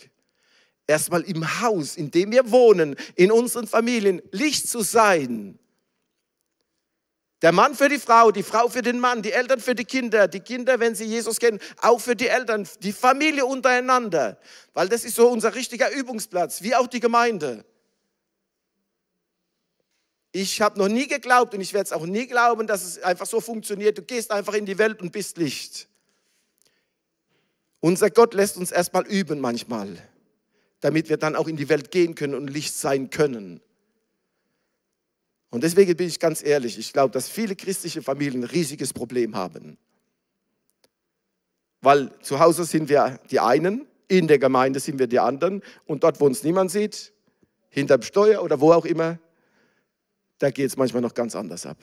erstmal 0.86 1.22
im 1.22 1.60
Haus, 1.60 1.96
in 1.96 2.12
dem 2.12 2.30
wir 2.30 2.52
wohnen, 2.52 2.94
in 3.16 3.32
unseren 3.32 3.66
Familien, 3.66 4.22
Licht 4.30 4.68
zu 4.68 4.82
sein. 4.82 5.58
Der 7.44 7.52
Mann 7.52 7.74
für 7.74 7.90
die 7.90 7.98
Frau, 7.98 8.30
die 8.30 8.42
Frau 8.42 8.70
für 8.70 8.80
den 8.80 8.98
Mann, 8.98 9.20
die 9.20 9.32
Eltern 9.32 9.60
für 9.60 9.74
die 9.74 9.84
Kinder, 9.84 10.28
die 10.28 10.40
Kinder, 10.40 10.80
wenn 10.80 10.94
sie 10.94 11.04
Jesus 11.04 11.38
kennen, 11.38 11.60
auch 11.82 12.00
für 12.00 12.16
die 12.16 12.28
Eltern, 12.28 12.66
die 12.82 12.90
Familie 12.94 13.44
untereinander. 13.44 14.38
Weil 14.72 14.88
das 14.88 15.04
ist 15.04 15.16
so 15.16 15.28
unser 15.28 15.54
richtiger 15.54 15.90
Übungsplatz, 15.90 16.62
wie 16.62 16.74
auch 16.74 16.86
die 16.86 17.00
Gemeinde. 17.00 17.66
Ich 20.32 20.62
habe 20.62 20.78
noch 20.78 20.88
nie 20.88 21.06
geglaubt 21.06 21.52
und 21.52 21.60
ich 21.60 21.74
werde 21.74 21.84
es 21.84 21.92
auch 21.92 22.06
nie 22.06 22.26
glauben, 22.26 22.66
dass 22.66 22.82
es 22.82 23.02
einfach 23.02 23.26
so 23.26 23.42
funktioniert. 23.42 23.98
Du 23.98 24.02
gehst 24.02 24.30
einfach 24.30 24.54
in 24.54 24.64
die 24.64 24.78
Welt 24.78 25.02
und 25.02 25.12
bist 25.12 25.36
Licht. 25.36 25.86
Unser 27.80 28.08
Gott 28.08 28.32
lässt 28.32 28.56
uns 28.56 28.72
erstmal 28.72 29.06
üben 29.06 29.38
manchmal, 29.38 29.98
damit 30.80 31.10
wir 31.10 31.18
dann 31.18 31.36
auch 31.36 31.46
in 31.46 31.58
die 31.58 31.68
Welt 31.68 31.90
gehen 31.90 32.14
können 32.14 32.36
und 32.36 32.48
Licht 32.48 32.74
sein 32.74 33.10
können. 33.10 33.60
Und 35.54 35.62
deswegen 35.62 35.96
bin 35.96 36.08
ich 36.08 36.18
ganz 36.18 36.42
ehrlich, 36.42 36.80
ich 36.80 36.92
glaube, 36.92 37.12
dass 37.12 37.28
viele 37.28 37.54
christliche 37.54 38.02
Familien 38.02 38.42
ein 38.42 38.48
riesiges 38.50 38.92
Problem 38.92 39.36
haben. 39.36 39.78
Weil 41.80 42.10
zu 42.22 42.40
Hause 42.40 42.64
sind 42.64 42.88
wir 42.88 43.20
die 43.30 43.38
einen, 43.38 43.86
in 44.08 44.26
der 44.26 44.40
Gemeinde 44.40 44.80
sind 44.80 44.98
wir 44.98 45.06
die 45.06 45.20
anderen 45.20 45.62
und 45.86 46.02
dort, 46.02 46.18
wo 46.18 46.26
uns 46.26 46.42
niemand 46.42 46.72
sieht, 46.72 47.12
hinterm 47.68 48.02
Steuer 48.02 48.42
oder 48.42 48.60
wo 48.60 48.72
auch 48.72 48.84
immer, 48.84 49.20
da 50.38 50.50
geht 50.50 50.66
es 50.66 50.76
manchmal 50.76 51.02
noch 51.02 51.14
ganz 51.14 51.36
anders 51.36 51.66
ab. 51.66 51.78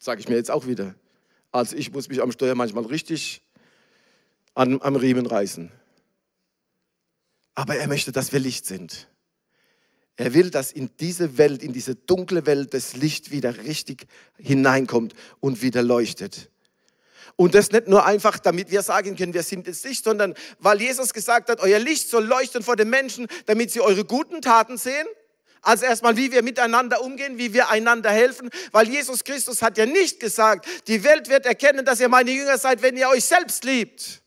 Sage 0.00 0.22
ich 0.22 0.30
mir 0.30 0.36
jetzt 0.36 0.50
auch 0.50 0.66
wieder. 0.66 0.94
Also 1.52 1.76
ich 1.76 1.92
muss 1.92 2.08
mich 2.08 2.22
am 2.22 2.32
Steuer 2.32 2.54
manchmal 2.54 2.86
richtig 2.86 3.42
an, 4.54 4.80
am 4.80 4.96
Riemen 4.96 5.26
reißen. 5.26 5.70
Aber 7.54 7.76
er 7.76 7.88
möchte, 7.88 8.10
dass 8.10 8.32
wir 8.32 8.40
Licht 8.40 8.64
sind. 8.64 9.06
Er 10.16 10.32
will, 10.34 10.50
dass 10.50 10.72
in 10.72 10.90
diese 10.98 11.36
Welt, 11.38 11.62
in 11.62 11.72
diese 11.72 11.94
dunkle 11.94 12.46
Welt 12.46 12.72
das 12.72 12.96
Licht 12.96 13.30
wieder 13.30 13.58
richtig 13.64 14.06
hineinkommt 14.38 15.14
und 15.40 15.62
wieder 15.62 15.82
leuchtet. 15.82 16.50
Und 17.36 17.54
das 17.54 17.70
nicht 17.70 17.86
nur 17.86 18.06
einfach, 18.06 18.38
damit 18.38 18.70
wir 18.70 18.80
sagen 18.80 19.14
können, 19.14 19.34
wir 19.34 19.42
sind 19.42 19.68
das 19.68 19.84
Licht, 19.84 20.04
sondern 20.04 20.34
weil 20.58 20.80
Jesus 20.80 21.12
gesagt 21.12 21.50
hat, 21.50 21.60
euer 21.60 21.78
Licht 21.78 22.08
soll 22.08 22.24
leuchten 22.24 22.62
vor 22.62 22.76
den 22.76 22.88
Menschen, 22.88 23.26
damit 23.44 23.70
sie 23.70 23.82
eure 23.82 24.06
guten 24.06 24.40
Taten 24.40 24.78
sehen 24.78 25.06
also 25.66 25.84
erstmal, 25.84 26.16
wie 26.16 26.30
wir 26.30 26.44
miteinander 26.44 27.02
umgehen, 27.02 27.38
wie 27.38 27.52
wir 27.52 27.70
einander 27.70 28.10
helfen, 28.10 28.50
weil 28.70 28.88
Jesus 28.88 29.24
Christus 29.24 29.62
hat 29.62 29.76
ja 29.76 29.84
nicht 29.84 30.20
gesagt, 30.20 30.64
die 30.86 31.02
Welt 31.02 31.28
wird 31.28 31.44
erkennen, 31.44 31.84
dass 31.84 31.98
ihr 31.98 32.08
meine 32.08 32.30
Jünger 32.30 32.56
seid, 32.56 32.82
wenn 32.82 32.96
ihr 32.96 33.08
euch 33.08 33.24
selbst 33.24 33.64
liebt. 33.64 34.22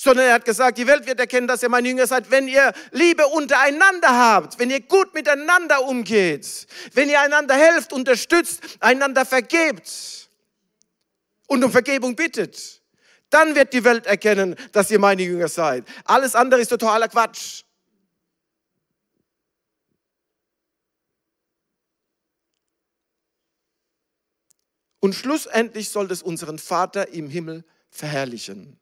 Sondern 0.00 0.26
er 0.26 0.34
hat 0.34 0.44
gesagt, 0.44 0.78
die 0.78 0.86
Welt 0.86 1.08
wird 1.08 1.18
erkennen, 1.18 1.48
dass 1.48 1.60
ihr 1.60 1.68
meine 1.68 1.88
Jünger 1.88 2.06
seid, 2.06 2.30
wenn 2.30 2.46
ihr 2.46 2.72
Liebe 2.92 3.26
untereinander 3.26 4.10
habt, 4.10 4.56
wenn 4.60 4.70
ihr 4.70 4.80
gut 4.80 5.12
miteinander 5.12 5.82
umgeht, 5.82 6.68
wenn 6.92 7.08
ihr 7.08 7.20
einander 7.20 7.56
helft, 7.56 7.92
unterstützt, 7.92 8.62
einander 8.78 9.26
vergebt 9.26 10.30
und 11.48 11.64
um 11.64 11.72
Vergebung 11.72 12.14
bittet. 12.14 12.80
Dann 13.28 13.56
wird 13.56 13.72
die 13.72 13.82
Welt 13.82 14.06
erkennen, 14.06 14.54
dass 14.70 14.88
ihr 14.92 15.00
meine 15.00 15.24
Jünger 15.24 15.48
seid. 15.48 15.84
Alles 16.04 16.36
andere 16.36 16.60
ist 16.60 16.68
totaler 16.68 17.08
Quatsch. 17.08 17.64
Und 25.00 25.16
schlussendlich 25.16 25.88
soll 25.88 26.08
es 26.12 26.22
unseren 26.22 26.60
Vater 26.60 27.08
im 27.08 27.28
Himmel 27.28 27.64
verherrlichen. 27.90 28.78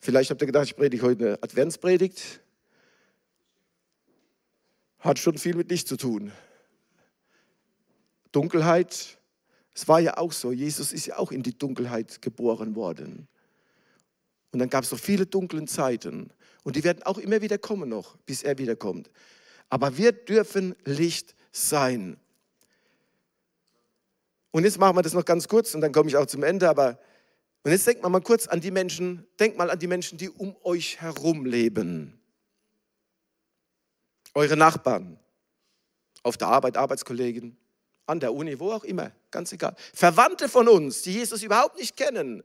Vielleicht 0.00 0.30
habt 0.30 0.40
ihr 0.40 0.46
gedacht, 0.46 0.66
ich 0.66 0.76
predige 0.76 1.02
heute 1.02 1.26
eine 1.26 1.42
Adventspredigt. 1.42 2.40
Hat 5.00 5.18
schon 5.18 5.38
viel 5.38 5.54
mit 5.54 5.70
Licht 5.70 5.88
zu 5.88 5.96
tun. 5.96 6.32
Dunkelheit, 8.32 9.18
es 9.74 9.88
war 9.88 10.00
ja 10.00 10.16
auch 10.16 10.32
so, 10.32 10.52
Jesus 10.52 10.92
ist 10.92 11.06
ja 11.06 11.18
auch 11.18 11.32
in 11.32 11.42
die 11.42 11.56
Dunkelheit 11.56 12.20
geboren 12.22 12.74
worden. 12.74 13.28
Und 14.50 14.58
dann 14.60 14.70
gab 14.70 14.84
es 14.84 14.90
so 14.90 14.96
viele 14.96 15.26
dunklen 15.26 15.66
Zeiten. 15.66 16.30
Und 16.64 16.76
die 16.76 16.84
werden 16.84 17.02
auch 17.02 17.18
immer 17.18 17.42
wieder 17.42 17.58
kommen 17.58 17.88
noch, 17.88 18.16
bis 18.18 18.42
er 18.42 18.58
wiederkommt. 18.58 19.10
Aber 19.68 19.96
wir 19.96 20.12
dürfen 20.12 20.74
Licht 20.84 21.34
sein. 21.52 22.18
Und 24.50 24.64
jetzt 24.64 24.78
machen 24.78 24.96
wir 24.96 25.02
das 25.02 25.12
noch 25.12 25.24
ganz 25.24 25.48
kurz 25.48 25.74
und 25.74 25.80
dann 25.80 25.92
komme 25.92 26.08
ich 26.08 26.16
auch 26.16 26.26
zum 26.26 26.42
Ende. 26.42 26.68
Aber 26.68 26.98
und 27.68 27.72
jetzt 27.72 27.86
denkt 27.86 28.02
mal 28.02 28.08
mal 28.08 28.22
kurz 28.22 28.46
an 28.46 28.62
die 28.62 28.70
Menschen, 28.70 29.26
denkt 29.38 29.58
mal 29.58 29.68
an 29.68 29.78
die 29.78 29.88
Menschen, 29.88 30.16
die 30.16 30.30
um 30.30 30.56
euch 30.62 31.02
herum 31.02 31.44
leben. 31.44 32.18
Eure 34.32 34.56
Nachbarn, 34.56 35.20
auf 36.22 36.38
der 36.38 36.48
Arbeit, 36.48 36.78
Arbeitskollegen, 36.78 37.58
an 38.06 38.20
der 38.20 38.32
Uni, 38.32 38.58
wo 38.58 38.72
auch 38.72 38.84
immer, 38.84 39.12
ganz 39.30 39.52
egal. 39.52 39.76
Verwandte 39.92 40.48
von 40.48 40.66
uns, 40.66 41.02
die 41.02 41.12
Jesus 41.12 41.42
überhaupt 41.42 41.76
nicht 41.76 41.94
kennen, 41.94 42.42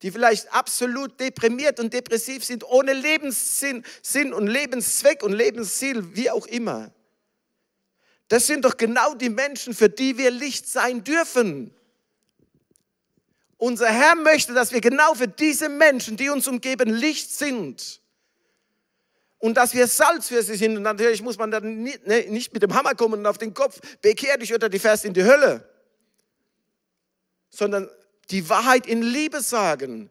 die 0.00 0.12
vielleicht 0.12 0.54
absolut 0.54 1.18
deprimiert 1.18 1.80
und 1.80 1.92
depressiv 1.92 2.44
sind, 2.44 2.62
ohne 2.62 2.92
Lebenssinn 2.92 3.84
Sinn 4.00 4.32
und 4.32 4.46
Lebenszweck 4.46 5.24
und 5.24 5.32
Lebensziel, 5.32 6.14
wie 6.14 6.30
auch 6.30 6.46
immer. 6.46 6.92
Das 8.28 8.46
sind 8.46 8.64
doch 8.64 8.76
genau 8.76 9.16
die 9.16 9.28
Menschen, 9.28 9.74
für 9.74 9.88
die 9.88 10.18
wir 10.18 10.30
Licht 10.30 10.68
sein 10.68 11.02
dürfen. 11.02 11.74
Unser 13.62 13.86
Herr 13.86 14.16
möchte, 14.16 14.54
dass 14.54 14.72
wir 14.72 14.80
genau 14.80 15.14
für 15.14 15.28
diese 15.28 15.68
Menschen, 15.68 16.16
die 16.16 16.30
uns 16.30 16.48
umgeben, 16.48 16.90
Licht 16.90 17.30
sind 17.30 18.00
und 19.38 19.56
dass 19.56 19.72
wir 19.72 19.86
Salz 19.86 20.26
für 20.26 20.42
sie 20.42 20.56
sind. 20.56 20.76
Und 20.76 20.82
natürlich 20.82 21.22
muss 21.22 21.38
man 21.38 21.52
dann 21.52 21.84
nicht, 21.84 22.04
ne, 22.04 22.26
nicht 22.28 22.52
mit 22.52 22.64
dem 22.64 22.74
Hammer 22.74 22.96
kommen 22.96 23.20
und 23.20 23.26
auf 23.26 23.38
den 23.38 23.54
Kopf, 23.54 23.78
bekehr 24.00 24.36
dich 24.36 24.52
oder 24.52 24.68
die 24.68 24.80
fährst 24.80 25.04
in 25.04 25.14
die 25.14 25.22
Hölle, 25.22 25.64
sondern 27.50 27.88
die 28.30 28.48
Wahrheit 28.48 28.84
in 28.88 29.00
Liebe 29.00 29.40
sagen, 29.40 30.10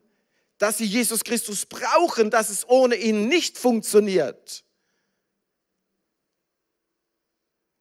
dass 0.57 0.77
sie 0.77 0.85
Jesus 0.85 1.21
Christus 1.21 1.65
brauchen, 1.65 2.29
dass 2.31 2.49
es 2.49 2.65
ohne 2.69 2.95
ihn 2.95 3.27
nicht 3.27 3.57
funktioniert. 3.57 4.63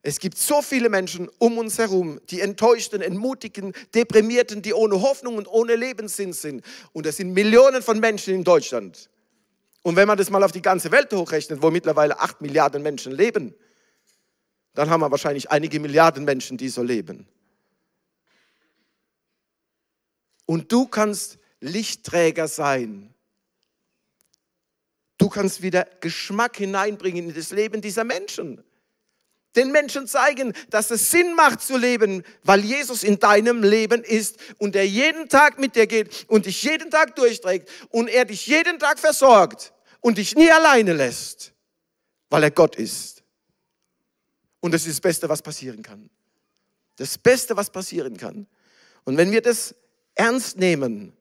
Es 0.03 0.19
gibt 0.19 0.39
so 0.39 0.63
viele 0.63 0.89
Menschen 0.89 1.29
um 1.39 1.59
uns 1.59 1.77
herum, 1.77 2.21
die 2.31 2.41
enttäuschten, 2.41 3.03
entmutigen, 3.03 3.75
deprimierten, 3.95 4.63
die 4.63 4.73
ohne 4.73 5.03
Hoffnung 5.03 5.37
und 5.37 5.47
ohne 5.47 5.77
Lebenssinn 5.77 6.33
sind. 6.33 6.65
Und 6.93 7.05
es 7.07 7.19
sind 7.19 7.33
Millionen 7.35 7.83
von 7.83 8.01
Menschen 8.01 8.35
in 8.35 8.45
Deutschland. 8.45 9.11
Und 9.83 9.97
wenn 9.97 10.09
man 10.09 10.17
das 10.17 10.31
mal 10.31 10.43
auf 10.43 10.53
die 10.53 10.63
ganze 10.63 10.91
Welt 10.91 11.13
hochrechnet, 11.13 11.63
wo 11.63 11.71
mittlerweile 11.71 12.19
acht 12.19 12.41
Milliarden 12.41 12.83
Menschen 12.83 13.13
leben, 13.13 13.55
dann 14.75 14.89
haben 14.89 15.01
wir 15.01 15.11
wahrscheinlich 15.11 15.51
einige 15.51 15.81
Milliarden 15.81 16.25
Menschen, 16.25 16.57
die 16.57 16.69
so 16.69 16.83
leben. 16.83 17.27
Und 20.47 20.73
du 20.73 20.87
kannst 20.87 21.39
Lichtträger 21.61 22.49
sein. 22.49 23.15
Du 25.19 25.29
kannst 25.29 25.61
wieder 25.61 25.87
Geschmack 26.01 26.57
hineinbringen 26.57 27.29
in 27.29 27.35
das 27.35 27.51
Leben 27.51 27.83
dieser 27.83 28.05
Menschen. 28.05 28.65
Den 29.57 29.73
Menschen 29.73 30.07
zeigen, 30.07 30.53
dass 30.71 30.91
es 30.91 31.11
Sinn 31.11 31.35
macht 31.35 31.61
zu 31.61 31.77
leben, 31.77 32.23
weil 32.45 32.61
Jesus 32.61 33.03
in 33.03 33.19
deinem 33.19 33.63
Leben 33.63 34.05
ist 34.05 34.37
und 34.59 34.77
er 34.77 34.87
jeden 34.87 35.29
Tag 35.29 35.59
mit 35.59 35.75
dir 35.75 35.87
geht 35.87 36.27
und 36.29 36.47
dich 36.47 36.63
jeden 36.63 36.91
Tag 36.91 37.17
durchträgt 37.17 37.69
und 37.91 38.09
er 38.09 38.25
dich 38.25 38.47
jeden 38.47 38.79
Tag 38.79 38.99
versorgt 38.99 39.73
und 40.01 40.19
dich 40.19 40.37
nie 40.37 40.51
alleine 40.51 40.93
lässt, 40.93 41.53
weil 42.29 42.45
er 42.45 42.51
Gott 42.51 42.77
ist. 42.77 43.23
Und 44.61 44.73
das 44.73 44.83
ist 44.83 44.99
das 44.99 45.01
Beste, 45.01 45.29
was 45.29 45.43
passieren 45.43 45.83
kann. 45.83 46.11
Das 46.97 47.19
Beste, 47.19 47.57
was 47.57 47.71
passieren 47.71 48.17
kann. 48.17 48.47
Und 49.05 49.17
wenn 49.17 49.33
wir 49.33 49.41
das 49.43 49.75
ernst 50.15 50.59
nehmen, 50.59 51.13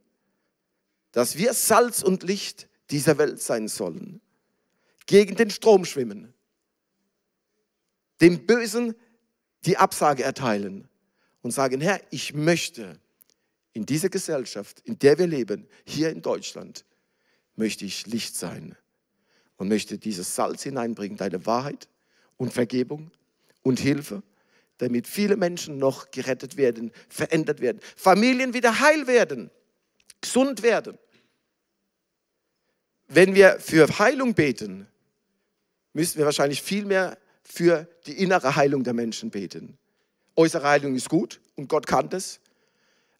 dass 1.12 1.38
wir 1.38 1.54
Salz 1.54 2.04
und 2.04 2.24
Licht 2.24 2.68
dieser 2.92 3.18
Welt 3.18 3.42
sein 3.42 3.68
sollen, 3.68 4.22
gegen 5.06 5.36
den 5.36 5.50
Strom 5.50 5.86
schwimmen, 5.86 6.34
dem 8.22 8.46
Bösen 8.46 8.96
die 9.66 9.78
Absage 9.78 10.24
erteilen 10.24 10.88
und 11.42 11.52
sagen, 11.52 11.82
Herr, 11.82 12.02
ich 12.12 12.34
möchte 12.34 13.00
in 13.74 13.86
dieser 13.86 14.10
Gesellschaft, 14.10 14.82
in 14.84 15.00
der 15.00 15.18
wir 15.18 15.28
leben, 15.28 15.68
hier 15.86 16.10
in 16.10 16.22
Deutschland, 16.22 16.86
möchte 17.56 17.86
ich 17.86 18.08
Licht 18.08 18.36
sein 18.36 18.76
und 19.58 19.68
möchte 19.68 19.98
dieses 19.98 20.36
Salz 20.36 20.64
hineinbringen, 20.64 21.18
deine 21.18 21.46
Wahrheit 21.46 21.88
und 22.38 22.54
Vergebung 22.54 23.12
und 23.62 23.80
Hilfe, 23.80 24.24
damit 24.78 25.08
viele 25.08 25.36
Menschen 25.36 25.78
noch 25.78 26.12
gerettet 26.12 26.58
werden, 26.58 26.92
verändert 27.10 27.60
werden, 27.60 27.80
Familien 27.96 28.54
wieder 28.54 28.80
heil 28.80 29.08
werden, 29.08 29.52
gesund 30.22 30.64
werden. 30.64 30.98
Wenn 33.08 33.36
wir 33.36 33.60
für 33.60 34.00
Heilung 34.00 34.34
beten, 34.34 34.88
müssen 35.94 36.18
wir 36.18 36.26
wahrscheinlich 36.26 36.62
viel 36.62 36.86
mehr 36.86 37.18
für 37.52 37.88
die 38.06 38.22
innere 38.22 38.56
Heilung 38.56 38.84
der 38.84 38.94
Menschen 38.94 39.32
beten. 39.32 39.78
Äußere 40.36 40.68
Heilung 40.68 40.96
ist 40.96 41.10
gut 41.10 41.42
und 41.56 41.68
Gott 41.68 41.88
kann 41.88 42.10
das. 42.10 42.40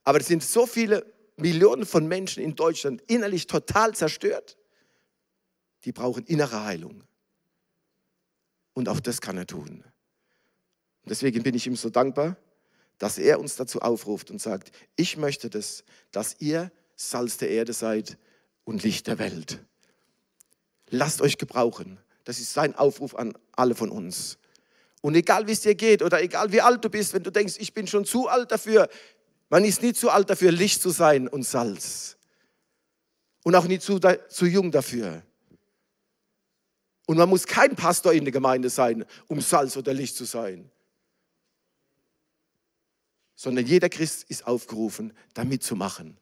Aber 0.04 0.20
es 0.20 0.28
sind 0.28 0.44
so 0.44 0.66
viele 0.66 1.06
Millionen 1.36 1.86
von 1.86 2.08
Menschen 2.08 2.44
in 2.44 2.56
Deutschland 2.56 3.02
innerlich 3.08 3.48
total 3.48 3.96
zerstört. 3.96 4.58
Die 5.84 5.92
brauchen 5.92 6.26
innere 6.26 6.64
Heilung. 6.64 7.04
Und 8.74 8.88
auch 8.88 9.00
das 9.00 9.20
kann 9.20 9.38
er 9.38 9.48
tun. 9.48 9.84
Und 11.04 11.10
deswegen 11.10 11.44
bin 11.44 11.56
ich 11.56 11.68
ihm 11.68 11.76
so 11.76 11.90
dankbar, 11.90 12.38
dass 12.98 13.18
er 13.18 13.40
uns 13.40 13.56
dazu 13.56 13.82
aufruft 13.82 14.30
und 14.30 14.42
sagt, 14.42 14.72
ich 14.96 15.18
möchte 15.18 15.50
das, 15.50 15.84
dass 16.12 16.36
ihr 16.40 16.72
Salz 16.96 17.38
der 17.38 17.50
Erde 17.50 17.74
seid 17.74 18.18
und 18.66 18.84
Licht 18.84 19.08
der 19.08 19.20
Welt. 19.20 19.60
Lasst 20.90 21.22
euch 21.22 21.38
gebrauchen. 21.38 22.00
Das 22.30 22.38
ist 22.38 22.54
sein 22.54 22.76
Aufruf 22.76 23.16
an 23.16 23.36
alle 23.54 23.74
von 23.74 23.90
uns. 23.90 24.38
Und 25.02 25.16
egal 25.16 25.48
wie 25.48 25.52
es 25.52 25.62
dir 25.62 25.74
geht 25.74 26.04
oder 26.04 26.22
egal 26.22 26.52
wie 26.52 26.62
alt 26.62 26.86
du 26.86 26.88
bist, 26.88 27.16
wenn 27.16 27.24
du 27.24 27.32
denkst, 27.32 27.56
ich 27.58 27.74
bin 27.74 27.88
schon 27.88 28.06
zu 28.06 28.28
alt 28.28 28.52
dafür, 28.52 28.88
man 29.50 29.66
ist 29.66 29.82
nie 29.82 29.94
zu 29.94 30.12
alt 30.12 30.30
dafür, 30.30 30.52
Licht 30.52 30.80
zu 30.80 30.92
sein 30.92 31.28
und 31.28 31.42
Salz. 31.42 32.18
Und 33.44 33.56
auch 33.56 33.66
nie 33.66 33.80
zu, 33.80 34.00
zu 34.28 34.46
jung 34.46 34.70
dafür. 34.70 35.24
Und 37.08 37.18
man 37.18 37.28
muss 37.28 37.48
kein 37.48 37.76
Pastor 37.76 38.14
in 38.14 38.26
der 38.26 38.32
Gemeinde 38.32 38.70
sein, 38.70 39.06
um 39.28 39.42
Salz 39.42 39.76
oder 39.76 39.92
Licht 39.92 40.16
zu 40.16 40.26
sein. 40.26 40.70
Sondern 43.34 43.66
jeder 43.66 43.90
Christ 43.90 44.30
ist 44.30 44.46
aufgerufen, 44.46 45.14
damit 45.34 45.64
zu 45.64 45.76
machen. 45.76 46.16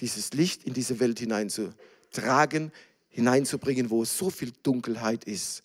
Dieses 0.00 0.32
Licht 0.32 0.64
in 0.64 0.74
diese 0.74 0.98
Welt 0.98 1.20
hineinzutragen, 1.20 2.72
hineinzubringen, 3.10 3.90
wo 3.90 4.04
so 4.04 4.30
viel 4.30 4.52
Dunkelheit 4.62 5.24
ist. 5.24 5.62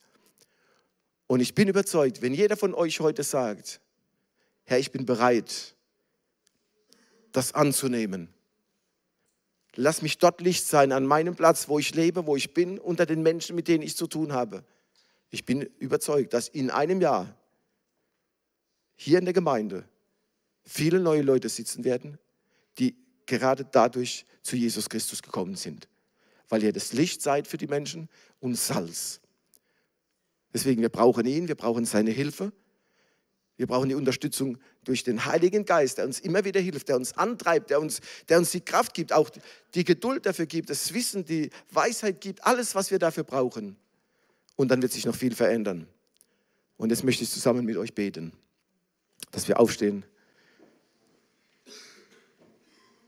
Und 1.27 1.39
ich 1.39 1.55
bin 1.55 1.67
überzeugt, 1.67 2.21
wenn 2.21 2.33
jeder 2.33 2.57
von 2.57 2.73
euch 2.73 2.99
heute 2.99 3.23
sagt, 3.23 3.79
Herr, 4.65 4.79
ich 4.79 4.91
bin 4.91 5.05
bereit, 5.05 5.75
das 7.31 7.53
anzunehmen. 7.53 8.29
Lass 9.75 10.01
mich 10.01 10.17
dort 10.17 10.41
Licht 10.41 10.65
sein, 10.65 10.91
an 10.91 11.05
meinem 11.05 11.35
Platz, 11.35 11.67
wo 11.67 11.79
ich 11.79 11.93
lebe, 11.93 12.25
wo 12.25 12.35
ich 12.35 12.53
bin, 12.53 12.79
unter 12.79 13.05
den 13.05 13.21
Menschen, 13.21 13.55
mit 13.55 13.67
denen 13.67 13.83
ich 13.83 13.95
zu 13.95 14.07
tun 14.07 14.33
habe. 14.33 14.63
Ich 15.29 15.45
bin 15.45 15.61
überzeugt, 15.79 16.33
dass 16.33 16.47
in 16.47 16.69
einem 16.69 17.01
Jahr 17.01 17.35
hier 18.95 19.19
in 19.19 19.25
der 19.25 19.33
Gemeinde 19.33 19.87
viele 20.63 20.99
neue 20.99 21.21
Leute 21.21 21.49
sitzen 21.49 21.83
werden, 21.83 22.17
die 22.79 22.95
gerade 23.25 23.65
dadurch 23.65 24.25
zu 24.41 24.55
Jesus 24.55 24.89
Christus 24.89 25.21
gekommen 25.21 25.55
sind 25.55 25.87
weil 26.49 26.63
ihr 26.63 26.73
das 26.73 26.93
Licht 26.93 27.21
seid 27.21 27.47
für 27.47 27.57
die 27.57 27.67
Menschen 27.67 28.09
und 28.39 28.55
Salz. 28.55 29.19
Deswegen, 30.53 30.81
wir 30.81 30.89
brauchen 30.89 31.25
ihn, 31.25 31.47
wir 31.47 31.55
brauchen 31.55 31.85
seine 31.85 32.11
Hilfe. 32.11 32.51
Wir 33.57 33.67
brauchen 33.67 33.87
die 33.87 33.95
Unterstützung 33.95 34.57
durch 34.83 35.03
den 35.03 35.25
Heiligen 35.25 35.65
Geist, 35.65 35.97
der 35.97 36.05
uns 36.05 36.19
immer 36.19 36.43
wieder 36.43 36.59
hilft, 36.59 36.89
der 36.89 36.97
uns 36.97 37.13
antreibt, 37.13 37.69
der 37.69 37.79
uns, 37.79 38.01
der 38.27 38.37
uns 38.37 38.51
die 38.51 38.61
Kraft 38.61 38.93
gibt, 38.93 39.13
auch 39.13 39.29
die 39.73 39.85
Geduld 39.85 40.25
dafür 40.25 40.45
gibt, 40.45 40.69
das 40.69 40.93
Wissen, 40.93 41.23
die 41.23 41.49
Weisheit 41.71 42.19
gibt, 42.19 42.45
alles, 42.45 42.75
was 42.75 42.91
wir 42.91 42.99
dafür 42.99 43.23
brauchen. 43.23 43.77
Und 44.57 44.69
dann 44.69 44.81
wird 44.81 44.91
sich 44.91 45.05
noch 45.05 45.15
viel 45.15 45.33
verändern. 45.33 45.87
Und 46.77 46.89
jetzt 46.89 47.05
möchte 47.05 47.23
ich 47.23 47.29
zusammen 47.29 47.65
mit 47.65 47.77
euch 47.77 47.93
beten, 47.93 48.33
dass 49.31 49.47
wir 49.47 49.59
aufstehen 49.59 50.05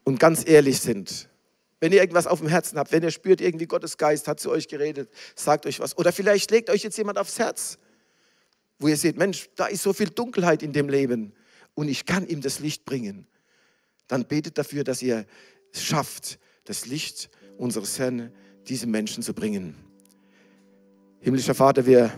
und 0.07 0.21
ganz 0.21 0.47
ehrlich 0.47 0.79
sind 0.79 1.27
wenn 1.79 1.91
ihr 1.91 1.99
irgendwas 1.99 2.27
auf 2.27 2.39
dem 2.39 2.47
Herzen 2.47 2.77
habt, 2.77 2.91
wenn 2.91 3.03
ihr 3.03 3.11
spürt, 3.11 3.41
irgendwie 3.41 3.67
Gottes 3.67 3.97
Geist 3.97 4.27
hat 4.27 4.39
zu 4.39 4.49
euch 4.49 4.67
geredet, 4.67 5.09
sagt 5.35 5.65
euch 5.65 5.79
was. 5.79 5.97
Oder 5.97 6.11
vielleicht 6.11 6.49
legt 6.51 6.69
euch 6.69 6.83
jetzt 6.83 6.97
jemand 6.97 7.17
aufs 7.17 7.37
Herz, 7.37 7.77
wo 8.79 8.87
ihr 8.87 8.97
seht, 8.97 9.17
Mensch, 9.17 9.49
da 9.55 9.67
ist 9.67 9.83
so 9.83 9.93
viel 9.93 10.09
Dunkelheit 10.09 10.63
in 10.63 10.73
dem 10.73 10.89
Leben 10.89 11.33
und 11.75 11.87
ich 11.87 12.05
kann 12.05 12.27
ihm 12.27 12.41
das 12.41 12.59
Licht 12.59 12.85
bringen. 12.85 13.27
Dann 14.07 14.25
betet 14.25 14.57
dafür, 14.57 14.83
dass 14.83 15.01
ihr 15.01 15.25
es 15.71 15.83
schafft, 15.83 16.39
das 16.63 16.85
Licht 16.85 17.29
unseres 17.57 17.99
Herrn 17.99 18.31
diesem 18.67 18.91
Menschen 18.91 19.23
zu 19.23 19.33
bringen. 19.33 19.75
Himmlischer 21.19 21.55
Vater, 21.55 21.85
wir, 21.85 22.11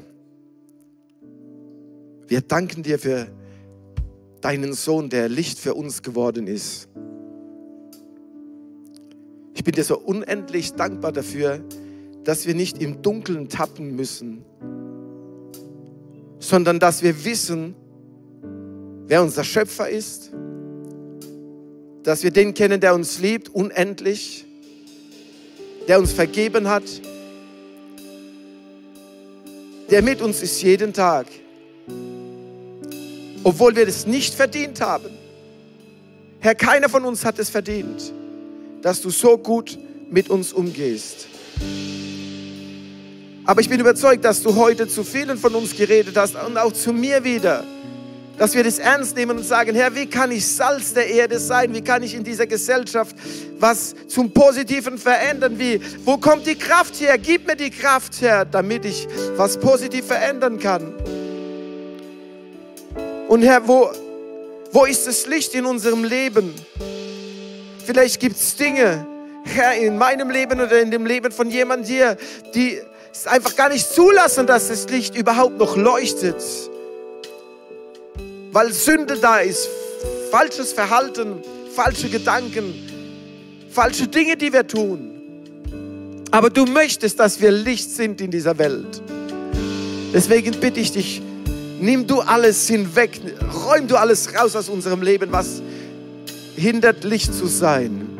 wir 2.27 2.41
danken 2.41 2.83
dir 2.83 2.99
für 2.99 3.31
deinen 4.41 4.73
Sohn, 4.73 5.09
der 5.09 5.29
Licht 5.29 5.59
für 5.59 5.73
uns 5.73 6.01
geworden 6.01 6.47
ist. 6.47 6.87
Ich 9.59 9.65
bin 9.65 9.73
dir 9.73 9.83
so 9.83 9.97
unendlich 9.97 10.71
dankbar 10.71 11.11
dafür, 11.11 11.59
dass 12.23 12.47
wir 12.47 12.55
nicht 12.55 12.81
im 12.81 13.01
Dunkeln 13.01 13.49
tappen 13.49 13.93
müssen, 13.93 14.45
sondern 16.39 16.79
dass 16.79 17.03
wir 17.03 17.25
wissen, 17.25 17.75
wer 19.07 19.21
unser 19.21 19.43
Schöpfer 19.43 19.89
ist, 19.89 20.31
dass 22.03 22.23
wir 22.23 22.31
den 22.31 22.53
kennen, 22.53 22.79
der 22.79 22.95
uns 22.95 23.19
liebt, 23.19 23.49
unendlich, 23.49 24.45
der 25.89 25.99
uns 25.99 26.13
vergeben 26.13 26.69
hat, 26.69 26.85
der 29.91 30.01
mit 30.01 30.21
uns 30.21 30.41
ist 30.41 30.61
jeden 30.61 30.93
Tag, 30.93 31.27
obwohl 33.43 33.75
wir 33.75 33.85
das 33.85 34.07
nicht 34.07 34.33
verdient 34.33 34.79
haben. 34.79 35.09
Herr, 36.39 36.55
keiner 36.55 36.87
von 36.87 37.03
uns 37.03 37.25
hat 37.25 37.37
es 37.39 37.49
verdient 37.49 38.13
dass 38.81 39.01
du 39.01 39.09
so 39.09 39.37
gut 39.37 39.77
mit 40.09 40.29
uns 40.29 40.53
umgehst. 40.53 41.27
Aber 43.45 43.61
ich 43.61 43.69
bin 43.69 43.79
überzeugt, 43.79 44.23
dass 44.25 44.43
du 44.43 44.55
heute 44.55 44.87
zu 44.87 45.03
vielen 45.03 45.37
von 45.37 45.55
uns 45.55 45.75
geredet 45.75 46.15
hast 46.15 46.35
und 46.35 46.57
auch 46.57 46.71
zu 46.71 46.93
mir 46.93 47.23
wieder. 47.23 47.63
Dass 48.37 48.53
wir 48.53 48.63
das 48.63 48.79
ernst 48.79 49.17
nehmen 49.17 49.37
und 49.37 49.43
sagen, 49.43 49.75
Herr, 49.75 49.93
wie 49.95 50.05
kann 50.05 50.31
ich 50.31 50.47
Salz 50.47 50.93
der 50.93 51.07
Erde 51.07 51.39
sein? 51.39 51.73
Wie 51.73 51.81
kann 51.81 52.03
ich 52.03 52.13
in 52.13 52.23
dieser 52.23 52.47
Gesellschaft 52.47 53.15
was 53.59 53.95
zum 54.07 54.31
Positiven 54.31 54.97
verändern? 54.97 55.59
Wie, 55.59 55.81
wo 56.05 56.17
kommt 56.17 56.47
die 56.47 56.55
Kraft 56.55 57.01
her? 57.01 57.17
Gib 57.17 57.47
mir 57.47 57.57
die 57.57 57.69
Kraft 57.69 58.21
her, 58.21 58.45
damit 58.45 58.85
ich 58.85 59.07
was 59.35 59.59
positiv 59.59 60.05
verändern 60.05 60.57
kann. 60.57 60.93
Und 63.27 63.41
Herr, 63.41 63.67
wo, 63.67 63.89
wo 64.71 64.85
ist 64.85 65.05
das 65.05 65.27
Licht 65.27 65.53
in 65.53 65.65
unserem 65.65 66.03
Leben? 66.03 66.53
Vielleicht 67.89 68.19
gibt 68.19 68.35
es 68.35 68.55
Dinge, 68.55 69.03
Herr, 69.45 69.73
in 69.73 69.97
meinem 69.97 70.29
Leben 70.29 70.61
oder 70.61 70.79
in 70.79 70.91
dem 70.91 71.07
Leben 71.07 71.31
von 71.31 71.49
jemand 71.49 71.87
hier, 71.87 72.17
die 72.53 72.79
es 73.11 73.25
einfach 73.25 73.55
gar 73.55 73.69
nicht 73.69 73.91
zulassen, 73.91 74.45
dass 74.45 74.67
das 74.67 74.87
Licht 74.89 75.15
überhaupt 75.15 75.57
noch 75.57 75.75
leuchtet. 75.75 76.35
Weil 78.51 78.71
Sünde 78.73 79.17
da 79.17 79.39
ist, 79.39 79.67
falsches 80.29 80.71
Verhalten, 80.71 81.41
falsche 81.73 82.09
Gedanken, 82.09 82.75
falsche 83.71 84.07
Dinge, 84.07 84.37
die 84.37 84.53
wir 84.53 84.67
tun. 84.67 85.09
Aber 86.29 86.51
du 86.51 86.65
möchtest, 86.65 87.19
dass 87.19 87.41
wir 87.41 87.49
Licht 87.49 87.89
sind 87.89 88.21
in 88.21 88.29
dieser 88.29 88.55
Welt. 88.59 89.01
Deswegen 90.13 90.59
bitte 90.59 90.79
ich 90.79 90.91
dich, 90.91 91.23
nimm 91.79 92.05
du 92.05 92.19
alles 92.19 92.67
hinweg, 92.67 93.19
räum 93.65 93.87
du 93.87 93.95
alles 93.95 94.35
raus 94.35 94.55
aus 94.55 94.69
unserem 94.69 95.01
Leben, 95.01 95.31
was 95.31 95.63
hindert, 96.59 97.03
Licht 97.03 97.33
zu 97.33 97.47
sein. 97.47 98.17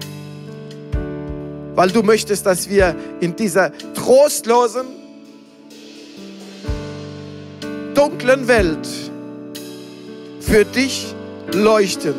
Weil 1.75 1.91
du 1.91 2.03
möchtest, 2.03 2.45
dass 2.45 2.69
wir 2.69 2.95
in 3.19 3.35
dieser 3.35 3.71
trostlosen, 3.93 4.87
dunklen 7.93 8.47
Welt 8.47 8.87
für 10.39 10.65
dich 10.65 11.13
leuchten. 11.53 12.15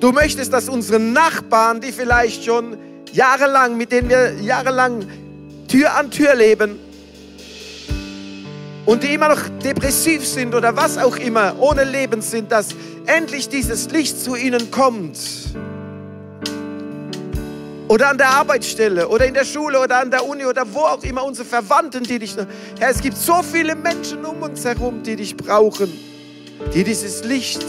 Du 0.00 0.12
möchtest, 0.12 0.52
dass 0.52 0.68
unsere 0.68 1.00
Nachbarn, 1.00 1.80
die 1.80 1.92
vielleicht 1.92 2.44
schon 2.44 2.76
jahrelang, 3.12 3.76
mit 3.76 3.90
denen 3.92 4.08
wir 4.08 4.34
jahrelang 4.40 5.06
Tür 5.68 5.94
an 5.94 6.10
Tür 6.10 6.34
leben 6.34 6.87
und 8.88 9.02
die 9.02 9.12
immer 9.12 9.28
noch 9.28 9.42
depressiv 9.62 10.26
sind 10.26 10.54
oder 10.54 10.74
was 10.74 10.96
auch 10.96 11.18
immer, 11.18 11.54
ohne 11.58 11.84
Leben 11.84 12.22
sind, 12.22 12.50
dass 12.50 12.68
endlich 13.04 13.50
dieses 13.50 13.90
Licht 13.90 14.18
zu 14.18 14.34
ihnen 14.34 14.70
kommt. 14.70 15.18
oder 17.88 18.08
an 18.08 18.18
der 18.18 18.28
Arbeitsstelle 18.28 19.08
oder 19.08 19.26
in 19.26 19.34
der 19.34 19.44
Schule 19.44 19.80
oder 19.80 19.98
an 19.98 20.10
der 20.10 20.26
Uni 20.26 20.44
oder 20.44 20.64
wo 20.72 20.80
auch 20.80 21.02
immer 21.04 21.24
unsere 21.24 21.46
Verwandten, 21.46 22.04
die 22.04 22.18
dich. 22.18 22.34
Herr, 22.78 22.90
es 22.90 23.00
gibt 23.00 23.16
so 23.16 23.42
viele 23.42 23.74
Menschen 23.74 24.24
um 24.24 24.42
uns 24.42 24.64
herum, 24.64 25.02
die 25.02 25.16
dich 25.16 25.36
brauchen, 25.36 25.90
die 26.74 26.84
dieses 26.84 27.24
Licht 27.24 27.64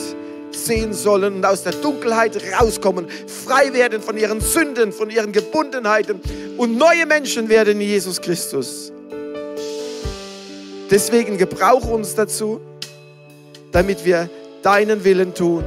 sehen 0.51 0.93
sollen 0.93 1.35
und 1.35 1.45
aus 1.45 1.63
der 1.63 1.73
Dunkelheit 1.73 2.37
rauskommen, 2.59 3.07
frei 3.45 3.73
werden 3.73 4.01
von 4.01 4.17
ihren 4.17 4.39
Sünden, 4.39 4.93
von 4.93 5.09
ihren 5.09 5.31
Gebundenheiten 5.33 6.21
und 6.57 6.77
neue 6.77 7.05
Menschen 7.05 7.49
werden 7.49 7.79
in 7.79 7.87
Jesus 7.87 8.19
Christus. 8.21 8.93
Deswegen 10.91 11.37
gebrauche 11.37 11.89
uns 11.89 12.15
dazu, 12.15 12.59
damit 13.71 14.05
wir 14.05 14.29
deinen 14.63 15.03
Willen 15.03 15.33
tun, 15.35 15.63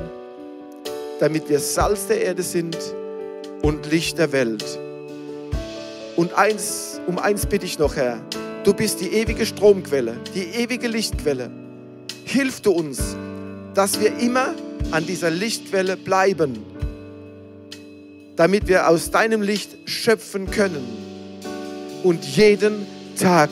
damit 1.20 1.48
wir 1.48 1.60
Salz 1.60 2.08
der 2.08 2.22
Erde 2.22 2.42
sind 2.42 2.76
und 3.62 3.90
Licht 3.90 4.18
der 4.18 4.32
Welt. 4.32 4.64
Und 6.16 6.34
eins, 6.34 7.00
um 7.06 7.18
eins 7.18 7.46
bitte 7.46 7.64
ich 7.66 7.78
noch, 7.78 7.94
Herr, 7.94 8.20
du 8.64 8.74
bist 8.74 9.00
die 9.00 9.12
ewige 9.12 9.46
Stromquelle, 9.46 10.16
die 10.34 10.44
ewige 10.60 10.88
Lichtquelle. 10.88 11.50
Hilf 12.24 12.60
du 12.60 12.72
uns, 12.72 13.16
dass 13.74 14.00
wir 14.00 14.18
immer 14.18 14.54
an 14.90 15.06
dieser 15.06 15.30
Lichtquelle 15.30 15.96
bleiben, 15.96 16.64
damit 18.36 18.66
wir 18.66 18.88
aus 18.88 19.10
deinem 19.10 19.40
Licht 19.40 19.88
schöpfen 19.88 20.50
können 20.50 20.84
und 22.02 22.24
jeden 22.24 22.86
Tag 23.18 23.50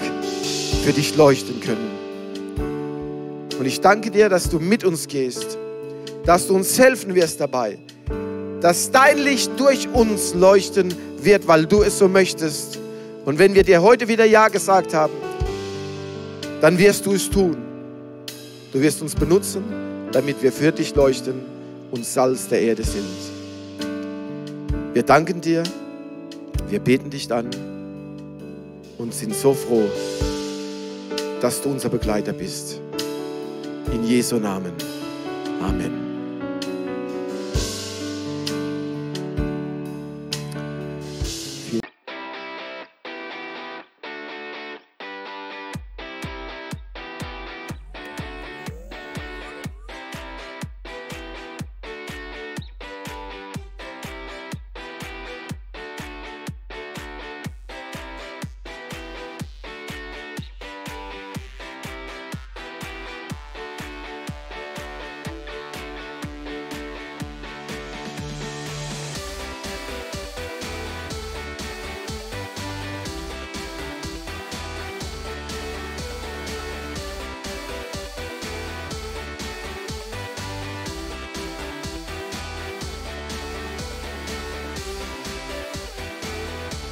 für 0.84 0.92
dich 0.92 1.16
leuchten 1.16 1.60
können. 1.60 1.90
Und 3.58 3.66
ich 3.66 3.80
danke 3.80 4.10
dir, 4.10 4.28
dass 4.30 4.48
du 4.48 4.58
mit 4.58 4.84
uns 4.84 5.06
gehst, 5.06 5.58
dass 6.24 6.46
du 6.46 6.54
uns 6.54 6.78
helfen 6.78 7.14
wirst 7.14 7.40
dabei, 7.40 7.78
dass 8.60 8.90
dein 8.90 9.18
Licht 9.18 9.50
durch 9.58 9.88
uns 9.88 10.34
leuchten 10.34 10.94
wird, 11.22 11.46
weil 11.46 11.66
du 11.66 11.82
es 11.82 11.98
so 11.98 12.08
möchtest. 12.08 12.78
Und 13.26 13.38
wenn 13.38 13.54
wir 13.54 13.62
dir 13.62 13.82
heute 13.82 14.08
wieder 14.08 14.24
Ja 14.24 14.48
gesagt 14.48 14.94
haben, 14.94 15.12
dann 16.62 16.78
wirst 16.78 17.04
du 17.04 17.12
es 17.12 17.28
tun. 17.28 17.56
Du 18.72 18.80
wirst 18.80 19.02
uns 19.02 19.14
benutzen, 19.14 19.64
damit 20.12 20.42
wir 20.42 20.52
für 20.52 20.72
dich 20.72 20.94
leuchten 20.94 21.40
und 21.90 22.06
Salz 22.06 22.48
der 22.48 22.62
Erde 22.62 22.84
sind. 22.84 23.04
Wir 24.94 25.02
danken 25.02 25.40
dir, 25.40 25.62
wir 26.68 26.80
beten 26.80 27.10
dich 27.10 27.30
an 27.30 27.50
und 28.98 29.12
sind 29.12 29.34
so 29.34 29.54
froh, 29.54 29.88
dass 31.40 31.60
du 31.62 31.70
unser 31.70 31.88
Begleiter 31.88 32.32
bist. 32.32 32.80
In 33.92 34.04
Jesu 34.04 34.36
Namen. 34.36 34.72
Amen. 35.62 36.09